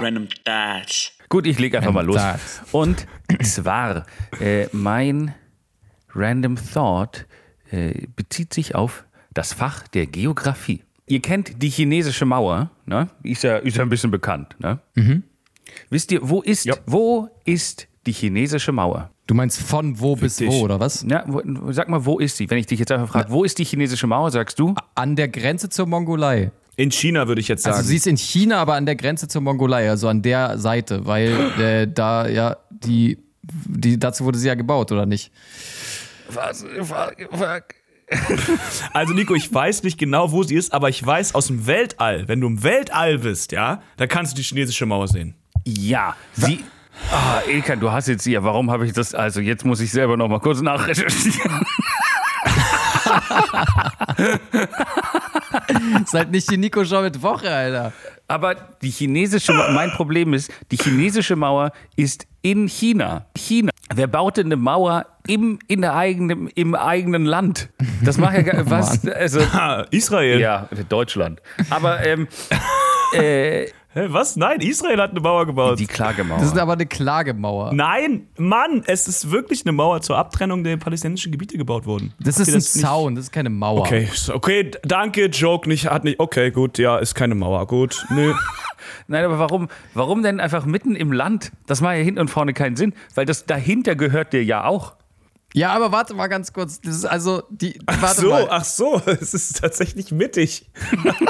Random 0.00 0.28
Thoughts. 0.44 1.12
Gut, 1.28 1.46
ich 1.46 1.58
lege 1.58 1.78
einfach 1.78 1.94
Random 1.94 2.14
mal 2.14 2.22
los. 2.22 2.22
Thoughts. 2.22 2.62
Und 2.72 3.06
zwar, 3.42 4.06
äh, 4.40 4.66
mein 4.72 5.34
Random 6.14 6.56
Thought 6.56 7.26
äh, 7.70 8.06
bezieht 8.16 8.52
sich 8.52 8.74
auf 8.74 9.04
das 9.32 9.52
Fach 9.52 9.86
der 9.88 10.06
Geografie. 10.06 10.82
Ihr 11.06 11.20
kennt 11.20 11.62
die 11.62 11.68
chinesische 11.68 12.24
Mauer, 12.24 12.70
ne? 12.86 13.08
Ist 13.22 13.42
ja, 13.42 13.56
ist 13.58 13.76
ja 13.76 13.82
ein 13.82 13.88
bisschen 13.88 14.10
bekannt, 14.10 14.56
ne? 14.58 14.80
Mhm. 14.94 15.24
Wisst 15.90 16.12
ihr, 16.12 16.20
wo 16.22 16.42
ist, 16.42 16.64
ja. 16.64 16.74
wo 16.86 17.28
ist 17.44 17.88
die 18.06 18.12
chinesische 18.12 18.72
Mauer? 18.72 19.10
Du 19.32 19.36
meinst 19.36 19.62
von 19.62 19.98
wo 19.98 20.14
bis 20.14 20.42
wo, 20.42 20.60
oder 20.60 20.78
was? 20.78 21.06
Ja, 21.08 21.24
wo, 21.26 21.40
sag 21.72 21.88
mal, 21.88 22.04
wo 22.04 22.18
ist 22.18 22.36
sie? 22.36 22.50
Wenn 22.50 22.58
ich 22.58 22.66
dich 22.66 22.78
jetzt 22.78 22.92
einfach 22.92 23.08
frage, 23.08 23.30
wo 23.30 23.44
ist 23.44 23.56
die 23.56 23.64
chinesische 23.64 24.06
Mauer, 24.06 24.30
sagst 24.30 24.58
du? 24.58 24.74
An 24.94 25.16
der 25.16 25.28
Grenze 25.28 25.70
zur 25.70 25.86
Mongolei. 25.86 26.50
In 26.76 26.90
China 26.90 27.26
würde 27.26 27.40
ich 27.40 27.48
jetzt 27.48 27.64
also 27.64 27.76
sagen. 27.76 27.78
Also 27.78 27.88
sie 27.88 27.96
ist 27.96 28.06
in 28.06 28.18
China, 28.18 28.58
aber 28.58 28.74
an 28.74 28.84
der 28.84 28.94
Grenze 28.94 29.28
zur 29.28 29.40
Mongolei, 29.40 29.88
also 29.88 30.08
an 30.08 30.20
der 30.20 30.58
Seite, 30.58 31.06
weil 31.06 31.30
äh, 31.58 31.88
da 31.90 32.28
ja 32.28 32.58
die, 32.68 33.24
die, 33.42 33.98
dazu 33.98 34.26
wurde 34.26 34.36
sie 34.36 34.48
ja 34.48 34.54
gebaut, 34.54 34.92
oder 34.92 35.06
nicht? 35.06 35.32
Was? 36.28 36.66
Also 38.92 39.14
Nico, 39.14 39.34
ich 39.34 39.54
weiß 39.54 39.82
nicht 39.84 39.96
genau, 39.96 40.30
wo 40.30 40.42
sie 40.42 40.56
ist, 40.56 40.74
aber 40.74 40.90
ich 40.90 41.06
weiß 41.06 41.34
aus 41.34 41.46
dem 41.46 41.66
Weltall, 41.66 42.28
wenn 42.28 42.42
du 42.42 42.48
im 42.48 42.62
Weltall 42.62 43.20
bist, 43.20 43.52
ja, 43.52 43.80
da 43.96 44.06
kannst 44.06 44.32
du 44.32 44.36
die 44.36 44.42
chinesische 44.42 44.84
Mauer 44.84 45.08
sehen. 45.08 45.34
Ja, 45.64 46.16
sie 46.34 46.62
Ah, 47.10 47.40
Ilkan, 47.48 47.80
du 47.80 47.90
hast 47.90 48.08
jetzt 48.08 48.24
hier, 48.24 48.44
warum 48.44 48.70
habe 48.70 48.86
ich 48.86 48.92
das, 48.92 49.14
also 49.14 49.40
jetzt 49.40 49.64
muss 49.64 49.80
ich 49.80 49.90
selber 49.90 50.16
noch 50.16 50.28
mal 50.28 50.40
kurz 50.40 50.60
nachrecherchieren. 50.60 51.64
ist 56.04 56.14
halt 56.14 56.30
nicht 56.30 56.50
die 56.50 56.56
Nico-Show 56.56 57.02
mit 57.02 57.20
Woche, 57.22 57.50
Alter. 57.50 57.92
Aber 58.28 58.54
die 58.54 58.90
chinesische, 58.90 59.52
mein 59.52 59.90
Problem 59.90 60.32
ist, 60.32 60.50
die 60.70 60.76
chinesische 60.76 61.36
Mauer 61.36 61.72
ist 61.96 62.26
in 62.40 62.68
China. 62.68 63.26
China. 63.36 63.70
Wer 63.94 64.06
baute 64.06 64.40
eine 64.40 64.56
Mauer 64.56 65.04
im, 65.26 65.58
in 65.68 65.82
der 65.82 65.94
eigenen, 65.94 66.48
im 66.48 66.74
eigenen 66.74 67.26
Land? 67.26 67.68
Das 68.02 68.16
macht 68.16 68.46
ja 68.46 68.54
was. 68.70 69.06
Also, 69.06 69.40
Israel. 69.90 70.40
Ja, 70.40 70.68
Deutschland. 70.88 71.42
Aber 71.68 72.04
ähm, 72.06 72.26
äh, 73.12 73.66
Hä, 73.94 74.06
was? 74.08 74.36
Nein, 74.36 74.60
Israel 74.60 75.02
hat 75.02 75.10
eine 75.10 75.20
Mauer 75.20 75.44
gebaut. 75.44 75.78
Die 75.78 75.86
Klagemauer. 75.86 76.38
Das 76.38 76.48
ist 76.48 76.58
aber 76.58 76.72
eine 76.72 76.86
Klagemauer. 76.86 77.74
Nein, 77.74 78.26
Mann, 78.38 78.82
es 78.86 79.06
ist 79.06 79.30
wirklich 79.30 79.66
eine 79.66 79.72
Mauer 79.72 80.00
zur 80.00 80.16
Abtrennung 80.16 80.64
der 80.64 80.78
palästinensischen 80.78 81.30
Gebiete 81.30 81.58
gebaut 81.58 81.84
worden. 81.84 82.14
Das 82.18 82.38
Habt 82.38 82.48
ist 82.48 82.54
ein 82.54 82.60
das 82.60 82.72
Zaun, 82.72 83.14
das 83.16 83.26
ist 83.26 83.32
keine 83.32 83.50
Mauer. 83.50 83.80
Okay, 83.80 84.08
okay, 84.32 84.70
danke, 84.82 85.26
Joke, 85.26 85.68
nicht, 85.68 85.90
hat 85.90 86.04
nicht, 86.04 86.20
okay, 86.20 86.50
gut, 86.50 86.78
ja, 86.78 86.96
ist 86.96 87.14
keine 87.14 87.34
Mauer, 87.34 87.66
gut, 87.66 88.06
nö. 88.08 88.32
Nein, 89.08 89.26
aber 89.26 89.38
warum, 89.38 89.68
warum 89.92 90.22
denn 90.22 90.40
einfach 90.40 90.64
mitten 90.64 90.96
im 90.96 91.12
Land? 91.12 91.52
Das 91.66 91.82
macht 91.82 91.96
ja 91.96 92.02
hinten 92.02 92.20
und 92.20 92.28
vorne 92.28 92.54
keinen 92.54 92.76
Sinn, 92.76 92.94
weil 93.14 93.26
das 93.26 93.44
dahinter 93.44 93.94
gehört 93.94 94.32
dir 94.32 94.42
ja 94.42 94.64
auch. 94.64 94.94
Ja, 95.52 95.74
aber 95.74 95.92
warte 95.92 96.14
mal 96.14 96.28
ganz 96.28 96.54
kurz. 96.54 96.80
Das 96.80 96.96
ist 96.96 97.04
also 97.04 97.42
die. 97.50 97.78
Ach 97.84 98.14
so, 98.14 98.30
mal. 98.30 98.46
ach 98.48 98.64
so, 98.64 99.02
es 99.06 99.34
ist 99.34 99.60
tatsächlich 99.60 100.12
mittig. 100.12 100.70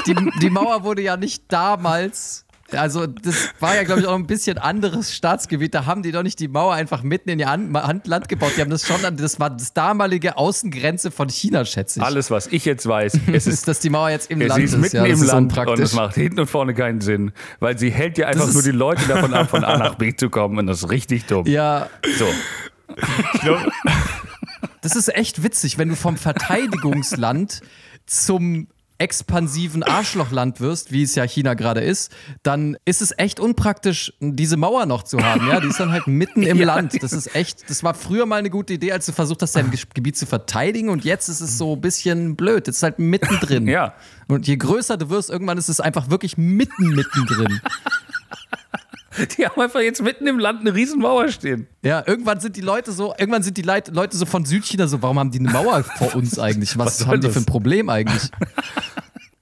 Die, 0.07 0.15
die 0.41 0.51
Mauer 0.51 0.85
wurde 0.85 1.03
ja 1.03 1.17
nicht 1.17 1.53
damals 1.53 2.47
also 2.75 3.07
das 3.07 3.51
war 3.61 3.75
ja, 3.75 3.85
glaube 3.85 4.01
ich, 4.01 4.07
auch 4.07 4.15
ein 4.15 4.27
bisschen 4.27 4.59
anderes 4.59 5.15
Staatsgebiet. 5.15 5.75
Da 5.75 5.87
haben 5.87 6.03
die 6.03 6.13
doch 6.13 6.23
nicht 6.23 6.39
die 6.39 6.49
Mauer 6.49 6.75
einfach 6.75 7.03
mitten 7.03 7.31
in 7.31 7.39
ihr 7.39 7.49
Handland 7.49 8.29
gebaut. 8.29 8.53
Die 8.57 8.61
haben 8.61 8.71
das 8.71 8.87
schon, 8.87 9.01
das 9.17 9.41
war 9.41 9.51
das 9.51 9.73
damalige 9.73 10.37
Außengrenze 10.37 11.11
von 11.11 11.29
China, 11.29 11.65
schätze 11.65 12.01
ich. 12.01 12.05
Alles, 12.05 12.31
was 12.31 12.47
ich 12.49 12.65
jetzt 12.65 12.87
weiß, 12.87 13.19
es 13.33 13.47
ist, 13.47 13.69
dass 13.69 13.81
die 13.81 13.91
Mauer 13.91 14.11
jetzt 14.11 14.31
im 14.31 14.41
Land 14.41 14.63
ist. 14.63 14.77
mitten 14.77 14.97
ja, 14.97 15.05
im 15.05 15.23
Land 15.23 15.57
und 15.57 15.81
es 15.81 15.93
macht 15.95 16.15
hinten 16.15 16.41
und 16.41 16.49
vorne 16.49 16.75
keinen 16.75 17.01
Sinn, 17.01 17.33
weil 17.61 17.79
sie 17.79 17.91
hält 17.91 18.19
ja 18.19 18.27
einfach 18.27 18.53
nur 18.53 18.63
die 18.63 18.71
Leute 18.71 19.07
davon 19.07 19.35
ab, 19.35 19.51
von 19.51 19.65
A 19.65 19.77
nach 19.77 19.95
B 19.97 20.15
zu 20.15 20.31
kommen 20.31 20.59
und 20.59 20.67
das 20.67 20.83
ist 20.83 20.91
richtig 20.91 21.27
dumm. 21.27 21.47
Ja. 21.47 21.89
So. 22.19 22.27
Ich 23.35 23.41
glaube, 23.41 23.71
das 24.83 24.97
ist 24.97 25.15
echt 25.15 25.43
witzig, 25.43 25.79
wenn 25.79 25.89
du 25.89 25.97
vom 25.97 26.17
Verteidigungsland 26.17 27.61
zum 28.07 28.69
expansiven 29.03 29.83
Arschlochland 29.83 30.61
wirst, 30.61 30.93
wie 30.93 31.03
es 31.03 31.17
ja 31.17 31.25
China 31.25 31.55
gerade 31.55 31.81
ist, 31.81 32.13
dann 32.45 32.77
ist 32.85 33.03
es 33.03 33.13
echt 33.19 33.41
unpraktisch, 33.41 34.13
diese 34.21 34.57
Mauer 34.57 34.87
noch 34.87 35.03
zu 35.03 35.19
haben. 35.19 35.49
Ja, 35.49 35.59
die 35.59 35.67
ist 35.67 35.81
dann 35.81 35.91
halt 35.91 36.07
mitten 36.07 36.45
im 36.45 36.57
ja. 36.59 36.67
Land. 36.67 37.03
Das 37.03 37.13
ist 37.13 37.35
echt, 37.35 37.69
das 37.69 37.83
war 37.83 37.95
früher 37.95 38.27
mal 38.27 38.37
eine 38.37 38.49
gute 38.49 38.75
Idee, 38.75 38.93
als 38.93 39.07
du 39.07 39.13
versucht 39.13 39.43
hast, 39.43 39.57
dein 39.57 39.73
Gebiet 39.93 40.17
zu 40.17 40.25
verteidigen 40.25 40.89
und 40.89 41.05
jetzt 41.05 41.29
ist 41.29 41.41
es 41.41 41.59
so 41.59 41.75
ein 41.75 41.81
bisschen 41.81 42.37
blöd. 42.37 42.69
Jetzt 42.69 42.77
ist 42.77 42.83
halt 42.85 43.01
mittendrin. 43.01 43.67
Ja. 43.67 43.95
Und 44.29 44.47
je 44.47 44.57
größer 44.57 44.97
du 44.97 45.11
wirst, 45.11 45.31
irgendwann 45.31 45.59
ist 45.59 45.69
es 45.69 45.81
einfach 45.81 46.09
wirklich 46.09 46.39
mitten, 46.39 46.95
mittendrin. 46.95 47.61
Die 49.37 49.45
haben 49.45 49.61
einfach 49.61 49.81
jetzt 49.81 50.03
mitten 50.03 50.27
im 50.27 50.39
Land 50.39 50.61
eine 50.61 50.75
Riesenmauer 50.75 51.29
stehen. 51.29 51.67
Ja, 51.83 52.03
irgendwann 52.07 52.41
sind 52.41 52.57
die 52.57 52.63
Leute 52.63 52.93
so, 52.93 53.15
irgendwann 53.19 53.43
sind 53.43 53.59
die 53.59 53.63
Leute 53.63 54.17
so 54.17 54.25
von 54.25 54.45
Südchina 54.45 54.87
so, 54.87 55.03
warum 55.03 55.19
haben 55.19 55.31
die 55.31 55.39
eine 55.39 55.51
Mauer 55.51 55.85
vor 55.85 56.15
uns 56.15 56.39
eigentlich? 56.39 56.79
Was, 56.79 57.01
Was 57.01 57.07
haben 57.07 57.21
die 57.21 57.29
für 57.29 57.41
ein 57.41 57.45
Problem 57.45 57.89
eigentlich? 57.91 58.31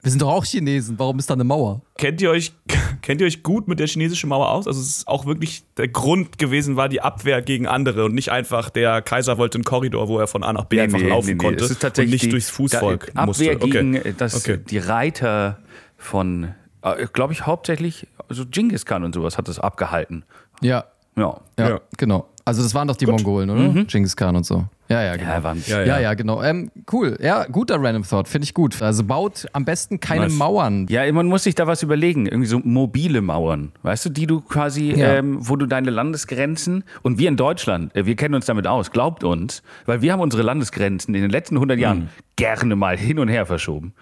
Wir 0.03 0.11
sind 0.11 0.23
doch 0.23 0.31
auch 0.31 0.45
Chinesen, 0.45 0.99
warum 0.99 1.19
ist 1.19 1.29
da 1.29 1.35
eine 1.35 1.45
Mauer? 1.45 1.83
Kennt 1.99 2.23
ihr 2.23 2.31
euch, 2.31 2.53
kennt 3.03 3.21
ihr 3.21 3.27
euch 3.27 3.43
gut 3.43 3.69
mit 3.69 3.81
der 3.81 3.87
chinesischen 3.87 4.31
Mauer 4.31 4.49
aus? 4.51 4.67
Also 4.67 4.81
es 4.81 4.89
ist 4.89 5.09
auch 5.09 5.27
wirklich 5.27 5.63
der 5.77 5.89
Grund 5.89 6.39
gewesen, 6.39 6.77
war 6.77 6.89
die 6.89 7.03
Abwehr 7.03 7.43
gegen 7.43 7.67
andere 7.67 8.07
und 8.07 8.15
nicht 8.15 8.31
einfach 8.31 8.71
der 8.71 9.03
Kaiser 9.03 9.37
wollte 9.37 9.59
einen 9.59 9.65
Korridor, 9.65 10.09
wo 10.09 10.19
er 10.19 10.27
von 10.27 10.43
A 10.43 10.53
nach 10.53 10.65
B 10.65 10.77
nee, 10.77 10.83
einfach 10.83 10.99
nee, 10.99 11.09
laufen 11.09 11.27
nee, 11.27 11.37
konnte 11.37 11.65
es 11.65 11.71
ist 11.71 11.83
tatsächlich 11.83 12.23
und 12.23 12.27
nicht 12.27 12.33
durchs 12.33 12.51
Fußvolk 12.51 13.13
da, 13.15 13.23
Abwehr 13.23 13.27
musste. 13.27 13.69
gegen 13.69 13.99
okay. 13.99 14.15
das, 14.17 14.35
okay. 14.37 14.59
die 14.59 14.79
Reiter 14.79 15.59
von, 15.99 16.55
äh, 16.83 17.07
glaube 17.13 17.35
ich, 17.35 17.45
hauptsächlich, 17.45 18.07
also 18.29 18.45
Genghis 18.47 18.87
Khan 18.87 19.05
und 19.05 19.15
sowas 19.15 19.37
hat 19.37 19.49
das 19.49 19.59
abgehalten. 19.59 20.25
Ja. 20.63 20.87
Ja. 21.17 21.41
Ja, 21.59 21.69
ja. 21.69 21.81
genau. 21.99 22.27
Also 22.51 22.65
das 22.65 22.75
waren 22.75 22.89
doch 22.89 22.97
die 22.97 23.05
Gut. 23.05 23.15
Mongolen, 23.15 23.49
oder? 23.49 23.61
Mhm. 23.61 23.87
Genghis 23.87 24.17
Khan 24.17 24.35
und 24.35 24.45
so. 24.45 24.65
Ja, 24.89 25.05
ja, 25.05 25.15
genau. 25.15 25.31
Ja, 25.31 25.43
waren, 25.45 25.63
ja, 25.69 25.85
ja. 25.85 26.01
ja, 26.01 26.15
genau. 26.15 26.43
Ähm, 26.43 26.73
cool. 26.93 27.17
Ja, 27.23 27.45
guter 27.45 27.81
Random 27.81 28.03
Thought, 28.03 28.27
finde 28.27 28.43
ich 28.45 28.55
gut. 28.55 28.83
Also 28.83 29.05
baut 29.05 29.47
am 29.53 29.65
besten 29.65 30.01
keine 30.01 30.27
was? 30.27 30.33
Mauern. 30.33 30.89
Ja, 30.89 31.13
man 31.13 31.29
muss 31.29 31.45
sich 31.45 31.55
da 31.55 31.69
was 31.69 31.85
überlegen. 31.85 32.27
Irgendwie 32.27 32.49
so 32.49 32.59
mobile 32.59 33.21
Mauern. 33.21 33.71
Weißt 33.85 34.05
du, 34.05 34.09
die 34.09 34.27
du 34.27 34.41
quasi, 34.41 34.91
ähm, 34.97 35.37
wo 35.39 35.55
du 35.55 35.67
deine 35.67 35.91
Landesgrenzen 35.91 36.83
und 37.03 37.21
wir 37.21 37.29
in 37.29 37.37
Deutschland, 37.37 37.95
äh, 37.95 38.05
wir 38.05 38.17
kennen 38.17 38.35
uns 38.35 38.47
damit 38.47 38.67
aus, 38.67 38.91
glaubt 38.91 39.23
uns, 39.23 39.63
weil 39.87 40.03
wir 40.03 40.13
haben 40.13 40.21
unsere 40.21 40.43
Landesgrenzen 40.43 41.15
in 41.15 41.23
den 41.23 41.31
letzten 41.31 41.55
100 41.55 41.79
Jahren 41.79 41.99
mhm. 42.01 42.09
gerne 42.35 42.75
mal 42.75 42.99
hin 42.99 43.21
und 43.21 43.29
her 43.29 43.47
verschoben. 43.47 43.93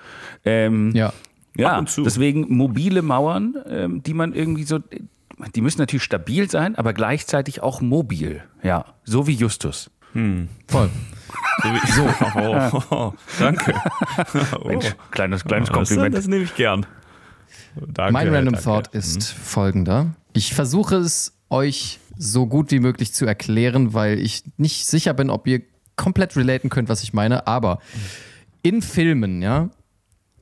Ähm, 0.46 0.92
ja. 0.94 1.12
Ja, 1.54 1.82
deswegen 1.82 2.46
mobile 2.48 3.02
Mauern, 3.02 3.56
ähm, 3.68 4.02
die 4.04 4.14
man 4.14 4.32
irgendwie 4.32 4.62
so, 4.62 4.78
die 5.54 5.60
müssen 5.60 5.80
natürlich 5.80 6.04
stabil 6.04 6.50
sein, 6.50 6.76
aber 6.76 6.92
gleichzeitig 6.92 7.62
auch 7.62 7.80
mobil. 7.80 8.42
Ja, 8.62 8.84
so 9.04 9.26
wie 9.26 9.34
Justus. 9.34 9.90
Hm. 10.12 10.48
Voll. 10.66 10.90
So. 11.94 12.08
Oh, 12.36 12.82
oh, 12.90 13.12
danke. 13.38 13.74
Mensch, 14.64 14.94
kleines, 15.10 15.44
kleines 15.44 15.70
Kompliment. 15.70 16.14
Das, 16.14 16.22
das 16.22 16.28
nehme 16.28 16.44
ich 16.44 16.54
gern. 16.54 16.86
Danke, 17.74 18.12
mein 18.12 18.28
Random 18.28 18.54
danke. 18.54 18.64
Thought 18.64 18.88
ist 18.88 19.34
hm. 19.34 19.42
folgender. 19.42 20.14
Ich 20.32 20.54
versuche 20.54 20.96
es 20.96 21.34
euch 21.50 21.98
so 22.16 22.46
gut 22.46 22.70
wie 22.70 22.80
möglich 22.80 23.12
zu 23.12 23.26
erklären, 23.26 23.94
weil 23.94 24.18
ich 24.18 24.44
nicht 24.56 24.86
sicher 24.86 25.14
bin, 25.14 25.30
ob 25.30 25.46
ihr 25.46 25.62
komplett 25.96 26.36
relaten 26.36 26.70
könnt, 26.70 26.88
was 26.88 27.02
ich 27.02 27.12
meine. 27.12 27.46
Aber 27.46 27.80
in 28.62 28.82
Filmen, 28.82 29.42
ja, 29.42 29.70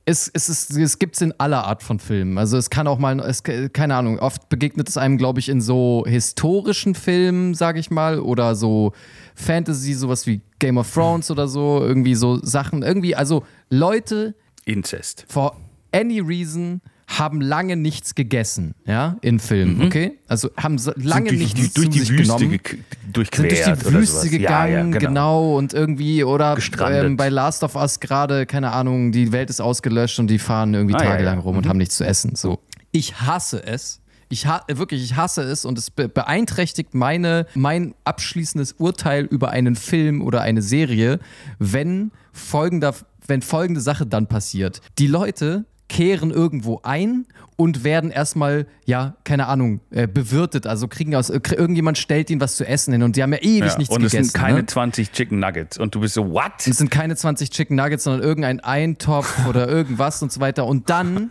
es, 0.08 0.30
es, 0.32 0.48
ist, 0.48 0.70
es 0.70 0.98
gibt 1.00 1.16
es 1.16 1.20
in 1.22 1.34
aller 1.38 1.64
Art 1.64 1.82
von 1.82 1.98
Filmen. 1.98 2.38
Also 2.38 2.56
es 2.56 2.70
kann 2.70 2.86
auch 2.86 2.98
mal, 2.98 3.18
es, 3.20 3.42
keine 3.42 3.96
Ahnung, 3.96 4.20
oft 4.20 4.48
begegnet 4.48 4.88
es 4.88 4.96
einem, 4.96 5.18
glaube 5.18 5.40
ich, 5.40 5.48
in 5.48 5.60
so 5.60 6.04
historischen 6.06 6.94
Filmen, 6.94 7.54
sage 7.54 7.80
ich 7.80 7.90
mal, 7.90 8.20
oder 8.20 8.54
so 8.54 8.92
Fantasy, 9.34 9.94
sowas 9.94 10.26
wie 10.28 10.40
Game 10.60 10.78
of 10.78 10.92
Thrones 10.92 11.30
oder 11.32 11.48
so, 11.48 11.80
irgendwie 11.82 12.14
so 12.14 12.38
Sachen, 12.40 12.82
irgendwie, 12.82 13.16
also 13.16 13.44
Leute. 13.68 14.36
Inzest. 14.64 15.26
For 15.28 15.56
any 15.92 16.20
reason 16.20 16.80
haben 17.06 17.40
lange 17.40 17.76
nichts 17.76 18.14
gegessen, 18.14 18.74
ja, 18.84 19.16
in 19.20 19.38
Filmen, 19.38 19.78
mhm. 19.78 19.86
okay? 19.86 20.18
Also 20.26 20.50
haben 20.56 20.76
so 20.78 20.92
lange 20.96 21.28
durch, 21.28 21.54
nichts 21.54 21.74
durch, 21.74 21.88
durch 21.88 21.90
die 21.90 22.08
Wüste 22.08 22.38
genommen, 22.38 22.60
durchquert 23.12 23.64
sind 23.64 23.84
durch 23.84 23.94
die 23.94 23.94
Wüste 23.94 24.28
gegangen, 24.28 24.72
ja, 24.72 24.78
ja, 24.78 24.82
genau. 24.82 24.98
genau. 24.98 25.56
und 25.56 25.72
irgendwie 25.72 26.24
oder 26.24 26.56
ähm, 26.80 27.16
bei 27.16 27.28
Last 27.28 27.62
of 27.62 27.76
Us 27.76 28.00
gerade, 28.00 28.44
keine 28.44 28.72
Ahnung, 28.72 29.12
die 29.12 29.30
Welt 29.30 29.50
ist 29.50 29.60
ausgelöscht 29.60 30.18
und 30.18 30.26
die 30.28 30.38
fahren 30.38 30.74
irgendwie 30.74 30.96
ah, 30.96 30.98
tagelang 30.98 31.38
ja, 31.38 31.42
rum 31.42 31.52
mhm. 31.52 31.58
und 31.58 31.68
haben 31.68 31.78
nichts 31.78 31.96
zu 31.96 32.04
essen. 32.04 32.34
So, 32.34 32.58
ich 32.90 33.20
hasse 33.20 33.64
es. 33.64 34.00
Ich 34.28 34.46
ha 34.46 34.62
wirklich, 34.66 35.04
ich 35.04 35.14
hasse 35.14 35.42
es 35.42 35.64
und 35.64 35.78
es 35.78 35.90
be 35.92 36.08
beeinträchtigt 36.08 36.94
meine, 36.94 37.46
mein 37.54 37.94
abschließendes 38.02 38.72
Urteil 38.72 39.24
über 39.24 39.50
einen 39.50 39.76
Film 39.76 40.20
oder 40.20 40.40
eine 40.40 40.62
Serie, 40.62 41.20
wenn 41.60 42.10
folgender, 42.32 42.92
wenn 43.28 43.40
folgende 43.40 43.80
Sache 43.80 44.04
dann 44.04 44.26
passiert. 44.26 44.80
Die 44.98 45.06
Leute 45.06 45.64
kehren 45.88 46.30
irgendwo 46.30 46.80
ein 46.82 47.26
und 47.56 47.84
werden 47.84 48.10
erstmal, 48.10 48.66
ja, 48.84 49.16
keine 49.24 49.46
Ahnung, 49.46 49.80
äh, 49.90 50.06
bewirtet. 50.06 50.66
Also 50.66 50.88
kriegen 50.88 51.14
aus, 51.14 51.30
äh, 51.30 51.40
irgendjemand 51.56 51.96
stellt 51.98 52.30
ihnen 52.30 52.40
was 52.40 52.56
zu 52.56 52.66
essen 52.66 52.92
hin 52.92 53.02
und 53.02 53.16
die 53.16 53.22
haben 53.22 53.32
ja 53.32 53.38
ewig 53.40 53.72
ja, 53.72 53.78
nichts 53.78 53.94
und 53.94 54.02
gegessen. 54.02 54.16
Und 54.16 54.26
es 54.26 54.32
sind 54.32 54.40
keine 54.40 54.58
ne? 54.58 54.66
20 54.66 55.12
Chicken 55.12 55.38
Nuggets 55.38 55.78
und 55.78 55.94
du 55.94 56.00
bist 56.00 56.14
so, 56.14 56.30
what? 56.30 56.66
Es 56.66 56.78
sind 56.78 56.90
keine 56.90 57.16
20 57.16 57.50
Chicken 57.50 57.76
Nuggets, 57.76 58.04
sondern 58.04 58.22
irgendein 58.22 58.60
Eintopf 58.60 59.46
oder 59.48 59.68
irgendwas 59.68 60.22
und 60.22 60.32
so 60.32 60.40
weiter. 60.40 60.66
Und 60.66 60.90
dann 60.90 61.30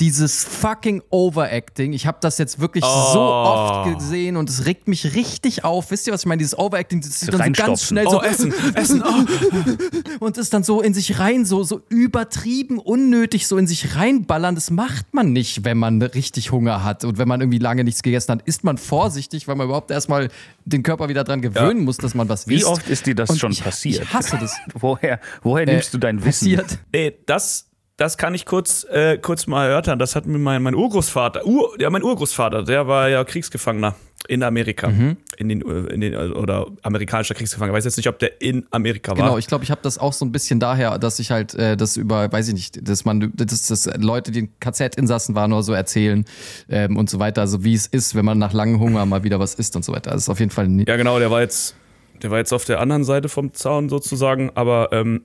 dieses 0.00 0.44
fucking 0.44 1.02
Overacting. 1.10 1.92
Ich 1.92 2.06
habe 2.06 2.18
das 2.20 2.36
jetzt 2.38 2.60
wirklich 2.60 2.84
oh. 2.86 3.12
so 3.12 3.20
oft 3.20 3.94
gesehen 3.94 4.36
und 4.36 4.50
es 4.50 4.66
regt 4.66 4.88
mich 4.88 5.14
richtig 5.14 5.64
auf. 5.64 5.90
Wisst 5.90 6.06
ihr, 6.06 6.12
was 6.12 6.22
ich 6.22 6.26
meine? 6.26 6.38
Dieses 6.38 6.58
Overacting, 6.58 7.00
das 7.00 7.22
ist 7.22 7.32
dann 7.32 7.54
so 7.54 7.64
ganz 7.64 7.82
schnell 7.84 8.08
so 8.08 8.20
oh, 8.20 8.22
essen, 8.22 8.52
essen, 8.74 9.02
oh. 9.02 10.20
und 10.24 10.36
ist 10.36 10.52
dann 10.52 10.64
so 10.64 10.82
in 10.82 10.92
sich 10.92 11.18
rein, 11.18 11.44
so, 11.44 11.62
so 11.62 11.80
übertrieben, 11.88 12.78
unnötig 12.78 13.46
so 13.46 13.56
in 13.56 13.66
sich 13.66 13.96
reinballern. 13.96 14.54
Das 14.54 14.70
macht 14.70 15.14
man 15.14 15.32
nicht, 15.32 15.64
wenn 15.64 15.78
man 15.78 16.02
richtig 16.02 16.52
Hunger 16.52 16.84
hat 16.84 17.04
und 17.04 17.16
wenn 17.16 17.28
man 17.28 17.40
irgendwie 17.40 17.58
lange 17.58 17.84
nichts 17.84 18.02
gegessen 18.02 18.32
hat. 18.32 18.42
Ist 18.42 18.64
man 18.64 18.76
vorsichtig, 18.76 19.48
weil 19.48 19.56
man 19.56 19.66
überhaupt 19.66 19.90
erstmal 19.90 20.28
den 20.66 20.82
Körper 20.82 21.08
wieder 21.08 21.24
dran 21.24 21.40
gewöhnen 21.40 21.80
ja. 21.80 21.84
muss, 21.84 21.96
dass 21.96 22.14
man 22.14 22.28
was 22.28 22.48
Wie 22.48 22.56
isst. 22.56 22.66
oft 22.66 22.88
ist 22.88 23.06
dir 23.06 23.14
das 23.14 23.30
und 23.30 23.38
schon 23.38 23.52
ich, 23.52 23.64
passiert? 23.64 24.02
Ich 24.02 24.12
hasse 24.12 24.36
das. 24.38 24.56
woher, 24.74 25.20
woher 25.42 25.66
äh, 25.66 25.72
nimmst 25.72 25.94
du 25.94 25.98
dein 25.98 26.22
Wissen? 26.24 26.56
Passiert. 26.56 26.78
Ey, 26.92 27.16
das 27.24 27.66
das 27.96 28.18
kann 28.18 28.34
ich 28.34 28.44
kurz, 28.44 28.84
äh, 28.84 29.18
kurz 29.18 29.46
mal 29.46 29.68
erörtern. 29.68 29.98
Das 29.98 30.16
hat 30.16 30.26
mir 30.26 30.38
mein, 30.38 30.62
mein 30.62 30.74
Urgroßvater, 30.74 31.46
Ur, 31.46 31.74
ja, 31.80 31.88
mein 31.88 32.02
Urgroßvater, 32.02 32.62
der 32.62 32.86
war 32.86 33.08
ja 33.08 33.24
Kriegsgefangener 33.24 33.94
in 34.28 34.42
Amerika. 34.42 34.88
Mhm. 34.88 35.16
In 35.38 35.48
den, 35.48 35.62
äh, 35.62 35.92
in 35.92 36.00
den, 36.00 36.14
oder 36.14 36.66
amerikanischer 36.82 37.34
Kriegsgefangener. 37.34 37.74
Ich 37.74 37.78
weiß 37.78 37.84
jetzt 37.84 37.96
nicht, 37.96 38.08
ob 38.08 38.18
der 38.18 38.40
in 38.42 38.66
Amerika 38.70 39.12
war. 39.12 39.16
Genau, 39.16 39.38
ich 39.38 39.46
glaube, 39.46 39.64
ich 39.64 39.70
habe 39.70 39.80
das 39.82 39.98
auch 39.98 40.12
so 40.12 40.24
ein 40.24 40.32
bisschen 40.32 40.60
daher, 40.60 40.98
dass 40.98 41.18
ich 41.20 41.30
halt 41.30 41.54
äh, 41.54 41.76
das 41.76 41.96
über, 41.96 42.30
weiß 42.30 42.48
ich 42.48 42.54
nicht, 42.54 42.88
dass 42.88 43.04
man, 43.04 43.32
dass, 43.34 43.66
dass 43.66 43.86
Leute, 43.96 44.30
die 44.30 44.48
KZ-Insassen 44.60 45.34
waren 45.34 45.52
oder 45.52 45.62
so 45.62 45.72
erzählen 45.72 46.24
ähm, 46.68 46.96
und 46.96 47.08
so 47.08 47.18
weiter. 47.18 47.40
Also 47.40 47.64
wie 47.64 47.74
es 47.74 47.86
ist, 47.86 48.14
wenn 48.14 48.24
man 48.24 48.38
nach 48.38 48.52
langem 48.52 48.80
Hunger 48.80 49.06
mal 49.06 49.24
wieder 49.24 49.38
was 49.38 49.54
isst 49.54 49.74
und 49.76 49.84
so 49.84 49.92
weiter. 49.92 50.10
Das 50.10 50.22
ist 50.22 50.28
auf 50.28 50.40
jeden 50.40 50.50
Fall. 50.50 50.68
Ja, 50.86 50.96
genau, 50.96 51.18
der 51.18 51.30
war 51.30 51.40
jetzt, 51.40 51.76
der 52.22 52.30
war 52.30 52.38
jetzt 52.38 52.52
auf 52.52 52.64
der 52.64 52.80
anderen 52.80 53.04
Seite 53.04 53.28
vom 53.30 53.54
Zaun 53.54 53.88
sozusagen, 53.88 54.50
aber 54.54 54.88
ähm, 54.92 55.22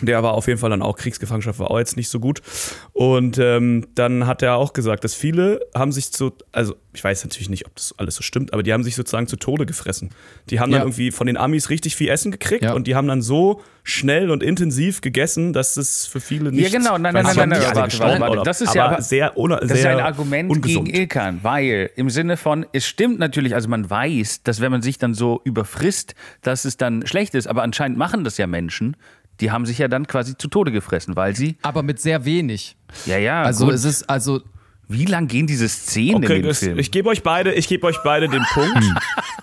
der 0.00 0.22
war 0.22 0.34
auf 0.34 0.46
jeden 0.46 0.58
Fall 0.58 0.70
dann 0.70 0.82
auch 0.82 0.96
Kriegsgefangenschaft, 0.96 1.58
war 1.58 1.70
auch 1.70 1.78
jetzt 1.78 1.96
nicht 1.96 2.08
so 2.08 2.20
gut. 2.20 2.42
Und 2.92 3.38
ähm, 3.38 3.86
dann 3.94 4.26
hat 4.26 4.42
er 4.42 4.56
auch 4.56 4.72
gesagt, 4.72 5.04
dass 5.04 5.14
viele 5.14 5.60
haben 5.74 5.92
sich 5.92 6.12
zu, 6.12 6.32
also 6.52 6.76
ich 6.92 7.02
weiß 7.02 7.24
natürlich 7.24 7.50
nicht, 7.50 7.66
ob 7.66 7.74
das 7.74 7.94
alles 7.98 8.14
so 8.14 8.22
stimmt, 8.22 8.52
aber 8.52 8.62
die 8.62 8.72
haben 8.72 8.84
sich 8.84 8.94
sozusagen 8.94 9.26
zu 9.26 9.36
Tode 9.36 9.66
gefressen. 9.66 10.10
Die 10.50 10.60
haben 10.60 10.72
dann 10.72 10.82
irgendwie 10.82 11.10
von 11.10 11.26
den 11.26 11.36
Amis 11.36 11.70
richtig 11.70 11.96
viel 11.96 12.08
Essen 12.08 12.30
gekriegt 12.30 12.64
ja. 12.64 12.72
und 12.72 12.86
die 12.86 12.94
haben 12.94 13.08
dann 13.08 13.22
so 13.22 13.60
schnell 13.82 14.30
und 14.30 14.42
intensiv 14.42 15.00
gegessen, 15.00 15.52
dass 15.52 15.76
es 15.76 16.06
für 16.06 16.20
viele 16.20 16.50
nicht. 16.50 16.72
Ja, 16.72 16.78
genau, 16.78 16.98
nein, 16.98 17.14
nein, 17.14 17.24
nein, 17.24 17.36
nein, 17.36 17.48
nein, 17.50 17.60
warte, 17.74 17.98
warte, 18.00 18.20
warte. 18.20 18.42
Das 18.44 18.60
ist 18.60 18.74
ja 18.74 19.00
sehr, 19.00 19.32
das 19.36 19.68
sehr 19.68 19.78
ist 19.78 19.86
ein 19.86 20.00
Argument 20.00 20.50
ungesund. 20.50 20.86
gegen 20.86 20.98
Ilkan, 20.98 21.40
weil 21.42 21.90
im 21.94 22.10
Sinne 22.10 22.36
von, 22.36 22.66
es 22.72 22.86
stimmt 22.86 23.18
natürlich, 23.18 23.54
also 23.54 23.68
man 23.68 23.88
weiß, 23.88 24.42
dass 24.42 24.60
wenn 24.60 24.72
man 24.72 24.82
sich 24.82 24.98
dann 24.98 25.14
so 25.14 25.40
überfrisst, 25.44 26.14
dass 26.42 26.64
es 26.64 26.76
dann 26.76 27.06
schlecht 27.06 27.34
ist, 27.34 27.46
aber 27.46 27.62
anscheinend 27.62 27.96
machen 27.96 28.24
das 28.24 28.38
ja 28.38 28.46
Menschen, 28.46 28.96
die 29.40 29.50
haben 29.50 29.66
sich 29.66 29.78
ja 29.78 29.88
dann 29.88 30.06
quasi 30.06 30.36
zu 30.36 30.48
Tode 30.48 30.72
gefressen, 30.72 31.16
weil 31.16 31.36
sie. 31.36 31.56
Aber 31.62 31.82
mit 31.82 32.00
sehr 32.00 32.24
wenig. 32.24 32.76
Ja, 33.06 33.18
ja. 33.18 33.42
Also 33.42 33.66
gut. 33.66 33.74
es 33.74 33.84
ist, 33.84 34.08
also. 34.08 34.40
Wie 34.88 35.04
lang 35.04 35.26
gehen 35.26 35.48
diese 35.48 35.68
Szenen 35.68 36.22
okay, 36.22 36.36
in 36.36 36.42
dem 36.42 36.48
das, 36.48 36.60
Film? 36.60 36.78
Ich 36.78 36.92
gebe 36.92 37.08
euch 37.08 37.24
beide, 37.24 37.52
ich 37.54 37.66
gebe 37.66 37.84
euch 37.88 37.96
beide 38.04 38.28
den 38.28 38.44
Punkt. 38.52 38.84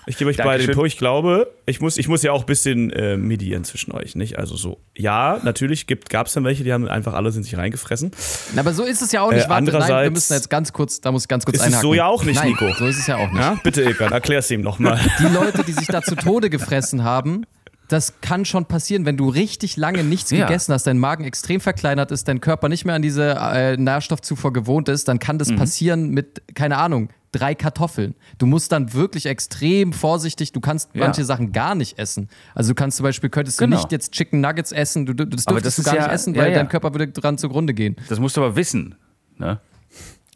Ich 0.06 0.16
gebe 0.16 0.30
euch 0.30 0.36
beide 0.36 0.66
den 0.66 0.74
Punkt. 0.74 0.88
Ich 0.88 0.98
glaube, 0.98 1.50
ich 1.66 1.80
muss, 1.80 1.96
ich 1.96 2.08
muss 2.08 2.22
ja 2.22 2.32
auch 2.32 2.40
ein 2.40 2.46
bisschen 2.46 2.90
äh, 2.90 3.16
medieren 3.16 3.64
zwischen 3.64 3.92
euch, 3.92 4.14
nicht? 4.16 4.38
Also 4.38 4.56
so, 4.56 4.78
ja, 4.94 5.40
natürlich 5.42 5.86
gab 5.86 6.26
es 6.26 6.34
dann 6.34 6.44
welche, 6.44 6.64
die 6.64 6.72
haben 6.72 6.88
einfach 6.88 7.14
alle 7.14 7.30
sind 7.32 7.44
sich 7.44 7.56
reingefressen. 7.56 8.10
Na, 8.54 8.60
aber 8.60 8.74
so 8.74 8.84
ist 8.84 9.02
es 9.02 9.12
ja 9.12 9.22
auch 9.22 9.32
nicht. 9.32 9.46
Äh, 9.46 9.48
Warte, 9.48 9.72
nein, 9.72 10.04
wir 10.04 10.10
müssen 10.10 10.34
jetzt 10.34 10.50
ganz 10.50 10.72
kurz, 10.72 11.00
da 11.00 11.12
muss 11.12 11.22
ich 11.24 11.28
ganz 11.28 11.44
kurz 11.44 11.56
ist 11.56 11.62
einhaken. 11.62 11.78
Ist 11.78 11.82
so 11.82 11.94
ja 11.94 12.06
auch 12.06 12.24
nicht, 12.24 12.36
nein, 12.36 12.48
Nico. 12.48 12.70
So 12.74 12.86
ist 12.86 12.98
es 12.98 13.06
ja 13.06 13.16
auch 13.16 13.30
nicht. 13.30 13.40
Ja? 13.40 13.58
Bitte, 13.62 13.82
Ilkan, 13.82 14.12
erklär's 14.12 14.50
ihm 14.50 14.60
nochmal. 14.60 15.00
Die 15.18 15.32
Leute, 15.34 15.64
die 15.64 15.72
sich 15.72 15.86
da 15.86 16.02
zu 16.02 16.16
Tode 16.16 16.50
gefressen 16.50 17.04
haben, 17.04 17.46
das 17.88 18.20
kann 18.20 18.44
schon 18.44 18.66
passieren, 18.66 19.04
wenn 19.04 19.16
du 19.16 19.28
richtig 19.28 19.76
lange 19.76 20.04
nichts 20.04 20.30
ja. 20.30 20.46
gegessen 20.46 20.72
hast, 20.72 20.86
dein 20.86 20.98
Magen 20.98 21.24
extrem 21.24 21.60
verkleinert 21.60 22.10
ist, 22.10 22.28
dein 22.28 22.40
Körper 22.40 22.68
nicht 22.68 22.84
mehr 22.84 22.94
an 22.94 23.02
diese 23.02 23.36
äh, 23.38 23.76
Nährstoffzufuhr 23.76 24.52
gewohnt 24.52 24.88
ist, 24.88 25.08
dann 25.08 25.18
kann 25.18 25.38
das 25.38 25.50
mhm. 25.50 25.56
passieren 25.56 26.10
mit, 26.10 26.42
keine 26.54 26.78
Ahnung, 26.78 27.10
drei 27.32 27.54
Kartoffeln. 27.54 28.14
Du 28.38 28.46
musst 28.46 28.72
dann 28.72 28.92
wirklich 28.92 29.26
extrem 29.26 29.92
vorsichtig, 29.92 30.52
du 30.52 30.60
kannst 30.60 30.90
ja. 30.94 31.04
manche 31.04 31.24
Sachen 31.24 31.52
gar 31.52 31.74
nicht 31.74 31.98
essen. 31.98 32.28
Also 32.54 32.70
du 32.70 32.74
kannst 32.74 32.96
zum 32.96 33.04
Beispiel, 33.04 33.28
könntest 33.28 33.58
genau. 33.58 33.76
du 33.76 33.82
nicht 33.82 33.92
jetzt 33.92 34.12
Chicken 34.12 34.40
Nuggets 34.40 34.72
essen, 34.72 35.04
du, 35.06 35.14
das 35.14 35.44
dürftest 35.44 35.78
das 35.78 35.84
du 35.84 35.90
gar 35.90 35.96
ja, 35.96 36.02
nicht 36.04 36.12
essen, 36.12 36.36
weil 36.36 36.52
dein 36.52 36.68
Körper 36.68 36.94
würde 36.94 37.08
dran 37.08 37.38
zugrunde 37.38 37.74
gehen. 37.74 37.96
Das 38.08 38.20
musst 38.20 38.36
du 38.36 38.42
aber 38.42 38.56
wissen. 38.56 38.94
Ne? 39.36 39.60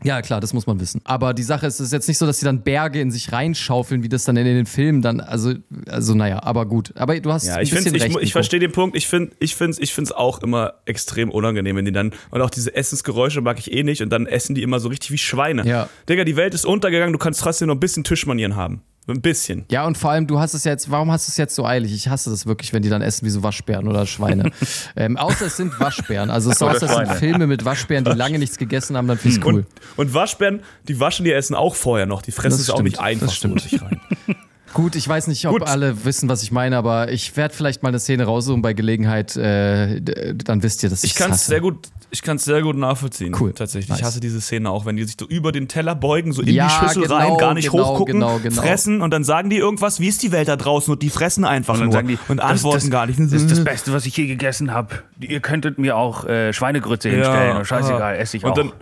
Ja, 0.05 0.23
klar, 0.23 0.41
das 0.41 0.53
muss 0.53 0.67
man 0.67 0.79
wissen. 0.79 1.01
Aber 1.05 1.35
die 1.35 1.43
Sache 1.43 1.67
ist, 1.67 1.75
es 1.75 1.87
ist 1.87 1.93
jetzt 1.93 2.07
nicht 2.07 2.19
so, 2.19 2.27
dass 2.27 2.39
sie 2.39 2.45
dann 2.45 2.63
Berge 2.63 3.01
in 3.01 3.11
sich 3.11 3.33
reinschaufeln, 3.33 4.03
wie 4.03 4.09
das 4.09 4.25
dann 4.25 4.37
in 4.37 4.45
den 4.45 4.67
Filmen 4.67 5.03
dann, 5.03 5.21
also, 5.21 5.55
also 5.89 6.15
naja, 6.15 6.43
aber 6.43 6.67
gut. 6.67 6.93
Aber 6.97 7.19
du 7.19 7.33
hast 7.33 7.47
ja, 7.47 7.61
ich, 7.61 7.77
ein 7.77 7.95
ich, 7.95 8.17
ich 8.17 8.33
verstehe 8.33 8.61
den 8.61 8.71
Punkt. 8.71 8.97
Ich 8.97 9.09
finde 9.09 9.33
ich 9.41 9.57
finde 9.57 9.77
ich 9.81 9.93
finde 9.93 10.11
es 10.11 10.13
auch 10.13 10.41
immer 10.43 10.75
extrem 10.87 11.31
unangenehm, 11.31 11.77
wenn 11.77 11.85
die 11.85 11.93
dann, 11.93 12.13
und 12.31 12.41
auch 12.41 12.51
diese 12.51 12.75
Essensgeräusche 12.75 13.41
mag 13.41 13.59
ich 13.59 13.73
eh 13.73 13.83
nicht 13.83 14.01
und 14.01 14.11
dann 14.11 14.27
essen 14.27 14.55
die 14.55 14.63
immer 14.63 14.79
so 14.79 14.89
richtig 14.89 15.11
wie 15.11 15.19
Schweine. 15.19 15.67
Ja. 15.67 15.89
Digga, 16.09 16.25
die 16.25 16.37
Welt 16.37 16.55
ist 16.55 16.65
untergegangen, 16.65 17.13
du 17.13 17.19
kannst 17.19 17.41
trotzdem 17.41 17.67
noch 17.69 17.75
ein 17.75 17.81
bisschen 17.81 18.05
Tischmanieren 18.05 18.55
haben. 18.55 18.83
Ein 19.09 19.23
bisschen. 19.23 19.65
Ja, 19.71 19.87
und 19.87 19.97
vor 19.97 20.11
allem, 20.11 20.27
du 20.27 20.39
hast 20.39 20.53
es 20.53 20.65
jetzt, 20.65 20.91
warum 20.91 21.11
hast 21.11 21.27
du 21.27 21.31
es 21.31 21.39
jetzt 21.39 21.55
so 21.55 21.65
eilig? 21.65 21.95
Ich 21.95 22.09
hasse 22.09 22.29
das 22.29 22.45
wirklich, 22.45 22.75
wenn 22.75 22.83
die 22.83 22.91
dann 22.91 23.01
essen 23.01 23.25
wie 23.25 23.31
so 23.31 23.43
Waschbären 23.43 23.89
oder 23.89 24.05
Schweine. 24.05 24.51
ähm, 24.97 25.17
außer 25.17 25.47
es 25.47 25.57
sind 25.57 25.81
Waschbären. 25.81 26.31
Also 26.31 26.51
es 26.51 26.61
außer 26.61 26.87
es 26.87 26.95
sind 26.95 27.19
Filme 27.19 27.47
mit 27.47 27.65
Waschbären, 27.65 28.05
die 28.05 28.13
lange 28.13 28.39
nichts 28.39 28.59
gegessen 28.59 28.99
haben, 28.99 29.09
dann 29.09 29.17
finde 29.17 29.39
ich 29.39 29.45
cool. 29.45 29.55
Und, 29.55 29.67
und, 29.97 30.15
Waschbären, 30.15 30.61
die 30.89 31.01
waschen 31.01 31.25
die 31.25 31.33
Essen 31.33 31.55
auch 31.55 31.75
vorher 31.75 32.05
noch. 32.05 32.21
Die 32.21 32.33
fressen 32.33 32.61
es 32.61 32.69
auch 32.69 32.83
nicht 32.83 33.01
einfach 33.01 33.33
so 33.33 33.57
sich 33.57 33.81
rein. 33.81 33.99
Gut, 34.79 34.95
ich 34.95 35.09
weiß 35.09 35.27
nicht, 35.27 35.45
ob 35.49 35.55
Gut. 35.55 35.63
alle 35.67 36.05
wissen, 36.05 36.29
was 36.29 36.45
ich 36.45 36.53
meine, 36.53 36.77
aber 36.77 37.11
ich 37.11 37.37
werde 37.37 37.53
vielleicht 37.53 37.83
mal 37.83 37.89
eine 37.89 37.99
Szene 37.99 38.27
raussuchen 38.27 38.63
bei 38.63 38.75
Gelegenheit. 38.75 39.37
Äh, 39.37 40.01
dann 40.37 40.63
wisst 40.63 40.85
ihr, 40.85 40.89
dass 40.89 41.03
ich 41.03 41.17
kann 41.17 41.33
es 41.33 41.47
sehr 41.47 41.61
gut, 41.61 41.89
ich 42.13 42.23
kann 42.23 42.37
es 42.37 42.45
sehr 42.45 42.63
gut 42.63 42.77
nachvollziehen. 42.77 43.35
Cool. 43.37 43.53
Tatsächlich. 43.53 43.89
Nice. 43.89 43.99
Ich 43.99 44.05
hasse 44.05 44.21
diese 44.21 44.41
Szene 44.41 44.71
auch, 44.71 44.87
wenn 44.87 44.95
die 44.95 45.03
sich 45.03 45.17
so 45.19 45.27
über 45.27 45.51
den 45.51 45.67
Teller 45.67 45.97
beugen, 45.97 46.31
so 46.31 46.43
in 46.43 46.51
ja, 46.51 46.69
die 46.69 46.75
Schüssel 46.75 47.03
genau, 47.03 47.17
rein, 47.17 47.37
gar 47.39 47.55
nicht 47.55 47.73
genau, 47.73 47.89
hochgucken, 47.89 48.21
genau, 48.21 48.39
genau. 48.39 48.63
fressen 48.63 49.01
und 49.01 49.11
dann 49.11 49.25
sagen 49.25 49.51
die 49.51 49.57
irgendwas, 49.57 49.99
wie 49.99 50.07
ist 50.07 50.23
die 50.23 50.31
Welt 50.31 50.47
da 50.47 50.55
draußen 50.55 50.93
und 50.93 51.03
die 51.03 51.11
fressen 51.11 51.45
einfach 51.45 51.75
und 51.75 51.89
nur 51.89 52.03
die, 52.05 52.17
und 52.29 52.39
antworten 52.39 52.77
das, 52.77 52.85
das, 52.85 52.91
gar 52.93 53.07
nicht. 53.07 53.19
Das 53.19 53.33
ist 53.33 53.51
das 53.51 53.65
Beste, 53.65 53.93
was 53.93 54.07
ich 54.07 54.17
je 54.17 54.29
gegessen 54.29 54.71
habe. 54.71 55.03
Ihr 55.19 55.41
könntet 55.41 55.79
mir 55.79 55.97
auch 55.97 56.25
äh, 56.25 56.53
Schweinegrütze 56.53 57.09
hinstellen. 57.09 57.57
Ja, 57.57 57.65
scheißegal, 57.65 58.15
esse 58.15 58.37
ich 58.37 58.45
und 58.45 58.53
auch. 58.53 58.55
Dann, 58.55 58.73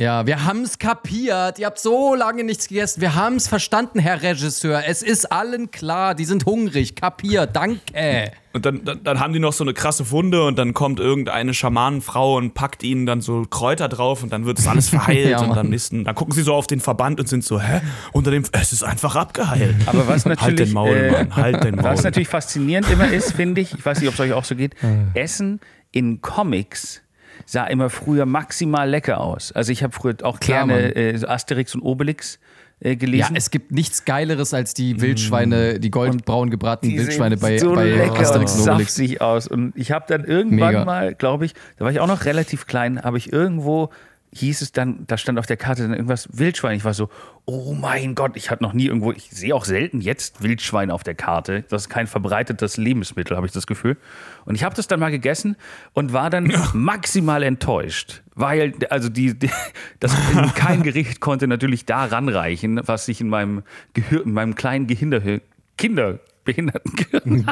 ja, 0.00 0.26
wir 0.26 0.46
haben 0.46 0.62
es 0.62 0.78
kapiert. 0.78 1.58
Ihr 1.58 1.66
habt 1.66 1.78
so 1.78 2.14
lange 2.14 2.42
nichts 2.42 2.68
gegessen. 2.68 3.02
Wir 3.02 3.14
haben 3.14 3.36
es 3.36 3.48
verstanden, 3.48 3.98
Herr 3.98 4.22
Regisseur. 4.22 4.82
Es 4.86 5.02
ist 5.02 5.30
allen 5.30 5.70
klar. 5.70 6.14
Die 6.14 6.24
sind 6.24 6.46
hungrig. 6.46 6.96
Kapiert. 6.96 7.54
Danke. 7.54 8.32
Und 8.54 8.64
dann, 8.64 8.82
dann, 8.82 9.04
dann, 9.04 9.20
haben 9.20 9.34
die 9.34 9.40
noch 9.40 9.52
so 9.52 9.62
eine 9.62 9.74
krasse 9.74 10.10
Wunde 10.10 10.42
und 10.46 10.58
dann 10.58 10.72
kommt 10.72 11.00
irgendeine 11.00 11.52
Schamanenfrau 11.52 12.38
und 12.38 12.54
packt 12.54 12.82
ihnen 12.82 13.04
dann 13.04 13.20
so 13.20 13.42
Kräuter 13.42 13.88
drauf 13.88 14.22
und 14.22 14.32
dann 14.32 14.46
wird 14.46 14.58
es 14.58 14.66
alles 14.66 14.88
verheilt. 14.88 15.28
ja, 15.28 15.42
und 15.42 15.54
dann, 15.54 15.68
nächsten, 15.68 16.04
dann 16.04 16.14
gucken 16.14 16.32
sie 16.32 16.42
so 16.44 16.54
auf 16.54 16.66
den 16.66 16.80
Verband 16.80 17.20
und 17.20 17.28
sind 17.28 17.44
so, 17.44 17.60
hä? 17.60 17.82
Unter 18.12 18.30
dem, 18.30 18.44
es 18.52 18.72
ist 18.72 18.82
einfach 18.82 19.16
abgeheilt. 19.16 19.76
Aber 19.84 20.08
was 20.08 20.24
natürlich, 20.24 20.40
halt 20.40 20.58
den 20.60 20.72
Maul, 20.72 20.96
äh, 20.96 21.12
Mann, 21.12 21.36
halt 21.36 21.62
den 21.62 21.74
Maul. 21.74 21.84
Was 21.84 22.04
natürlich 22.04 22.28
faszinierend 22.28 22.90
immer 22.90 23.12
ist, 23.12 23.32
finde 23.34 23.60
ich, 23.60 23.74
ich 23.74 23.84
weiß 23.84 24.00
nicht, 24.00 24.08
ob 24.08 24.14
es 24.14 24.20
euch 24.20 24.32
auch 24.32 24.44
so 24.44 24.56
geht, 24.56 24.74
Essen 25.12 25.60
in 25.92 26.22
Comics 26.22 27.02
sah 27.50 27.64
immer 27.66 27.90
früher 27.90 28.26
maximal 28.26 28.88
lecker 28.88 29.20
aus. 29.20 29.50
Also 29.52 29.72
ich 29.72 29.82
habe 29.82 29.92
früher 29.92 30.14
auch 30.22 30.38
Klar, 30.38 30.66
gerne 30.66 30.94
äh, 30.94 31.24
Asterix 31.26 31.74
und 31.74 31.82
Obelix 31.82 32.38
äh, 32.78 32.94
gelesen. 32.94 33.32
Ja, 33.32 33.36
es 33.36 33.50
gibt 33.50 33.72
nichts 33.72 34.04
Geileres 34.04 34.54
als 34.54 34.72
die 34.72 35.00
Wildschweine, 35.00 35.80
die 35.80 35.90
goldbraun 35.90 36.50
gebratenen 36.50 36.96
Wildschweine 36.96 37.36
bei, 37.36 37.58
so 37.58 37.74
bei 37.74 37.88
lecker 37.88 38.20
Asterix 38.20 38.54
und, 38.54 38.60
und 38.60 38.68
Obelix. 38.68 38.94
saftig 38.94 39.20
aus. 39.20 39.48
Und 39.48 39.72
ich 39.74 39.90
habe 39.90 40.04
dann 40.08 40.24
irgendwann 40.24 40.68
Mega. 40.74 40.84
mal, 40.84 41.14
glaube 41.14 41.44
ich, 41.44 41.54
da 41.76 41.84
war 41.84 41.90
ich 41.90 41.98
auch 41.98 42.06
noch 42.06 42.24
relativ 42.24 42.66
klein, 42.68 43.02
habe 43.02 43.18
ich 43.18 43.32
irgendwo 43.32 43.90
hieß 44.32 44.62
es 44.62 44.72
dann, 44.72 45.04
da 45.06 45.18
stand 45.18 45.38
auf 45.38 45.46
der 45.46 45.56
Karte 45.56 45.82
dann 45.82 45.92
irgendwas 45.92 46.28
Wildschwein. 46.32 46.76
Ich 46.76 46.84
war 46.84 46.94
so, 46.94 47.08
oh 47.46 47.74
mein 47.74 48.14
Gott, 48.14 48.36
ich 48.36 48.50
hatte 48.50 48.62
noch 48.62 48.72
nie 48.72 48.86
irgendwo, 48.86 49.12
ich 49.12 49.28
sehe 49.30 49.54
auch 49.54 49.64
selten 49.64 50.00
jetzt 50.00 50.42
Wildschwein 50.42 50.90
auf 50.90 51.02
der 51.02 51.14
Karte. 51.14 51.64
Das 51.68 51.82
ist 51.82 51.88
kein 51.88 52.06
verbreitetes 52.06 52.76
Lebensmittel, 52.76 53.36
habe 53.36 53.46
ich 53.46 53.52
das 53.52 53.66
Gefühl. 53.66 53.96
Und 54.44 54.54
ich 54.54 54.62
habe 54.62 54.74
das 54.74 54.86
dann 54.86 55.00
mal 55.00 55.10
gegessen 55.10 55.56
und 55.92 56.12
war 56.12 56.30
dann 56.30 56.48
ja. 56.48 56.70
maximal 56.74 57.42
enttäuscht, 57.42 58.22
weil 58.34 58.74
also 58.90 59.08
die, 59.08 59.36
die 59.36 59.50
das 59.98 60.14
kein 60.54 60.82
Gericht 60.82 61.20
konnte 61.20 61.48
natürlich 61.48 61.84
da 61.84 62.04
ranreichen, 62.04 62.80
was 62.84 63.06
sich 63.06 63.20
in 63.20 63.28
meinem 63.28 63.62
Gehirn, 63.94 64.22
in 64.22 64.32
meinem 64.32 64.54
kleinen 64.54 64.86
Gehirn, 64.86 65.40
Kinder 65.76 66.20
Behinderten. 66.44 67.46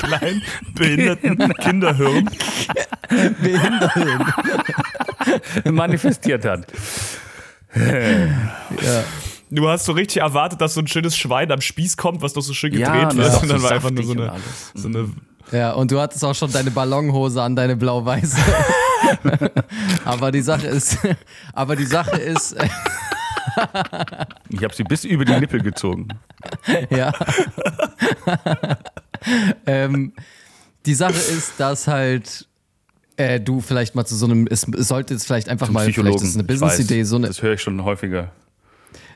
kleinen 0.00 0.42
behinderten 0.74 1.54
Kinderhirn. 1.54 2.30
Behinderten. 3.42 4.24
Manifestiert 5.64 6.44
hat. 6.44 6.66
ja. 7.74 9.04
Du 9.50 9.68
hast 9.68 9.84
so 9.84 9.92
richtig 9.92 10.22
erwartet, 10.22 10.60
dass 10.60 10.74
so 10.74 10.80
ein 10.80 10.86
schönes 10.86 11.16
Schwein 11.16 11.50
am 11.50 11.60
Spieß 11.60 11.96
kommt, 11.96 12.22
was 12.22 12.34
doch 12.34 12.42
so 12.42 12.52
schön 12.52 12.70
gedreht 12.70 12.88
ja, 12.88 13.16
wird. 13.16 13.42
Und 13.42 13.50
dann 13.50 13.62
war 13.62 13.72
einfach 13.72 13.90
nur 13.90 14.04
so 14.04 14.12
eine, 14.12 14.32
so 14.74 14.88
eine. 14.88 15.10
Ja, 15.50 15.72
und 15.72 15.90
du 15.90 16.00
hattest 16.00 16.24
auch 16.24 16.34
schon 16.34 16.52
deine 16.52 16.70
Ballonhose 16.70 17.42
an, 17.42 17.56
deine 17.56 17.76
blau-weiße. 17.76 18.36
aber 20.04 20.30
die 20.30 20.42
Sache 20.42 20.68
ist, 20.68 20.98
aber 21.52 21.74
die 21.74 21.86
Sache 21.86 22.16
ist, 22.16 22.54
ich 24.48 24.62
habe 24.62 24.74
sie 24.74 24.84
bis 24.84 25.04
über 25.04 25.24
die 25.24 25.32
Nippel 25.32 25.60
gezogen. 25.60 26.08
Ja. 26.90 27.12
ähm, 29.66 30.12
die 30.86 30.94
Sache 30.94 31.12
ist, 31.12 31.58
dass 31.58 31.88
halt 31.88 32.46
äh, 33.20 33.40
du 33.40 33.60
vielleicht 33.60 33.94
mal 33.94 34.04
zu 34.04 34.16
so 34.16 34.26
einem, 34.26 34.46
es, 34.50 34.66
es 34.66 34.88
sollte 34.88 35.14
jetzt 35.14 35.26
vielleicht 35.26 35.48
einfach 35.48 35.66
Zum 35.66 35.74
mal, 35.74 35.92
vielleicht 35.92 36.16
ist 36.16 36.28
es 36.30 36.34
eine 36.34 36.44
Business-Idee, 36.44 37.04
so 37.04 37.16
eine. 37.16 37.26
Das 37.26 37.42
höre 37.42 37.54
ich 37.54 37.62
schon 37.62 37.84
häufiger. 37.84 38.32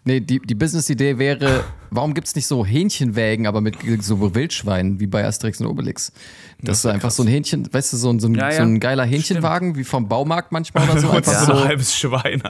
Nee, 0.07 0.20
die, 0.20 0.38
die 0.38 0.55
Business-Idee 0.55 1.18
wäre, 1.18 1.64
warum 1.90 2.12
gibt 2.12 2.26
es 2.26 2.34
nicht 2.34 2.46
so 2.46 2.66
Hähnchenwägen, 2.66 3.46
aber 3.46 3.62
mit 3.62 3.78
so 4.02 4.34
Wildschweinen, 4.34 5.00
wie 5.00 5.07
bei 5.07 5.24
Asterix 5.24 5.62
und 5.62 5.66
Obelix? 5.66 6.12
Das 6.61 6.78
ist 6.78 6.86
einfach 6.86 7.09
krass. 7.09 7.16
so 7.16 7.22
ein 7.22 7.28
Hähnchen, 7.28 7.72
weißt 7.72 7.94
du, 7.94 7.96
so 7.96 8.11
ein, 8.11 8.20
so 8.20 8.28
ein, 8.28 8.34
ja, 8.34 8.50
ja. 8.50 8.57
so 8.57 8.62
ein 8.62 8.80
geiler 8.80 9.05
Hähnchenwagen, 9.05 9.68
Stimmt. 9.68 9.78
wie 9.78 9.84
vom 9.84 10.07
Baumarkt 10.07 10.52
manchmal 10.52 10.88
oder 10.90 11.00
so. 11.00 11.09
Einfach 11.09 11.32
ja. 11.32 11.44
so 11.46 11.52
ein 11.52 11.64
halbes 11.68 11.96
Schwein. 11.96 12.42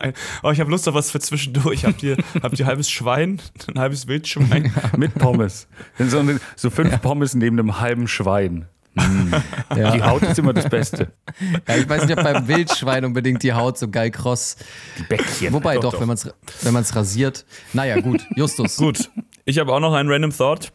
Oh, 0.42 0.50
ich 0.50 0.58
habe 0.58 0.68
Lust 0.68 0.88
auf 0.88 0.96
was 0.96 1.12
für 1.12 1.20
zwischendurch. 1.20 1.84
Habt 1.84 2.02
ihr, 2.02 2.16
habt 2.42 2.58
ihr 2.58 2.66
halbes 2.66 2.90
Schwein, 2.90 3.40
ein 3.68 3.78
halbes 3.78 4.08
Wildschwein? 4.08 4.72
mit 4.96 5.14
Pommes. 5.14 5.68
So, 5.98 6.24
so 6.56 6.70
fünf 6.70 7.00
Pommes 7.02 7.34
neben 7.34 7.60
einem 7.60 7.80
halben 7.80 8.08
Schwein. 8.08 8.66
Mm. 8.94 9.34
Ja. 9.76 9.90
Die 9.90 10.02
Haut 10.02 10.22
ist 10.22 10.38
immer 10.38 10.52
das 10.52 10.68
Beste. 10.68 11.12
Ja, 11.68 11.76
ich 11.76 11.88
weiß 11.88 12.06
nicht, 12.06 12.16
ob 12.16 12.24
beim 12.24 12.46
Wildschwein 12.46 13.04
unbedingt 13.04 13.42
die 13.42 13.52
Haut 13.52 13.78
so 13.78 13.88
geil 13.88 14.10
kross. 14.10 14.56
Die 14.98 15.02
Bäckchen. 15.02 15.52
Wobei 15.52 15.76
doch, 15.76 15.92
doch, 15.92 16.00
wenn 16.00 16.06
man 16.06 16.16
es 16.16 16.32
wenn 16.62 16.96
rasiert. 16.96 17.44
Naja, 17.72 18.00
gut. 18.00 18.24
Justus. 18.36 18.76
Gut. 18.76 19.10
Ich 19.44 19.58
habe 19.58 19.72
auch 19.72 19.80
noch 19.80 19.92
einen 19.92 20.10
Random 20.10 20.30
Thought. 20.30 20.72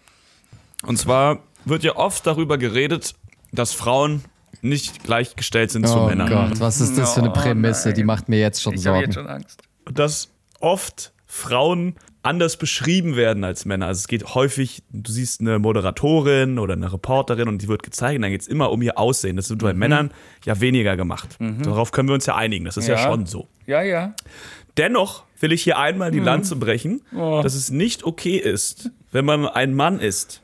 Und 0.85 0.97
zwar 0.97 1.39
wird 1.65 1.83
ja 1.83 1.95
oft 1.95 2.25
darüber 2.25 2.57
geredet, 2.57 3.15
dass 3.51 3.73
Frauen 3.73 4.23
nicht 4.61 5.03
gleichgestellt 5.03 5.71
sind 5.71 5.85
oh 5.85 5.93
zu 5.93 5.99
Männern. 6.01 6.31
Oh 6.31 6.49
Gott, 6.49 6.59
was 6.59 6.81
ist 6.81 6.97
das 6.97 7.13
für 7.13 7.21
eine 7.21 7.29
oh 7.29 7.33
Prämisse? 7.33 7.89
Oh 7.89 7.93
Die 7.93 8.03
macht 8.03 8.29
mir 8.29 8.39
jetzt 8.39 8.61
schon 8.61 8.73
ich 8.73 8.81
Sorgen. 8.81 9.01
Jetzt 9.01 9.15
schon 9.15 9.27
Angst. 9.27 9.61
Dass 9.91 10.29
oft 10.59 11.13
Frauen 11.25 11.95
anders 12.21 12.57
beschrieben 12.57 13.15
werden 13.15 13.43
als 13.43 13.65
Männer. 13.65 13.87
Also 13.87 13.99
es 13.99 14.07
geht 14.07 14.35
häufig, 14.35 14.83
du 14.91 15.11
siehst 15.11 15.39
eine 15.39 15.57
Moderatorin 15.59 16.59
oder 16.59 16.73
eine 16.73 16.91
Reporterin 16.91 17.47
und 17.47 17.61
die 17.61 17.67
wird 17.67 17.83
gezeigt 17.83 18.17
und 18.17 18.23
dann 18.23 18.31
geht 18.31 18.41
es 18.41 18.47
immer 18.47 18.71
um 18.71 18.81
ihr 18.81 18.97
Aussehen. 18.97 19.37
Das 19.37 19.49
wird 19.49 19.61
bei 19.61 19.73
mhm. 19.73 19.79
Männern 19.79 20.11
ja 20.45 20.59
weniger 20.59 20.97
gemacht. 20.97 21.37
Mhm. 21.39 21.63
Darauf 21.63 21.91
können 21.91 22.09
wir 22.09 22.15
uns 22.15 22.25
ja 22.25 22.35
einigen. 22.35 22.65
Das 22.65 22.77
ist 22.77 22.87
ja, 22.87 22.95
ja 22.95 23.03
schon 23.03 23.25
so. 23.25 23.47
Ja, 23.67 23.81
ja. 23.81 24.13
Dennoch 24.77 25.23
will 25.39 25.53
ich 25.53 25.63
hier 25.63 25.77
einmal 25.77 26.11
die 26.11 26.19
mhm. 26.19 26.25
Lanze 26.25 26.55
brechen, 26.57 27.01
oh. 27.15 27.41
dass 27.41 27.55
es 27.55 27.69
nicht 27.69 28.03
okay 28.03 28.37
ist, 28.37 28.91
wenn 29.11 29.25
man 29.25 29.45
ein 29.45 29.73
Mann 29.73 29.99
ist 29.99 30.41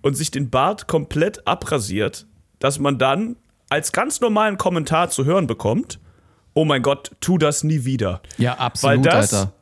und 0.00 0.14
sich 0.14 0.32
den 0.32 0.50
Bart 0.50 0.88
komplett 0.88 1.46
abrasiert, 1.46 2.26
dass 2.58 2.80
man 2.80 2.98
dann 2.98 3.36
als 3.68 3.92
ganz 3.92 4.20
normalen 4.20 4.58
Kommentar 4.58 5.08
zu 5.08 5.24
hören 5.24 5.46
bekommt, 5.46 6.00
oh 6.54 6.64
mein 6.64 6.82
Gott, 6.82 7.12
tu 7.20 7.38
das 7.38 7.64
nie 7.64 7.84
wieder. 7.84 8.20
Ja, 8.38 8.54
absolut, 8.54 8.96
Weil 8.98 9.02
das 9.02 9.32
Alter 9.32 9.52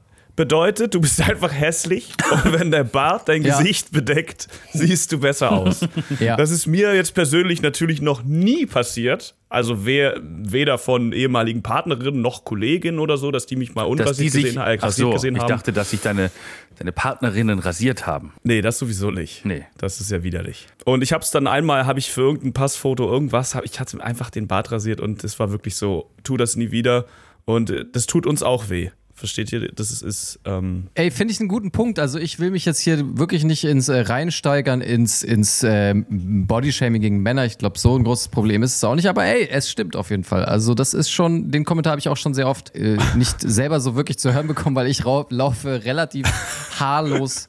bedeutet, 0.41 0.95
du 0.95 1.03
bist 1.03 1.21
einfach 1.29 1.53
hässlich 1.53 2.15
und 2.33 2.59
wenn 2.59 2.71
der 2.71 2.85
Bart 2.85 3.29
dein 3.29 3.43
ja. 3.43 3.59
Gesicht 3.59 3.93
bedeckt, 3.93 4.49
siehst 4.73 5.13
du 5.13 5.21
besser 5.21 5.53
aus. 5.53 5.87
ja. 6.19 6.35
Das 6.37 6.51
ist 6.51 6.67
mir 6.67 6.95
jetzt 6.95 7.13
persönlich 7.13 7.61
natürlich 7.61 8.01
noch 8.01 8.23
nie 8.23 8.65
passiert. 8.65 9.35
Also 9.51 9.85
wer, 9.85 10.19
weder 10.23 10.79
von 10.79 11.13
ehemaligen 11.13 11.63
Partnerinnen 11.63 12.23
noch 12.23 12.47
Kolleginnen 12.47 13.01
oder 13.01 13.19
so, 13.19 13.31
dass 13.31 13.45
die 13.45 13.57
mich 13.57 13.75
mal 13.75 13.83
unrasiert 13.83 14.33
gesehen, 14.33 14.57
äh, 14.57 14.79
so, 14.91 15.11
gesehen 15.11 15.37
haben. 15.37 15.45
Ich 15.45 15.49
dachte, 15.49 15.75
dass 15.75 15.91
sich 15.91 16.01
deine, 16.01 16.31
deine 16.79 16.93
Partnerinnen 16.93 17.59
rasiert 17.59 18.07
haben. 18.07 18.33
Nee, 18.43 18.63
das 18.63 18.79
sowieso 18.79 19.11
nicht. 19.11 19.45
Nee. 19.45 19.67
Das 19.77 20.01
ist 20.01 20.11
ja 20.11 20.23
widerlich. 20.23 20.69
Und 20.87 21.03
ich 21.03 21.13
habe 21.13 21.23
es 21.23 21.31
dann 21.31 21.47
einmal, 21.47 21.85
habe 21.85 21.99
ich 21.99 22.11
für 22.11 22.23
irgendein 22.23 22.55
Passfoto 22.55 23.13
irgendwas, 23.13 23.55
hab, 23.55 23.65
ich 23.67 23.79
hatte 23.79 24.03
einfach 24.03 24.31
den 24.31 24.47
Bart 24.47 24.73
rasiert 24.73 25.03
und 25.03 25.23
es 25.23 25.39
war 25.39 25.51
wirklich 25.51 25.77
so, 25.77 26.11
tu 26.25 26.39
das 26.39 26.57
nie 26.57 26.71
wieder. 26.71 27.05
Und 27.45 27.69
äh, 27.69 27.85
das 27.93 28.07
tut 28.07 28.27
uns 28.27 28.43
auch 28.43 28.71
weh. 28.71 28.91
Versteht 29.21 29.53
ihr? 29.53 29.71
Das 29.73 29.91
ist. 29.91 30.01
ist 30.01 30.41
ähm 30.47 30.89
Ey, 30.95 31.11
finde 31.11 31.35
ich 31.35 31.41
einen 31.41 31.51
guten 31.51 31.73
Punkt. 31.73 31.99
Also, 31.99 32.19
ich 32.19 32.39
will 32.39 32.51
mich 32.51 32.65
jetzt 32.65 32.81
hier 32.81 33.19
wirklich 33.19 33.45
nicht 33.45 33.65
ins 33.65 33.91
äh, 33.91 34.01
reinsteigern, 34.01 34.81
ins, 34.81 35.23
ins 35.23 35.63
äh, 35.63 35.95
Bodyshaming 36.09 37.03
gegen 37.03 37.19
Männer. 37.19 37.45
Ich 37.45 37.59
glaube, 37.59 37.79
so 37.79 37.99
ein 37.99 38.05
großes 38.05 38.29
Problem 38.29 38.63
ist 38.63 38.77
es 38.77 38.83
auch 38.83 38.95
nicht. 38.95 39.11
Aber 39.11 39.27
ey, 39.27 39.47
es 39.47 39.71
stimmt 39.71 39.95
auf 39.95 40.09
jeden 40.09 40.25
Fall. 40.25 40.47
Also, 40.47 40.73
das 40.73 40.95
ist 40.95 41.11
schon, 41.11 41.51
den 41.51 41.67
Kommentar 41.67 41.91
habe 41.91 42.01
ich 42.01 42.09
auch 42.09 42.17
schon 42.17 42.33
sehr 42.33 42.49
oft 42.49 42.75
äh, 42.75 42.97
nicht 43.15 43.43
selber 43.43 43.79
so 43.81 43.95
wirklich 43.95 44.19
zu 44.19 44.33
hören 44.33 44.47
bekommen, 44.47 44.75
weil 44.75 44.87
ich 44.87 45.05
laufe 45.05 45.85
relativ 45.85 46.27
haarlos. 46.81 47.49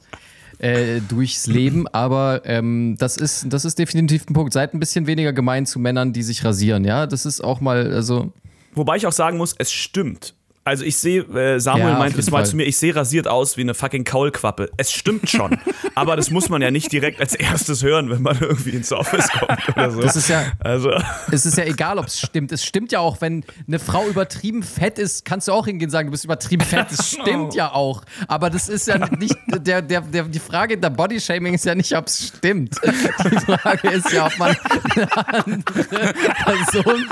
Äh, 0.58 1.00
durchs 1.00 1.48
Leben, 1.48 1.88
aber 1.88 2.42
ähm, 2.44 2.94
das, 2.96 3.16
ist, 3.16 3.46
das 3.48 3.64
ist 3.64 3.80
definitiv 3.80 4.28
ein 4.28 4.34
Punkt. 4.34 4.52
Seid 4.52 4.74
ein 4.74 4.78
bisschen 4.78 5.08
weniger 5.08 5.32
gemein 5.32 5.66
zu 5.66 5.80
Männern, 5.80 6.12
die 6.12 6.22
sich 6.22 6.44
rasieren, 6.44 6.84
ja. 6.84 7.08
Das 7.08 7.26
ist 7.26 7.42
auch 7.42 7.60
mal, 7.60 7.92
also. 7.92 8.32
Wobei 8.72 8.96
ich 8.96 9.06
auch 9.08 9.12
sagen 9.12 9.38
muss, 9.38 9.56
es 9.58 9.72
stimmt 9.72 10.36
also 10.64 10.84
ich 10.84 10.96
sehe, 10.96 11.22
äh, 11.22 11.58
Samuel 11.58 11.88
Ja, 11.88 11.92
auf 11.94 11.98
meint 11.98 12.16
es 12.16 12.30
mal 12.30 12.46
zu 12.46 12.54
mir, 12.54 12.64
ich 12.64 12.76
sehe 12.76 12.94
rasiert 12.94 13.26
aus 13.26 13.56
wie 13.56 13.62
eine 13.62 13.74
fucking 13.74 14.04
Kaulquappe. 14.04 14.70
Es 14.76 14.92
stimmt 14.92 15.28
schon, 15.28 15.58
aber 15.96 16.14
das 16.14 16.30
muss 16.30 16.48
man 16.48 16.62
ja 16.62 16.70
nicht 16.70 16.92
direkt 16.92 17.20
als 17.20 17.34
erstes 17.34 17.82
hören, 17.82 18.10
wenn 18.10 18.22
man 18.22 18.38
irgendwie 18.40 18.70
ins 18.70 18.92
Office 18.92 19.28
kommt 19.28 19.68
oder 19.70 19.90
so. 19.90 20.00
Das 20.00 20.14
ist 20.14 20.28
ja, 20.28 20.52
also, 20.60 20.92
es 21.32 21.46
ist 21.46 21.58
ja 21.58 21.64
egal, 21.64 21.98
ob 21.98 22.06
es 22.06 22.20
stimmt. 22.20 22.52
Es 22.52 22.64
stimmt 22.64 22.92
ja 22.92 23.00
auch, 23.00 23.20
wenn 23.20 23.44
eine 23.66 23.80
Frau 23.80 24.06
übertrieben 24.06 24.62
fett 24.62 24.98
ist, 25.00 25.24
kannst 25.24 25.48
du 25.48 25.52
auch 25.52 25.66
hingehen 25.66 25.88
und 25.88 25.92
sagen, 25.92 26.08
du 26.08 26.12
bist 26.12 26.24
übertrieben 26.24 26.64
fett. 26.64 26.86
Das 26.90 27.10
stimmt 27.10 27.54
ja 27.54 27.72
auch. 27.72 28.02
Aber 28.28 28.48
das 28.48 28.68
ist 28.68 28.86
ja 28.86 28.98
nicht, 29.16 29.36
der, 29.48 29.82
der, 29.82 30.00
der, 30.02 30.22
die 30.24 30.38
Frage 30.38 30.78
der 30.78 30.90
Bodyshaming 30.90 31.54
ist 31.54 31.64
ja 31.64 31.74
nicht, 31.74 31.96
ob 31.96 32.06
es 32.06 32.28
stimmt. 32.28 32.76
Die 32.84 33.52
Frage 33.52 33.88
ist 33.90 34.12
ja, 34.12 34.26
ob 34.26 34.38
man 34.38 34.56
eine 34.94 35.16
andere 35.16 36.12
Person 36.44 37.06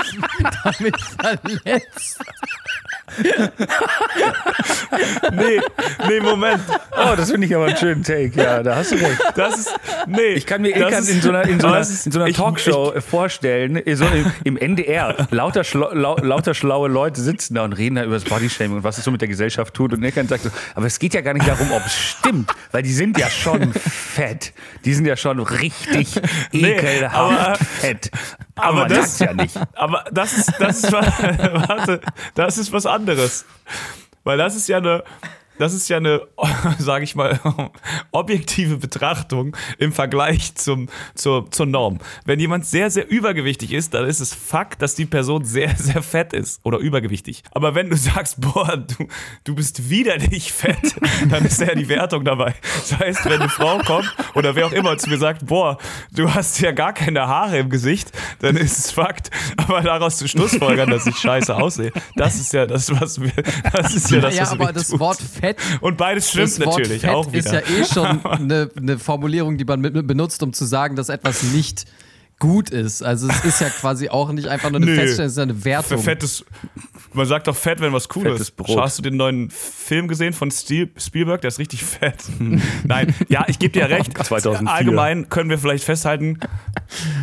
damit 0.63 0.95
verletzt. 1.01 2.19
nee, 5.31 5.59
nee, 6.07 6.19
Moment. 6.19 6.61
Oh, 6.91 7.15
das 7.15 7.31
finde 7.31 7.47
ich 7.47 7.55
aber 7.55 7.65
einen 7.65 7.77
schönen 7.77 8.03
Take. 8.03 8.31
Ja, 8.35 8.61
da 8.63 8.75
hast 8.75 8.91
du 8.91 8.95
recht. 8.95 9.19
Das 9.35 9.57
ist, 9.59 9.69
nee. 10.07 10.33
Ich 10.33 10.45
kann 10.45 10.61
mir 10.61 10.75
Ilkan 10.75 11.07
in 11.07 11.21
so 11.21 11.29
einer, 11.29 11.43
in 11.47 11.59
so 11.59 11.67
einer, 11.67 11.79
in 11.79 11.83
so 12.11 12.19
einer 12.19 12.27
ich- 12.27 12.35
Talkshow 12.37 12.93
vorstellen, 13.01 13.75
in 13.77 13.95
so 13.95 14.05
im, 14.05 14.31
im 14.43 14.57
NDR, 14.57 15.27
lauter, 15.31 15.63
schlau, 15.63 15.93
lau, 15.93 16.15
lauter 16.17 16.53
schlaue 16.53 16.89
Leute 16.89 17.21
sitzen 17.21 17.55
da 17.55 17.63
und 17.63 17.73
reden 17.73 17.95
da 17.95 18.03
über 18.03 18.15
das 18.15 18.23
Bodyshaming 18.25 18.77
und 18.77 18.83
was 18.83 18.97
es 18.97 19.03
so 19.05 19.11
mit 19.11 19.21
der 19.21 19.27
Gesellschaft 19.27 19.73
tut. 19.73 19.93
Und 19.93 20.03
Ilkan 20.03 20.27
sagt 20.27 20.43
so, 20.43 20.49
aber 20.75 20.85
es 20.85 20.99
geht 20.99 21.13
ja 21.13 21.21
gar 21.21 21.33
nicht 21.33 21.47
darum, 21.47 21.71
ob 21.71 21.85
es 21.85 21.95
stimmt, 21.97 22.51
weil 22.71 22.83
die 22.83 22.93
sind 22.93 23.17
ja 23.17 23.29
schon 23.29 23.73
fett. 23.73 24.53
Die 24.85 24.93
sind 24.93 25.05
ja 25.05 25.15
schon 25.15 25.39
richtig 25.39 26.19
Nee, 26.51 26.73
ekelhaft 26.73 27.15
aber- 27.15 27.55
fett. 27.55 28.11
Aber 28.55 28.81
Aber 28.81 28.87
das- 28.87 29.19
ja 29.19 29.33
nicht. 29.33 29.55
Aber 29.75 30.03
das 30.11 30.33
ist, 30.33 30.53
das 30.59 30.83
ist, 30.83 30.91
was- 30.91 31.05
warte, 31.69 32.01
das 32.35 32.57
ist 32.57 32.71
was 32.73 32.85
anderes. 32.85 33.45
Weil 34.23 34.37
das 34.37 34.55
ist 34.55 34.67
ja 34.67 34.77
eine, 34.77 35.03
das 35.61 35.73
ist 35.73 35.87
ja 35.89 35.97
eine, 35.97 36.21
sage 36.79 37.03
ich 37.03 37.15
mal, 37.15 37.39
objektive 38.11 38.77
Betrachtung 38.77 39.55
im 39.77 39.91
Vergleich 39.93 40.55
zum, 40.55 40.89
zur, 41.13 41.51
zur 41.51 41.67
Norm. 41.67 41.99
Wenn 42.25 42.39
jemand 42.39 42.65
sehr, 42.65 42.89
sehr 42.89 43.07
übergewichtig 43.09 43.71
ist, 43.71 43.93
dann 43.93 44.07
ist 44.07 44.21
es 44.21 44.33
Fakt, 44.33 44.81
dass 44.81 44.95
die 44.95 45.05
Person 45.05 45.45
sehr, 45.45 45.75
sehr 45.75 46.01
fett 46.01 46.33
ist 46.33 46.61
oder 46.63 46.79
übergewichtig. 46.79 47.43
Aber 47.51 47.75
wenn 47.75 47.89
du 47.89 47.95
sagst, 47.95 48.41
boah, 48.41 48.75
du, 48.75 49.07
du 49.43 49.55
bist 49.55 49.89
widerlich 49.89 50.51
fett, 50.51 50.95
dann 51.29 51.45
ist 51.45 51.61
ja 51.61 51.75
die 51.75 51.87
Wertung 51.89 52.25
dabei. 52.25 52.55
Das 52.73 52.97
heißt, 52.97 53.25
wenn 53.25 53.41
eine 53.41 53.49
Frau 53.49 53.77
kommt 53.79 54.11
oder 54.33 54.55
wer 54.55 54.65
auch 54.65 54.71
immer 54.71 54.97
zu 54.97 55.09
mir 55.09 55.19
sagt, 55.19 55.45
boah, 55.45 55.77
du 56.11 56.33
hast 56.33 56.59
ja 56.59 56.71
gar 56.71 56.93
keine 56.93 57.27
Haare 57.27 57.59
im 57.59 57.69
Gesicht, 57.69 58.11
dann 58.39 58.57
ist 58.57 58.79
es 58.79 58.91
Fakt. 58.91 59.29
Aber 59.57 59.81
daraus 59.81 60.17
zu 60.17 60.27
Schlussfolgern, 60.27 60.89
dass 60.89 61.05
ich 61.05 61.17
scheiße 61.17 61.55
aussehe, 61.55 61.91
das 62.15 62.35
ist 62.39 62.51
ja 62.51 62.65
das, 62.65 62.89
was 62.99 63.21
wir, 63.21 63.31
das 63.73 63.93
ist 63.93 64.09
ja 64.09 64.21
das, 64.21 64.35
ja, 64.35 64.41
was 64.41 64.51
aber 64.53 64.69
weh 64.69 64.73
das. 64.73 64.99
Wort 64.99 65.19
fett 65.21 65.50
Und 65.81 65.97
beides 65.97 66.29
stimmt 66.29 66.47
das 66.47 66.59
Wort 66.59 66.79
natürlich 66.79 67.01
fett 67.01 67.09
auch 67.11 67.31
wieder. 67.31 67.37
ist 67.39 67.51
ja 67.51 67.59
eh 67.59 67.85
schon 67.85 68.25
eine, 68.25 68.69
eine 68.75 68.99
Formulierung, 68.99 69.57
die 69.57 69.65
man 69.65 69.81
mit, 69.81 69.93
benutzt, 70.07 70.41
um 70.43 70.53
zu 70.53 70.65
sagen, 70.65 70.95
dass 70.95 71.09
etwas 71.09 71.43
nicht 71.43 71.85
gut 72.41 72.71
ist. 72.71 73.03
Also 73.03 73.29
es 73.29 73.45
ist 73.45 73.61
ja 73.61 73.69
quasi 73.69 74.09
auch 74.09 74.31
nicht 74.31 74.47
einfach 74.47 74.71
nur 74.71 74.81
eine 74.81 74.87
Nö. 74.87 74.95
Feststellung, 74.95 75.27
es 75.27 75.33
ist 75.33 75.37
eine 75.37 75.63
Wertung. 75.63 75.99
fettes, 75.99 76.43
man 77.13 77.27
sagt 77.27 77.47
doch 77.47 77.55
fett, 77.55 77.79
wenn 77.79 77.93
was 77.93 78.09
cool 78.15 78.23
Fettes 78.23 78.41
ist. 78.41 78.57
Brot. 78.57 78.81
Hast 78.81 78.97
du 78.97 79.03
den 79.03 79.15
neuen 79.15 79.49
Film 79.51 80.07
gesehen 80.07 80.33
von 80.33 80.49
Steel, 80.49 80.89
Spielberg? 80.97 81.41
Der 81.41 81.49
ist 81.49 81.59
richtig 81.59 81.83
fett. 81.83 82.17
Nein, 82.83 83.13
ja, 83.29 83.45
ich 83.47 83.59
gebe 83.59 83.71
dir 83.71 83.89
recht. 83.89 84.17
2004. 84.25 84.73
Allgemein 84.73 85.29
können 85.29 85.51
wir 85.51 85.59
vielleicht 85.59 85.83
festhalten, 85.83 86.39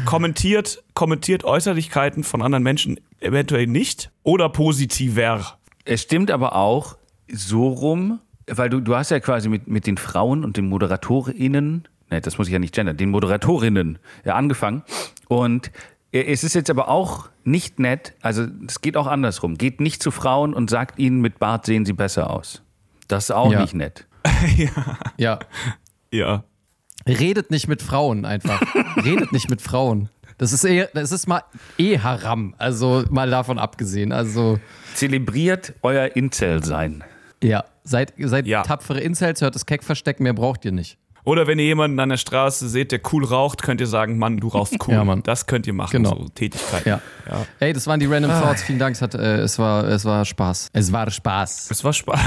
kommentiert, 0.05 0.85
kommentiert 0.95 1.45
Äußerlichkeiten 1.45 2.22
von 2.22 2.41
anderen 2.41 2.62
Menschen 2.62 3.01
eventuell 3.20 3.66
nicht 3.66 4.11
oder 4.22 4.49
positiver. 4.49 5.59
Es 5.85 6.03
stimmt 6.03 6.31
aber 6.31 6.55
auch 6.55 6.97
so 7.33 7.68
rum, 7.68 8.20
weil 8.47 8.70
du, 8.70 8.81
du 8.81 8.97
hast 8.97 9.11
ja 9.11 9.20
quasi 9.20 9.49
mit, 9.49 9.68
mit 9.68 9.87
den 9.87 9.97
Frauen 9.99 10.45
und 10.45 10.57
den 10.57 10.68
ModeratorInnen, 10.68 11.87
ne, 12.11 12.20
das 12.20 12.39
muss 12.39 12.47
ich 12.49 12.53
ja 12.53 12.59
nicht 12.59 12.74
gendern, 12.74 12.97
den 12.97 13.11
Moderatorinnen 13.11 13.99
ja 14.24 14.35
angefangen. 14.35 14.83
Und 15.29 15.70
es 16.11 16.43
ist 16.45 16.55
jetzt 16.55 16.70
aber 16.70 16.89
auch 16.89 17.29
nicht 17.45 17.79
nett, 17.79 18.14
also 18.22 18.47
es 18.66 18.81
geht 18.81 18.97
auch 18.97 19.07
andersrum. 19.07 19.59
Geht 19.59 19.81
nicht 19.81 20.03
zu 20.03 20.11
Frauen 20.11 20.55
und 20.55 20.70
sagt 20.70 20.99
ihnen, 20.99 21.20
mit 21.20 21.39
Bart 21.39 21.66
sehen 21.66 21.85
sie 21.85 21.93
besser 21.93 22.31
aus. 22.31 22.62
Das 23.09 23.24
ist 23.24 23.31
auch 23.31 23.53
Ja. 23.53 23.61
nicht 23.61 23.74
nett. 23.74 24.07
Ja. 25.18 25.39
Ja. 26.11 26.45
Redet 27.07 27.51
nicht 27.51 27.68
mit 27.68 27.83
Frauen 27.83 28.24
einfach. 28.24 28.61
Redet 29.05 29.33
nicht 29.33 29.51
mit 29.51 29.61
Frauen. 29.62 30.09
Das 30.39 30.53
ist 30.53 30.64
eher, 30.64 30.89
das 30.95 31.11
ist 31.12 31.26
mal 31.26 31.43
eh 31.79 31.99
Haram. 31.99 32.55
Also 32.59 33.05
mal 33.11 33.29
davon 33.31 33.59
abgesehen. 33.59 34.12
Also 34.12 34.59
Zelebriert 34.95 35.74
euer 35.83 36.14
Incel-Sein. 36.16 37.03
Ja, 37.43 37.64
seid, 37.84 38.12
seid 38.18 38.47
Ja. 38.47 38.62
tapfere 38.62 39.01
Incels, 39.01 39.41
hört 39.41 39.55
das 39.55 39.66
Keck 39.66 39.84
verstecken, 39.84 40.22
mehr 40.24 40.32
braucht 40.34 40.64
ihr 40.64 40.72
nicht. 40.72 40.99
Oder 41.24 41.47
wenn 41.47 41.59
ihr 41.59 41.66
jemanden 41.66 42.01
an 42.01 42.09
der 42.09 42.16
Straße 42.16 42.68
seht, 42.70 42.91
der 42.91 43.01
cool 43.12 43.22
raucht, 43.24 43.62
könnt 43.62 43.82
ihr 43.82 43.86
sagen, 43.86 44.16
Mann, 44.18 44.39
du 44.39 44.49
rauchst 44.49 44.76
cool. 44.89 44.95
Ja, 44.95 45.05
Mann. 45.05 45.22
Das 45.24 45.45
könnt 45.47 45.66
ihr 45.66 45.74
machen, 45.74 45.91
Genau. 45.93 46.16
so 46.16 46.28
Tätigkeiten. 46.30 46.89
Ja. 46.89 47.01
Ja. 47.28 47.45
Ey, 47.61 47.72
das 47.74 47.86
waren 47.86 48.01
die 48.01 48.07
Random 48.07 48.30
Thoughts. 48.30 48.62
Vielen 48.62 48.78
Dank. 48.78 48.95
Es, 48.97 49.03
hat, 49.03 49.14
äh, 49.14 49.36
es, 49.41 49.59
war, 49.59 49.84
es 49.84 50.05
war 50.07 50.24
Spaß. 50.24 50.68
Es 50.72 50.91
war 50.91 51.11
Spaß. 51.11 51.70
Es 51.70 51.84
war 51.84 51.93
Spaß. 51.93 52.20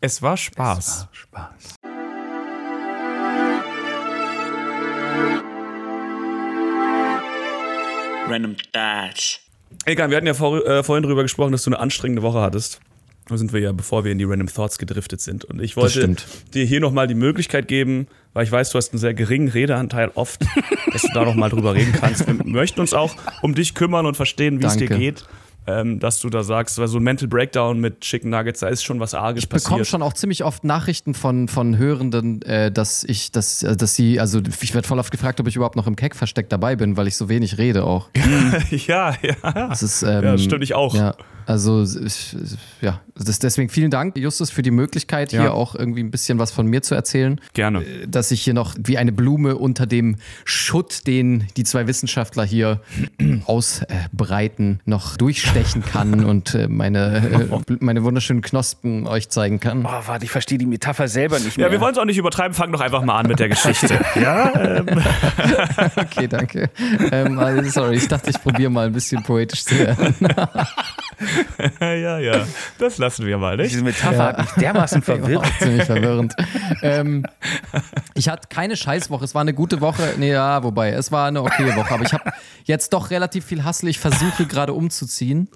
Es 0.00 0.22
war 0.22 0.36
Spaß. 0.38 1.08
Spaß. 1.12 1.74
Random 8.28 8.56
Thoughts. 8.72 9.40
Egal, 9.84 10.10
wir 10.10 10.16
hatten 10.16 10.26
ja 10.26 10.34
vor, 10.34 10.64
äh, 10.66 10.82
vorhin 10.82 11.02
drüber 11.02 11.22
gesprochen, 11.22 11.52
dass 11.52 11.64
du 11.64 11.70
eine 11.70 11.78
anstrengende 11.78 12.22
Woche 12.22 12.40
hattest. 12.40 12.80
Da 13.28 13.36
sind 13.36 13.52
wir 13.52 13.60
ja, 13.60 13.72
bevor 13.72 14.04
wir 14.04 14.12
in 14.12 14.18
die 14.18 14.24
Random 14.24 14.48
Thoughts 14.48 14.78
gedriftet 14.78 15.20
sind. 15.20 15.44
Und 15.44 15.60
ich 15.60 15.76
wollte 15.76 16.16
dir 16.54 16.64
hier 16.64 16.80
nochmal 16.80 17.06
die 17.06 17.14
Möglichkeit 17.14 17.68
geben, 17.68 18.06
weil 18.32 18.44
ich 18.44 18.52
weiß, 18.52 18.70
du 18.70 18.78
hast 18.78 18.92
einen 18.92 19.00
sehr 19.00 19.14
geringen 19.14 19.48
Redeanteil 19.48 20.10
oft, 20.14 20.40
dass 20.92 21.02
du 21.02 21.08
da 21.12 21.24
nochmal 21.24 21.50
drüber 21.50 21.74
reden 21.74 21.92
kannst. 21.92 22.26
Wir 22.26 22.34
möchten 22.44 22.80
uns 22.80 22.94
auch 22.94 23.14
um 23.42 23.54
dich 23.54 23.74
kümmern 23.74 24.06
und 24.06 24.16
verstehen, 24.16 24.60
wie 24.60 24.66
es 24.66 24.76
dir 24.76 24.88
geht. 24.88 25.24
Ähm, 25.66 25.98
dass 26.00 26.20
du 26.20 26.30
da 26.30 26.42
sagst, 26.42 26.78
weil 26.78 26.88
so 26.88 26.96
ein 26.98 27.02
Mental 27.02 27.28
Breakdown 27.28 27.78
mit 27.78 28.00
Chicken 28.00 28.30
Nuggets, 28.30 28.60
da 28.60 28.68
ist 28.68 28.82
schon 28.84 29.00
was 29.00 29.12
Arges 29.12 29.42
Ich 29.42 29.48
bekomme 29.50 29.80
passiert. 29.80 29.86
schon 29.88 30.00
auch 30.00 30.14
ziemlich 30.14 30.42
oft 30.42 30.64
Nachrichten 30.64 31.12
von, 31.12 31.46
von 31.46 31.76
Hörenden, 31.76 32.40
äh, 32.40 32.72
dass 32.72 33.04
ich, 33.04 33.32
dass, 33.32 33.62
äh, 33.62 33.76
dass 33.76 33.94
sie, 33.94 34.18
also 34.18 34.40
ich 34.62 34.72
werde 34.72 34.88
voll 34.88 34.98
oft 34.98 35.10
gefragt, 35.10 35.40
ob 35.40 35.46
ich 35.46 35.56
überhaupt 35.56 35.76
noch 35.76 35.86
im 35.86 35.94
Keck 35.94 36.16
versteckt 36.16 36.52
dabei 36.52 36.74
bin, 36.74 36.96
weil 36.96 37.06
ich 37.06 37.18
so 37.18 37.28
wenig 37.28 37.58
rede 37.58 37.84
auch. 37.84 38.08
ja, 38.70 39.14
ja. 39.20 39.68
Das 39.68 39.82
ist, 39.82 40.02
ähm, 40.02 40.08
Ja, 40.08 40.20
das 40.32 40.42
stimmt, 40.44 40.64
ich 40.64 40.72
auch. 40.74 40.94
Ja, 40.94 41.14
also 41.48 41.82
ich, 41.82 42.36
ja, 42.82 43.00
das, 43.16 43.38
deswegen 43.38 43.70
vielen 43.70 43.90
Dank, 43.90 44.18
Justus, 44.18 44.50
für 44.50 44.60
die 44.60 44.70
Möglichkeit, 44.70 45.32
Ja. 45.32 45.40
hier 45.40 45.54
auch 45.54 45.74
irgendwie 45.74 46.02
ein 46.02 46.10
bisschen 46.10 46.38
was 46.38 46.50
von 46.50 46.66
mir 46.66 46.82
zu 46.82 46.94
erzählen. 46.94 47.40
Gerne. 47.54 47.82
Dass 48.06 48.30
ich 48.30 48.42
hier 48.42 48.52
noch 48.52 48.74
wie 48.78 48.98
eine 48.98 49.12
Blume 49.12 49.56
unter 49.56 49.86
dem 49.86 50.16
Schutt, 50.44 51.06
den 51.06 51.46
die 51.56 51.64
zwei 51.64 51.86
Wissenschaftler 51.86 52.44
hier 52.44 52.80
ausbreiten, 53.46 54.80
noch 54.84 55.16
durchstechen 55.16 55.82
kann 55.82 56.24
und 56.26 56.54
äh, 56.54 56.68
meine, 56.68 57.48
äh, 57.48 57.76
meine 57.80 58.04
wunderschönen 58.04 58.42
Knospen 58.42 59.06
euch 59.06 59.30
zeigen 59.30 59.58
kann. 59.58 59.86
Oh, 59.86 60.06
warte, 60.06 60.24
ich 60.26 60.30
verstehe 60.30 60.58
die 60.58 60.66
Metapher 60.66 61.08
selber 61.08 61.38
nicht 61.38 61.56
mehr. 61.56 61.66
Ja, 61.66 61.72
wir 61.72 61.80
wollen 61.80 61.92
es 61.92 61.98
auch 61.98 62.04
nicht 62.04 62.18
übertreiben, 62.18 62.54
fang 62.54 62.70
doch 62.72 62.80
einfach 62.82 63.02
mal 63.02 63.18
an 63.20 63.26
mit 63.26 63.38
der 63.38 63.48
Geschichte. 63.48 63.98
ja, 64.20 64.52
Okay, 65.96 66.28
danke. 66.28 66.70
ähm, 67.10 67.38
also, 67.38 67.70
sorry, 67.70 67.96
ich 67.96 68.06
dachte, 68.08 68.30
ich 68.30 68.40
probiere 68.42 68.70
mal 68.70 68.86
ein 68.86 68.92
bisschen 68.92 69.22
poetisch 69.22 69.64
zu 69.64 69.78
werden. 69.78 70.14
ja, 71.80 72.18
ja. 72.18 72.46
Das 72.78 72.98
lassen 72.98 73.26
wir 73.26 73.38
mal, 73.38 73.56
nicht? 73.56 73.72
Diese 73.72 73.82
Metapher 73.82 74.24
hat 74.24 74.38
mich 74.38 74.50
dermaßen 74.52 75.02
verwirrt. 75.02 75.46
Ziemlich 75.58 75.84
verwirrend. 75.84 76.34
ähm, 76.82 77.24
ich 78.14 78.28
hatte 78.28 78.48
keine 78.48 78.76
Scheißwoche. 78.76 79.24
Es 79.24 79.34
war 79.34 79.42
eine 79.42 79.54
gute 79.54 79.80
Woche. 79.80 80.14
Nee, 80.18 80.32
ja, 80.32 80.62
wobei, 80.62 80.90
es 80.90 81.12
war 81.12 81.28
eine 81.28 81.42
okay 81.42 81.74
Woche. 81.76 81.94
Aber 81.94 82.04
ich 82.04 82.12
habe 82.12 82.32
jetzt 82.64 82.92
doch 82.92 83.10
relativ 83.10 83.44
viel 83.44 83.64
Hassel. 83.64 83.88
Ich 83.88 83.98
versuche 83.98 84.46
gerade 84.46 84.72
umzuziehen. 84.72 85.48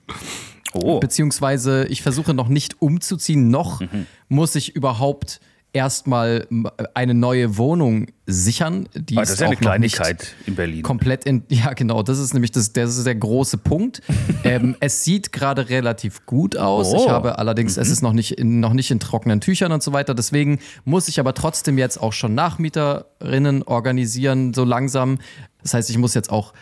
Oh. 0.74 1.00
Beziehungsweise 1.00 1.84
ich 1.86 2.02
versuche 2.02 2.34
noch 2.34 2.48
nicht 2.48 2.80
umzuziehen. 2.80 3.48
Noch 3.48 3.82
muss 4.28 4.54
ich 4.54 4.74
überhaupt 4.74 5.40
erstmal 5.72 6.46
eine 6.94 7.14
neue 7.14 7.56
Wohnung 7.56 8.06
sichern. 8.26 8.88
Die 8.94 9.16
Ah, 9.16 9.20
das 9.20 9.30
ist 9.30 9.40
ja 9.40 9.46
eine 9.46 9.56
Kleinigkeit 9.56 10.34
in 10.46 10.54
Berlin. 10.54 10.82
komplett 10.82 11.24
in. 11.24 11.44
Ja, 11.48 11.72
genau, 11.72 12.02
das 12.02 12.18
ist 12.18 12.34
nämlich 12.34 12.50
das, 12.50 12.72
das 12.72 12.96
ist 12.96 13.06
der 13.06 13.14
große 13.14 13.58
Punkt. 13.58 14.02
ähm, 14.44 14.76
es 14.80 15.04
sieht 15.04 15.32
gerade 15.32 15.68
relativ 15.68 16.26
gut 16.26 16.56
aus. 16.56 16.92
Oh. 16.92 16.96
Ich 16.96 17.08
habe 17.08 17.38
allerdings, 17.38 17.76
es 17.76 17.88
ist 17.88 18.02
noch 18.02 18.12
nicht, 18.12 18.32
in, 18.32 18.60
noch 18.60 18.72
nicht 18.72 18.90
in 18.90 19.00
trockenen 19.00 19.40
Tüchern 19.40 19.72
und 19.72 19.82
so 19.82 19.92
weiter. 19.92 20.14
Deswegen 20.14 20.58
muss 20.84 21.08
ich 21.08 21.20
aber 21.20 21.34
trotzdem 21.34 21.78
jetzt 21.78 22.00
auch 22.00 22.12
schon 22.12 22.34
Nachmieterinnen 22.34 23.62
organisieren, 23.62 24.54
so 24.54 24.64
langsam. 24.64 25.18
Das 25.62 25.74
heißt, 25.74 25.90
ich 25.90 25.98
muss 25.98 26.14
jetzt 26.14 26.30
auch 26.30 26.52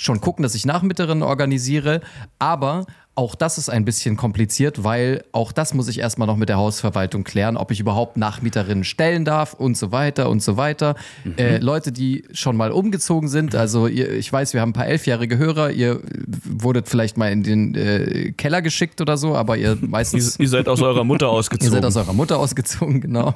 schon 0.00 0.20
gucken, 0.20 0.42
dass 0.42 0.54
ich 0.54 0.64
Nachmieterinnen 0.64 1.22
organisiere, 1.22 2.00
aber 2.38 2.86
auch 3.14 3.34
das 3.34 3.58
ist 3.58 3.68
ein 3.68 3.84
bisschen 3.84 4.16
kompliziert, 4.16 4.82
weil 4.82 5.24
auch 5.32 5.52
das 5.52 5.74
muss 5.74 5.88
ich 5.88 5.98
erstmal 5.98 6.26
noch 6.26 6.36
mit 6.36 6.48
der 6.48 6.56
Hausverwaltung 6.56 7.22
klären, 7.22 7.58
ob 7.58 7.70
ich 7.70 7.78
überhaupt 7.78 8.16
Nachmieterinnen 8.16 8.82
stellen 8.82 9.26
darf 9.26 9.52
und 9.52 9.76
so 9.76 9.92
weiter 9.92 10.30
und 10.30 10.42
so 10.42 10.56
weiter. 10.56 10.94
Mhm. 11.24 11.34
Äh, 11.36 11.58
Leute, 11.58 11.92
die 11.92 12.24
schon 12.32 12.56
mal 12.56 12.72
umgezogen 12.72 13.28
sind, 13.28 13.54
also 13.54 13.88
ihr, 13.88 14.10
ich 14.12 14.32
weiß, 14.32 14.54
wir 14.54 14.62
haben 14.62 14.70
ein 14.70 14.74
paar 14.74 14.86
elfjährige 14.86 15.36
Hörer, 15.36 15.70
ihr 15.70 16.00
wurdet 16.48 16.88
vielleicht 16.88 17.18
mal 17.18 17.30
in 17.30 17.42
den 17.42 17.74
äh, 17.74 18.32
Keller 18.32 18.62
geschickt 18.62 19.02
oder 19.02 19.18
so, 19.18 19.36
aber 19.36 19.58
ihr 19.58 19.76
meistens. 19.82 20.36
ihr, 20.36 20.44
ihr 20.44 20.48
seid 20.48 20.68
aus 20.68 20.80
eurer 20.80 21.04
Mutter 21.04 21.28
ausgezogen. 21.28 21.68
ihr 21.74 21.76
seid 21.76 21.84
aus 21.84 21.96
eurer 21.96 22.14
Mutter 22.14 22.38
ausgezogen, 22.38 23.02
genau. 23.02 23.34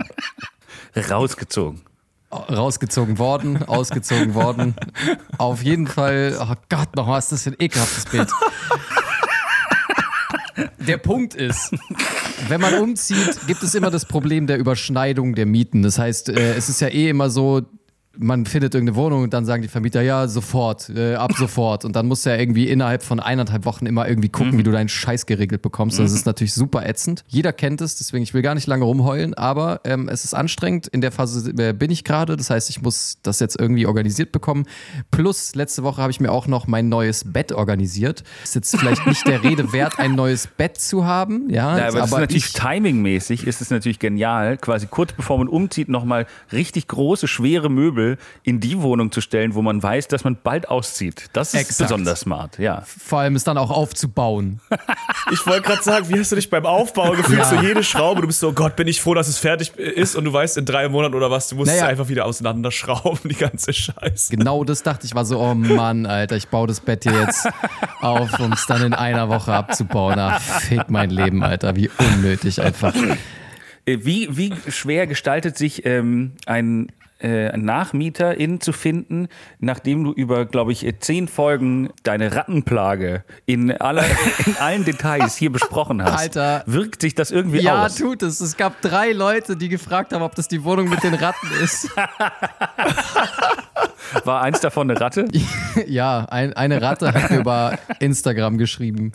Rausgezogen 1.11 1.83
rausgezogen 2.35 3.19
worden, 3.19 3.63
ausgezogen 3.67 4.35
worden. 4.35 4.75
Auf 5.39 5.63
jeden 5.63 5.87
Fall, 5.87 6.37
oh 6.41 6.55
Gott, 6.69 6.97
noch 6.97 7.09
was 7.09 7.33
ist 7.33 7.47
das 7.47 7.53
ein 7.53 7.57
ekelhaftes 7.59 8.05
Bild. 8.07 8.31
Der 10.79 10.99
Punkt 10.99 11.35
ist, 11.35 11.73
wenn 12.49 12.61
man 12.61 12.75
umzieht, 12.75 13.47
gibt 13.47 13.63
es 13.63 13.75
immer 13.75 13.91
das 13.91 14.05
Problem 14.05 14.47
der 14.47 14.59
Überschneidung 14.59 15.35
der 15.35 15.47
Mieten. 15.47 15.83
Das 15.83 15.99
heißt, 15.99 16.29
äh, 16.29 16.55
es 16.55 16.69
ist 16.69 16.81
ja 16.81 16.89
eh 16.89 17.09
immer 17.09 17.31
so, 17.31 17.63
man 18.19 18.47
findet 18.47 18.75
irgendeine 18.75 18.97
Wohnung 18.97 19.23
und 19.23 19.33
dann 19.33 19.45
sagen 19.45 19.63
die 19.63 19.69
Vermieter, 19.69 20.03
ja, 20.03 20.29
sofort, 20.29 20.89
äh, 20.91 21.15
ab 21.15 21.33
sofort. 21.37 21.85
Und 21.85 21.97
dann 21.97 22.07
musst 22.07 22.27
du 22.27 22.31
ja 22.31 22.37
irgendwie 22.37 22.69
innerhalb 22.69 23.03
von 23.03 23.21
eineinhalb 23.21 23.65
Wochen 23.65 23.87
immer 23.87 24.09
irgendwie 24.09 24.29
gucken, 24.29 24.53
mhm. 24.53 24.59
wie 24.59 24.63
du 24.63 24.73
deinen 24.73 24.89
Scheiß 24.89 25.27
geregelt 25.27 25.63
bekommst. 25.63 25.99
Das 25.99 26.11
mhm. 26.11 26.17
ist 26.17 26.27
natürlich 26.27 26.55
super 26.55 26.87
ätzend. 26.87 27.25
Jeder 27.29 27.53
kennt 27.53 27.81
es, 27.81 27.97
deswegen 27.97 28.23
ich 28.23 28.35
will 28.35 28.43
gar 28.43 28.55
nicht 28.55 28.67
lange 28.67 28.85
rumheulen, 28.85 29.35
aber 29.35 29.81
ähm, 29.85 30.09
es 30.09 30.25
ist 30.25 30.35
anstrengend. 30.35 30.87
In 30.89 31.01
der 31.01 31.13
Phase 31.13 31.51
äh, 31.51 31.73
bin 31.73 31.91
ich 31.91 32.05
gerade. 32.05 32.37
Das 32.37 32.51
heißt, 32.51 32.71
ich 32.71 32.83
muss 32.83 33.19
das 33.23 33.41
jetzt 33.41 33.59
irgendwie 33.59 33.87
organisiert 33.87 34.33
bekommen. 34.33 34.67
Plus, 35.11 35.55
letzte 35.55 35.83
Woche 35.83 36.01
habe 36.01 36.11
ich 36.11 36.21
mir 36.21 36.31
auch 36.31 36.47
noch 36.47 36.67
mein 36.67 36.89
neues 36.89 37.33
Bett 37.33 37.53
organisiert. 37.53 38.23
Ist 38.43 38.55
jetzt 38.55 38.77
vielleicht 38.77 39.07
nicht 39.07 39.27
der 39.27 39.43
Rede 39.43 39.73
wert, 39.73 39.99
ein 39.99 40.15
neues 40.15 40.47
Bett 40.47 40.79
zu 40.79 41.05
haben. 41.05 41.51
Ja, 41.51 41.79
ja 41.79 41.89
aber, 41.89 41.99
aber 41.99 42.05
ist 42.05 42.13
natürlich 42.13 42.53
timingmäßig 42.53 43.47
ist 43.47 43.61
es 43.61 43.71
natürlich 43.71 43.99
genial, 43.99 44.57
quasi 44.57 44.87
kurz 44.87 45.13
bevor 45.13 45.39
man 45.39 45.49
umzieht, 45.49 45.89
nochmal 45.89 46.27
richtig 46.53 46.89
große, 46.89 47.29
schwere 47.29 47.69
Möbel 47.71 48.04
Möbel 48.05 48.19
in 48.43 48.61
die 48.61 48.81
Wohnung 48.81 49.11
zu 49.11 49.21
stellen, 49.21 49.55
wo 49.55 49.63
man 49.63 49.83
weiß, 49.83 50.09
dass 50.09 50.25
man 50.25 50.37
bald 50.43 50.69
auszieht. 50.69 51.27
Das 51.33 51.55
ist 51.55 51.61
Exakt. 51.61 51.91
besonders 51.91 52.21
smart, 52.21 52.59
ja. 52.59 52.83
Vor 52.87 53.21
allem 53.21 53.37
es 53.37 53.45
dann 53.45 53.59
auch 53.59 53.71
aufzubauen. 53.71 54.61
ich 55.33 55.47
wollte 55.47 55.63
gerade 55.63 55.83
sagen, 55.83 56.09
wie 56.09 56.19
hast 56.19 56.33
du 56.33 56.37
dich 56.37 56.51
beim 56.51 56.67
Aufbau 56.67 57.11
gefühlt? 57.17 57.39
Ja. 57.39 57.45
So 57.45 57.57
jede 57.57 57.83
Schraube, 57.83 58.21
du 58.21 58.27
bist 58.27 58.41
so, 58.41 58.53
Gott, 58.53 58.77
bin 58.77 58.89
ich 58.89 59.01
froh, 59.01 59.15
dass 59.15 59.29
es 59.29 59.39
fertig 59.39 59.77
ist 59.77 60.17
und 60.17 60.25
du 60.25 60.33
weißt 60.33 60.59
in 60.59 60.65
drei 60.65 60.89
Monaten 60.89 61.15
oder 61.15 61.31
was, 61.31 61.49
du 61.49 61.57
musst 61.57 61.71
naja. 61.71 61.85
es 61.85 61.89
einfach 61.89 62.09
wieder 62.09 62.27
auseinanderschrauben, 62.27 63.21
die 63.29 63.35
ganze 63.35 63.73
Scheiße. 63.73 64.31
Genau 64.31 64.65
das 64.65 64.83
dachte 64.83 65.07
ich, 65.07 65.15
war 65.15 65.25
so, 65.25 65.41
oh 65.41 65.55
Mann, 65.55 66.07
Alter, 66.07 66.37
ich 66.37 66.49
baue 66.49 66.67
das 66.67 66.81
Bett 66.81 67.05
hier 67.05 67.19
jetzt 67.21 67.49
auf, 68.01 68.39
um 68.39 68.53
es 68.53 68.67
dann 68.67 68.83
in 68.83 68.95
einer 68.95 69.29
Woche 69.29 69.53
abzubauen. 69.53 70.19
Ach, 70.19 70.41
fick 70.41 70.91
mein 70.91 71.11
Leben, 71.11 71.43
Alter, 71.43 71.77
wie 71.77 71.91
unnötig 71.99 72.61
einfach. 72.61 72.95
Äh, 73.87 73.99
wie, 74.03 74.29
wie 74.37 74.53
schwer 74.71 75.07
gestaltet 75.07 75.59
sich 75.59 75.85
ähm, 75.85 76.33
ein, 76.47 76.89
äh, 77.21 77.57
Nachmieterin 77.57 78.61
zu 78.61 78.73
finden, 78.73 79.29
nachdem 79.59 80.05
du 80.05 80.13
über, 80.13 80.47
glaube 80.47 80.73
ich, 80.73 80.87
zehn 81.01 81.29
Folgen 81.29 81.91
deine 82.03 82.35
Rattenplage 82.35 83.25
in, 83.47 83.73
aller, 83.73 84.05
in 84.47 84.57
allen 84.61 84.85
Details 84.85 85.37
hier 85.37 85.51
besprochen 85.51 86.03
hast. 86.03 86.19
Alter. 86.19 86.65
Wirkt 86.67 87.01
sich 87.01 87.15
das 87.15 87.31
irgendwie 87.31 87.61
ja, 87.61 87.85
aus? 87.85 87.99
Ja, 87.99 88.07
tut 88.07 88.23
es. 88.23 88.41
Es 88.41 88.57
gab 88.57 88.81
drei 88.81 89.13
Leute, 89.13 89.57
die 89.57 89.69
gefragt 89.69 90.13
haben, 90.13 90.23
ob 90.23 90.35
das 90.35 90.49
die 90.49 90.65
Wohnung 90.65 90.89
mit 90.89 91.03
den 91.03 91.15
Ratten 91.15 91.49
ist. 91.63 91.89
War 94.25 94.43
eins 94.43 94.61
davon 94.61 94.91
eine 94.91 95.01
Ratte? 95.01 95.27
ja, 95.87 96.27
ein, 96.27 96.53
eine 96.53 96.83
Ratte 96.83 97.13
hat 97.13 97.31
mir 97.31 97.39
über 97.39 97.79
Instagram 98.01 98.59
geschrieben. 98.59 99.13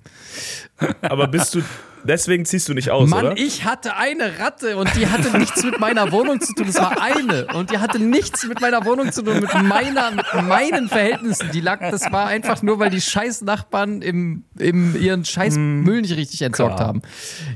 Aber 1.01 1.27
bist 1.27 1.55
du 1.55 1.61
Deswegen 2.03 2.45
ziehst 2.45 2.69
du 2.69 2.73
nicht 2.73 2.91
aus, 2.91 3.09
Mann, 3.09 3.25
oder? 3.25 3.37
ich 3.37 3.65
hatte 3.65 3.95
eine 3.95 4.39
Ratte 4.39 4.77
und 4.77 4.89
die 4.95 5.07
hatte 5.07 5.37
nichts 5.37 5.63
mit 5.63 5.79
meiner 5.79 6.11
Wohnung 6.11 6.39
zu 6.39 6.53
tun. 6.53 6.67
Das 6.67 6.77
war 6.77 7.01
eine. 7.01 7.47
Und 7.53 7.71
die 7.71 7.77
hatte 7.77 7.99
nichts 7.99 8.45
mit 8.47 8.61
meiner 8.61 8.85
Wohnung 8.85 9.11
zu 9.11 9.21
tun, 9.21 9.39
mit 9.39 9.53
meiner, 9.63 10.11
mit 10.11 10.25
meinen 10.43 10.87
Verhältnissen. 10.87 11.49
Die 11.51 11.61
lag, 11.61 11.79
das 11.79 12.11
war 12.11 12.27
einfach 12.27 12.61
nur, 12.61 12.79
weil 12.79 12.89
die 12.89 13.01
scheiß 13.01 13.41
Nachbarn 13.41 14.01
im, 14.01 14.43
im, 14.57 14.99
ihren 14.99 15.25
scheiß 15.25 15.55
hm. 15.55 15.83
Müll 15.83 16.01
nicht 16.01 16.15
richtig 16.15 16.41
entsorgt 16.41 16.77
Klar. 16.77 16.87
haben. 16.87 17.01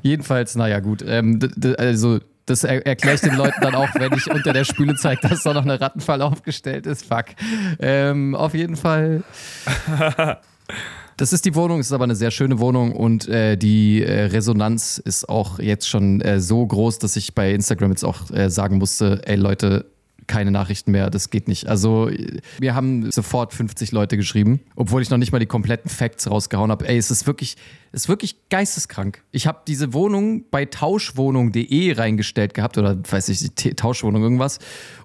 Jedenfalls, 0.01 0.55
naja, 0.55 0.79
gut. 0.79 1.03
Ähm, 1.07 1.39
also, 1.77 2.19
das 2.45 2.63
er 2.63 2.85
erkläre 2.85 3.15
ich 3.15 3.21
den 3.21 3.35
Leuten 3.35 3.61
dann 3.61 3.75
auch, 3.75 3.89
wenn 3.95 4.13
ich 4.13 4.29
unter 4.29 4.53
der 4.53 4.65
Spüle 4.65 4.95
zeige, 4.95 5.27
dass 5.27 5.43
da 5.43 5.53
noch 5.53 5.63
eine 5.63 5.79
Rattenfalle 5.79 6.25
aufgestellt 6.25 6.85
ist. 6.85 7.05
Fuck. 7.05 7.25
Ähm, 7.79 8.35
auf 8.35 8.53
jeden 8.53 8.75
Fall. 8.75 9.23
Das 11.17 11.31
ist 11.31 11.45
die 11.45 11.53
Wohnung, 11.53 11.79
ist 11.79 11.91
aber 11.91 12.05
eine 12.05 12.15
sehr 12.15 12.31
schöne 12.31 12.59
Wohnung 12.59 12.91
und 12.91 13.27
äh, 13.27 13.55
die 13.55 14.01
äh, 14.01 14.25
Resonanz 14.25 14.97
ist 14.97 15.29
auch 15.29 15.59
jetzt 15.59 15.87
schon 15.87 16.21
äh, 16.21 16.39
so 16.39 16.65
groß, 16.65 16.97
dass 16.97 17.15
ich 17.15 17.35
bei 17.35 17.53
Instagram 17.53 17.91
jetzt 17.91 18.03
auch 18.03 18.31
äh, 18.31 18.49
sagen 18.49 18.79
musste, 18.79 19.21
ey 19.25 19.35
Leute, 19.35 19.92
keine 20.33 20.49
Nachrichten 20.49 20.89
mehr, 20.89 21.11
das 21.11 21.29
geht 21.29 21.47
nicht. 21.47 21.67
Also 21.67 22.09
wir 22.57 22.73
haben 22.73 23.11
sofort 23.11 23.53
50 23.53 23.91
Leute 23.91 24.17
geschrieben, 24.17 24.61
obwohl 24.75 25.03
ich 25.03 25.11
noch 25.11 25.19
nicht 25.19 25.31
mal 25.31 25.37
die 25.37 25.45
kompletten 25.45 25.91
Facts 25.91 26.27
rausgehauen 26.27 26.71
habe. 26.71 26.87
Ey, 26.87 26.97
es 26.97 27.11
ist 27.11 27.27
wirklich, 27.27 27.55
es 27.91 28.05
ist 28.05 28.09
wirklich 28.09 28.37
geisteskrank. 28.49 29.21
Ich 29.31 29.45
habe 29.45 29.59
diese 29.67 29.93
Wohnung 29.93 30.45
bei 30.49 30.65
tauschwohnung.de 30.65 31.93
reingestellt 31.93 32.55
gehabt 32.55 32.79
oder 32.79 32.97
weiß 33.07 33.29
ich, 33.29 33.75
Tauschwohnung 33.75 34.23
irgendwas 34.23 34.57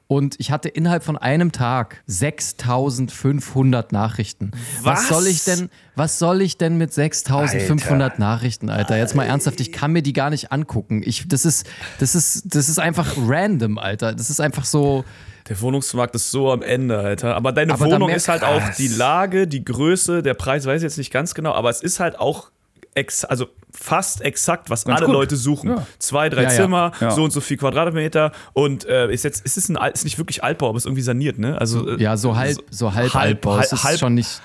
und 0.08 0.36
ich 0.38 0.50
hatte 0.50 0.70
innerhalb 0.70 1.04
von 1.04 1.18
einem 1.18 1.52
Tag 1.52 2.02
6500 2.06 3.92
Nachrichten. 3.92 4.52
Was? 4.82 5.00
was 5.00 5.08
soll 5.08 5.26
ich 5.26 5.44
denn, 5.44 5.68
was 5.96 6.18
soll 6.18 6.40
ich 6.40 6.56
denn 6.56 6.78
mit 6.78 6.94
6500 6.94 8.12
Alter. 8.12 8.18
Nachrichten, 8.18 8.70
Alter? 8.70 8.96
Jetzt 8.96 9.14
mal 9.14 9.24
ernsthaft, 9.24 9.60
ich 9.60 9.70
kann 9.70 9.92
mir 9.92 10.02
die 10.02 10.14
gar 10.14 10.30
nicht 10.30 10.50
angucken. 10.50 11.02
Ich, 11.04 11.28
das 11.28 11.44
ist, 11.44 11.66
das 12.00 12.14
ist, 12.14 12.54
das 12.54 12.70
ist 12.70 12.78
einfach 12.78 13.16
random, 13.18 13.76
Alter. 13.76 14.14
Das 14.14 14.30
ist 14.30 14.40
einfach 14.40 14.64
so. 14.64 15.04
Der 15.50 15.60
Wohnungsmarkt 15.60 16.14
ist 16.14 16.30
so 16.30 16.50
am 16.52 16.62
Ende, 16.62 16.98
Alter. 16.98 17.36
Aber 17.36 17.52
deine 17.52 17.74
aber 17.74 17.84
Wohnung 17.84 18.08
ist 18.08 18.28
halt 18.28 18.40
krass. 18.40 18.70
auch 18.70 18.76
die 18.76 18.88
Lage, 18.88 19.46
die 19.46 19.62
Größe, 19.62 20.22
der 20.22 20.34
Preis 20.34 20.64
weiß 20.64 20.78
ich 20.78 20.84
jetzt 20.84 20.98
nicht 20.98 21.12
ganz 21.12 21.34
genau, 21.34 21.52
aber 21.52 21.68
es 21.68 21.82
ist 21.82 22.00
halt 22.00 22.18
auch 22.18 22.50
ex 22.94 23.24
also 23.24 23.46
fast 23.72 24.22
exakt, 24.22 24.70
was 24.70 24.84
Ganz 24.84 24.98
alle 24.98 25.06
gut. 25.06 25.14
Leute 25.14 25.36
suchen. 25.36 25.70
Ja. 25.70 25.86
Zwei, 25.98 26.28
drei 26.28 26.44
ja, 26.44 26.48
Zimmer, 26.48 26.92
ja. 27.00 27.10
so 27.10 27.24
und 27.24 27.30
so 27.30 27.40
viel 27.40 27.56
Quadratmeter 27.56 28.32
und 28.52 28.84
äh, 28.86 29.12
ist 29.12 29.24
jetzt 29.24 29.44
ist 29.44 29.56
es 29.56 29.68
ein 29.68 29.76
ist 29.92 30.04
nicht 30.04 30.18
wirklich 30.18 30.42
Altbau, 30.42 30.68
aber 30.68 30.78
ist 30.78 30.86
irgendwie 30.86 31.02
saniert, 31.02 31.38
ne? 31.38 31.58
Also 31.60 31.88
äh, 31.96 32.02
ja, 32.02 32.16
so 32.16 32.36
halb 32.36 32.58
so 32.70 32.94
halb, 32.94 33.14
halb 33.14 33.24
Altbau, 33.24 33.56
halb, 33.56 33.72
ist 33.72 33.84
halb, 33.84 33.98
schon 33.98 34.14
nicht 34.14 34.40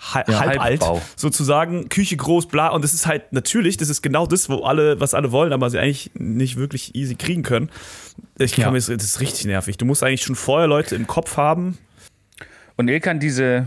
halb, 0.00 0.28
halb 0.28 0.60
alt, 0.60 0.84
sozusagen, 1.16 1.88
Küche 1.88 2.16
groß, 2.16 2.46
bla. 2.46 2.68
Und 2.68 2.82
das 2.84 2.94
ist 2.94 3.06
halt 3.06 3.32
natürlich, 3.32 3.76
das 3.76 3.88
ist 3.88 4.02
genau 4.02 4.26
das, 4.26 4.48
wo 4.48 4.62
alle, 4.62 5.00
was 5.00 5.14
alle 5.14 5.32
wollen, 5.32 5.52
aber 5.52 5.70
sie 5.70 5.78
eigentlich 5.78 6.10
nicht 6.14 6.56
wirklich 6.56 6.94
easy 6.94 7.14
kriegen 7.14 7.42
können. 7.42 7.70
Ich 8.38 8.52
kann 8.52 8.72
mir 8.72 8.78
das, 8.78 8.86
das 8.86 9.04
ist 9.04 9.20
richtig 9.20 9.46
nervig. 9.46 9.76
Du 9.76 9.84
musst 9.84 10.02
eigentlich 10.02 10.22
schon 10.22 10.36
vorher 10.36 10.68
Leute 10.68 10.94
im 10.94 11.06
Kopf 11.06 11.36
haben. 11.36 11.78
Und 12.76 12.88
Ilkan, 12.88 13.18
diese, 13.18 13.66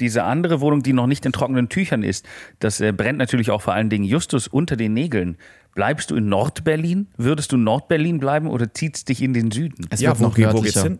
diese 0.00 0.24
andere 0.24 0.60
Wohnung, 0.60 0.82
die 0.82 0.92
noch 0.92 1.06
nicht 1.06 1.24
in 1.26 1.32
trockenen 1.32 1.68
Tüchern 1.68 2.02
ist, 2.02 2.26
das 2.58 2.80
äh, 2.80 2.92
brennt 2.92 3.18
natürlich 3.18 3.50
auch 3.50 3.62
vor 3.62 3.74
allen 3.74 3.90
Dingen 3.90 4.04
Justus 4.04 4.48
unter 4.48 4.76
den 4.76 4.94
Nägeln. 4.94 5.36
Bleibst 5.74 6.10
du 6.10 6.16
in 6.16 6.28
Nordberlin? 6.28 7.08
Würdest 7.16 7.52
du 7.52 7.56
in 7.56 7.64
Nordberlin 7.64 8.18
bleiben 8.18 8.48
oder 8.48 8.72
zieht 8.74 8.96
es 8.96 9.04
dich 9.04 9.22
in 9.22 9.34
den 9.34 9.50
Süden? 9.50 9.86
Es 9.90 10.00
ja, 10.00 10.10
wird 10.10 10.20
noch 10.20 10.36
nördlicher. 10.36 10.82
Hin? 10.82 10.98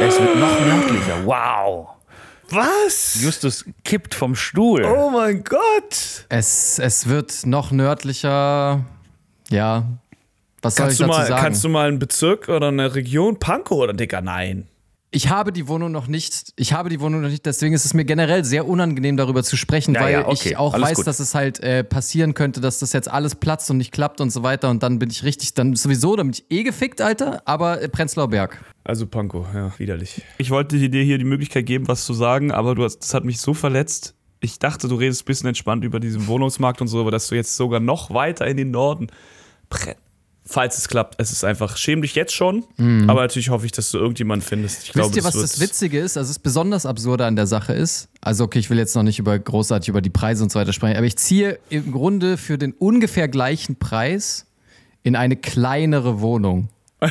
Es 0.00 0.20
wird 0.20 0.38
noch 0.38 0.60
nördlicher. 0.60 1.24
Wow. 1.24 1.88
Was? 2.50 3.20
Justus 3.20 3.64
kippt 3.82 4.14
vom 4.14 4.36
Stuhl. 4.36 4.84
Oh 4.84 5.10
mein 5.10 5.42
Gott. 5.42 6.26
Es, 6.28 6.78
es 6.78 7.08
wird 7.08 7.44
noch 7.44 7.72
nördlicher. 7.72 8.84
Ja. 9.50 9.84
Was 10.62 10.76
kannst 10.76 10.98
soll 10.98 11.06
ich 11.06 11.10
dazu 11.10 11.20
mal, 11.20 11.26
sagen? 11.26 11.42
Kannst 11.42 11.64
du 11.64 11.68
mal 11.68 11.88
einen 11.88 11.98
Bezirk 11.98 12.48
oder 12.48 12.68
eine 12.68 12.94
Region? 12.94 13.38
Pankow 13.40 13.78
oder 13.78 13.92
Dicker? 13.92 14.20
Nein 14.20 14.68
ich 15.16 15.30
habe 15.30 15.50
die 15.50 15.66
Wohnung 15.66 15.92
noch 15.92 16.08
nicht. 16.08 16.52
Ich 16.56 16.74
habe 16.74 16.90
die 16.90 17.00
Wohnung 17.00 17.22
noch 17.22 17.30
nicht, 17.30 17.46
deswegen 17.46 17.74
ist 17.74 17.86
es 17.86 17.94
mir 17.94 18.04
generell 18.04 18.44
sehr 18.44 18.68
unangenehm, 18.68 19.16
darüber 19.16 19.42
zu 19.42 19.56
sprechen, 19.56 19.94
ja, 19.94 20.02
weil 20.02 20.12
ja, 20.12 20.28
okay. 20.28 20.50
ich 20.50 20.56
auch 20.58 20.74
alles 20.74 20.90
weiß, 20.90 20.96
gut. 20.98 21.06
dass 21.06 21.20
es 21.20 21.34
halt 21.34 21.58
äh, 21.60 21.84
passieren 21.84 22.34
könnte, 22.34 22.60
dass 22.60 22.80
das 22.80 22.92
jetzt 22.92 23.10
alles 23.10 23.34
platzt 23.34 23.70
und 23.70 23.78
nicht 23.78 23.92
klappt 23.92 24.20
und 24.20 24.28
so 24.28 24.42
weiter. 24.42 24.68
Und 24.68 24.82
dann 24.82 24.98
bin 24.98 25.08
ich 25.08 25.24
richtig, 25.24 25.54
dann 25.54 25.74
sowieso, 25.74 26.16
dann 26.16 26.26
bin 26.26 26.34
ich 26.34 26.44
eh 26.54 26.64
gefickt, 26.64 27.00
Alter, 27.00 27.40
aber 27.46 27.80
äh, 27.80 27.88
Prenzlauer 27.88 28.28
Berg. 28.28 28.62
Also 28.84 29.06
Panko, 29.06 29.46
ja, 29.54 29.72
widerlich. 29.78 30.20
Ich 30.36 30.50
wollte 30.50 30.76
dir 30.76 31.02
hier 31.02 31.16
die 31.16 31.24
Möglichkeit 31.24 31.64
geben, 31.64 31.88
was 31.88 32.04
zu 32.04 32.12
sagen, 32.12 32.52
aber 32.52 32.74
du 32.74 32.84
hast, 32.84 32.98
das 32.98 33.14
hat 33.14 33.24
mich 33.24 33.40
so 33.40 33.54
verletzt. 33.54 34.14
Ich 34.40 34.58
dachte, 34.58 34.86
du 34.86 34.96
redest 34.96 35.22
ein 35.22 35.24
bisschen 35.24 35.48
entspannt 35.48 35.82
über 35.82 35.98
diesen 35.98 36.26
Wohnungsmarkt 36.26 36.82
und 36.82 36.88
so, 36.88 37.00
aber 37.00 37.10
dass 37.10 37.28
du 37.28 37.36
jetzt 37.36 37.56
sogar 37.56 37.80
noch 37.80 38.12
weiter 38.12 38.46
in 38.46 38.58
den 38.58 38.70
Norden 38.70 39.06
falls 40.46 40.78
es 40.78 40.88
klappt. 40.88 41.16
Es 41.18 41.32
ist 41.32 41.44
einfach, 41.44 41.76
schäm 41.76 42.02
dich 42.02 42.14
jetzt 42.14 42.32
schon, 42.32 42.64
mhm. 42.76 43.10
aber 43.10 43.22
natürlich 43.22 43.50
hoffe 43.50 43.66
ich, 43.66 43.72
dass 43.72 43.90
du 43.90 43.98
irgendjemanden 43.98 44.46
findest. 44.46 44.84
Ich 44.84 44.88
Wisst 44.88 44.94
glaube, 44.94 45.16
ihr, 45.16 45.24
was 45.24 45.34
das 45.34 45.60
Witzige 45.60 45.98
ist? 45.98 46.16
Also, 46.16 46.30
es 46.30 46.38
besonders 46.38 46.86
absurde 46.86 47.26
an 47.26 47.36
der 47.36 47.46
Sache 47.46 47.72
ist, 47.72 48.08
also 48.20 48.44
okay, 48.44 48.58
ich 48.58 48.70
will 48.70 48.78
jetzt 48.78 48.94
noch 48.94 49.02
nicht 49.02 49.18
über 49.18 49.38
großartig 49.38 49.88
über 49.88 50.00
die 50.00 50.10
Preise 50.10 50.42
und 50.42 50.52
so 50.52 50.58
weiter 50.58 50.72
sprechen, 50.72 50.96
aber 50.96 51.06
ich 51.06 51.16
ziehe 51.16 51.58
im 51.68 51.92
Grunde 51.92 52.36
für 52.36 52.58
den 52.58 52.72
ungefähr 52.72 53.28
gleichen 53.28 53.76
Preis 53.76 54.46
in 55.02 55.16
eine 55.16 55.36
kleinere 55.36 56.20
Wohnung. 56.20 56.68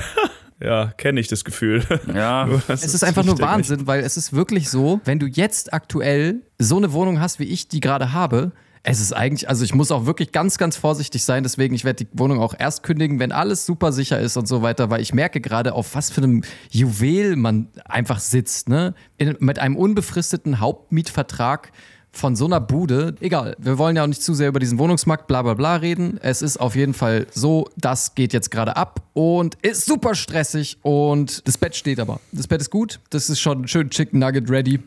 Ja, 0.64 0.94
kenne 0.98 1.20
ich 1.20 1.28
das 1.28 1.44
Gefühl. 1.44 1.84
Ja. 2.14 2.48
es 2.70 2.86
ist 2.86 3.04
einfach 3.04 3.26
nur 3.26 3.38
Wahnsinn, 3.40 3.88
weil 3.88 4.04
es 4.04 4.16
ist 4.16 4.32
wirklich 4.32 4.70
so, 4.70 5.02
wenn 5.04 5.20
du 5.20 5.28
jetzt 5.28 5.74
aktuell 5.74 6.44
so 6.58 6.78
eine 6.78 6.94
Wohnung 6.94 7.20
hast, 7.20 7.40
wie 7.40 7.44
ich 7.44 7.68
die 7.68 7.82
gerade 7.82 8.14
habe, 8.14 8.54
es 8.88 9.02
ist 9.02 9.14
eigentlich, 9.14 9.50
also 9.50 9.66
ich 9.66 9.74
muss 9.74 9.92
auch 9.92 10.06
wirklich 10.06 10.32
ganz, 10.32 10.60
ganz 10.60 10.78
vorsichtig 10.78 11.24
sein. 11.24 11.42
Deswegen, 11.42 11.74
ich 11.74 11.86
werde 11.86 12.06
die 12.06 12.20
Wohnung 12.20 12.40
auch 12.40 12.54
erst 12.58 12.84
kündigen, 12.84 13.18
wenn 13.20 13.32
alles 13.32 13.66
super 13.66 13.92
sicher 13.92 14.20
ist 14.20 14.38
und 14.38 14.48
so 14.48 14.62
weiter, 14.62 14.92
weil 14.92 15.02
ich 15.02 15.12
merke 15.12 15.42
gerade, 15.42 15.74
auf 15.74 15.96
was 15.96 16.12
für 16.12 16.22
einem 16.22 16.44
Juwel 16.70 17.36
man 17.36 17.68
einfach 17.86 18.20
sitzt, 18.20 18.70
ne? 18.70 18.94
In, 19.18 19.36
mit 19.40 19.58
einem 19.58 19.76
unbefristeten 19.76 20.60
Hauptmietvertrag 20.60 21.72
von 22.12 22.36
so 22.36 22.46
einer 22.46 22.62
Bude, 22.62 23.16
egal, 23.22 23.56
wir 23.58 23.80
wollen 23.80 23.96
ja 23.96 24.04
auch 24.04 24.08
nicht 24.08 24.22
zu 24.22 24.36
sehr 24.36 24.50
über 24.50 24.60
diesen 24.60 24.78
Wohnungsmarkt 24.78 25.26
bla 25.26 25.42
bla 25.42 25.56
bla 25.56 25.78
reden. 25.78 26.20
Es 26.22 26.44
ist 26.44 26.58
auf 26.58 26.76
jeden 26.76 26.94
Fall 26.94 27.26
so, 27.34 27.68
das 27.78 28.14
geht 28.14 28.34
jetzt 28.34 28.52
gerade 28.52 28.78
ab 28.78 29.02
und 29.14 29.56
ist 29.64 29.86
super 29.86 30.14
stressig 30.14 30.78
und 30.84 31.46
das 31.48 31.58
Bett 31.58 31.76
steht 31.76 32.00
aber. 32.00 32.22
Das 32.32 32.48
Bett 32.48 32.62
ist 32.62 32.70
gut, 32.70 33.00
das 33.10 33.32
ist 33.32 33.40
schon 33.40 33.68
schön 33.68 33.90
Chicken 33.90 34.20
Nugget 34.20 34.48
ready. 34.48 34.80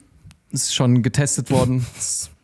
Ist 0.51 0.73
schon 0.73 1.03
getestet 1.03 1.51
worden. 1.51 1.85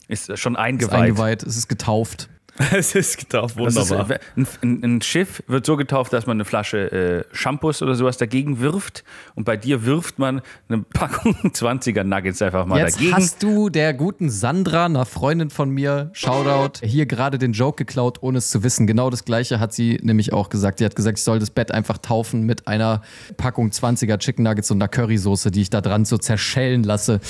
Ist 0.08 0.38
schon 0.38 0.56
eingeweiht. 0.56 0.92
Ist 0.92 0.98
eingeweiht, 0.98 1.42
es 1.42 1.56
ist 1.56 1.68
getauft. 1.68 2.28
es 2.72 2.94
ist 2.94 3.18
getauft, 3.18 3.56
wunderbar. 3.56 4.20
Ist, 4.36 4.62
ein, 4.62 4.80
ein, 4.84 5.02
Schiff 5.02 5.42
wird 5.48 5.66
so 5.66 5.76
getauft, 5.76 6.12
dass 6.12 6.26
man 6.26 6.36
eine 6.36 6.44
Flasche 6.44 6.92
äh, 6.92 7.24
Shampoos 7.34 7.82
oder 7.82 7.96
sowas 7.96 8.16
dagegen 8.16 8.60
wirft 8.60 9.02
und 9.34 9.44
bei 9.44 9.56
dir 9.56 9.84
wirft 9.84 10.20
man 10.20 10.40
eine 10.68 10.82
Packung 10.82 11.34
20er 11.42 12.04
Nuggets 12.04 12.40
einfach 12.42 12.64
mal 12.64 12.78
Jetzt 12.78 12.96
dagegen. 12.98 13.16
hast 13.16 13.42
du 13.42 13.70
der 13.70 13.92
guten 13.92 14.30
Sandra, 14.30 14.84
einer 14.84 15.04
Freundin 15.04 15.50
von 15.50 15.68
mir, 15.70 16.10
Shoutout, 16.12 16.86
hier 16.86 17.06
gerade 17.06 17.38
den 17.38 17.54
Joke 17.54 17.84
geklaut, 17.84 18.18
ohne 18.22 18.38
es 18.38 18.50
zu 18.50 18.62
wissen. 18.62 18.86
Genau 18.86 19.10
das 19.10 19.24
gleiche 19.24 19.58
hat 19.58 19.72
sie 19.72 19.98
nämlich 20.02 20.32
auch 20.32 20.48
gesagt. 20.48 20.78
Sie 20.78 20.84
hat 20.84 20.94
gesagt, 20.94 21.18
ich 21.18 21.24
soll 21.24 21.40
das 21.40 21.50
Bett 21.50 21.72
einfach 21.72 21.98
taufen 21.98 22.42
mit 22.42 22.68
einer 22.68 23.02
Packung 23.36 23.70
20er 23.70 24.18
Chicken 24.18 24.44
Nuggets 24.44 24.70
und 24.70 24.80
einer 24.80 24.88
Currysoße, 24.88 25.50
die 25.50 25.62
ich 25.62 25.70
da 25.70 25.80
dran 25.80 26.04
so 26.04 26.18
zerschellen 26.18 26.84
lasse. 26.84 27.20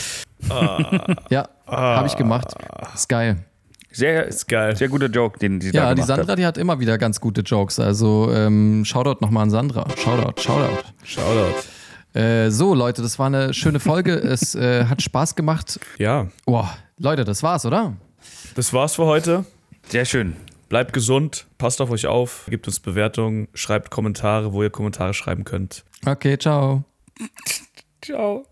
Ah. 0.51 1.15
Ja, 1.31 1.49
ah. 1.67 1.97
habe 1.97 2.07
ich 2.07 2.17
gemacht. 2.17 2.55
Ist 2.95 3.09
geil. 3.09 3.45
Sehr, 3.91 4.27
ist 4.27 4.49
geil. 4.49 4.75
sehr 4.75 4.89
guter 4.89 5.07
Joke, 5.07 5.39
den 5.39 5.61
sie 5.61 5.69
ja, 5.69 5.73
da 5.73 5.81
gemacht 5.81 5.99
die 5.99 6.03
Sandra, 6.03 6.33
hat. 6.33 6.39
die 6.39 6.47
hat 6.47 6.59
immer 6.59 6.81
wieder 6.81 6.99
ganz 6.99 7.21
gute 7.21 7.43
Jokes. 7.43 7.79
Also 7.79 8.29
ähm, 8.33 8.85
Shoutout 8.85 9.19
nochmal 9.21 9.45
an 9.45 9.51
Sandra. 9.51 9.87
Shoutout, 9.97 10.41
Shoutout. 10.41 10.83
Shoutout. 11.05 12.19
Äh, 12.19 12.51
so, 12.51 12.75
Leute, 12.75 13.03
das 13.03 13.19
war 13.19 13.27
eine 13.27 13.55
schöne 13.55 13.79
Folge. 13.79 14.15
es 14.19 14.55
äh, 14.55 14.87
hat 14.87 15.01
Spaß 15.01 15.37
gemacht. 15.37 15.79
Ja. 15.99 16.29
Boah, 16.45 16.77
Leute, 16.99 17.25
das 17.25 17.43
war's, 17.43 17.67
oder? 17.67 17.95
Das 18.57 18.73
war's 18.73 18.97
für 18.97 19.05
heute. 19.05 19.45
Sehr 19.89 20.05
schön. 20.05 20.37
Bleibt 20.69 20.93
gesund, 20.93 21.47
passt 21.59 21.81
auf 21.81 21.91
euch 21.91 22.07
auf, 22.07 22.47
gebt 22.49 22.67
uns 22.67 22.81
Bewertungen, 22.81 23.49
schreibt 23.55 23.91
Kommentare, 23.91 24.53
wo 24.53 24.63
ihr 24.63 24.71
Kommentare 24.71 25.15
schreiben 25.15 25.45
könnt. 25.45 25.85
Okay, 26.05 26.39
ciao. 26.39 26.85
ciao. 28.03 28.45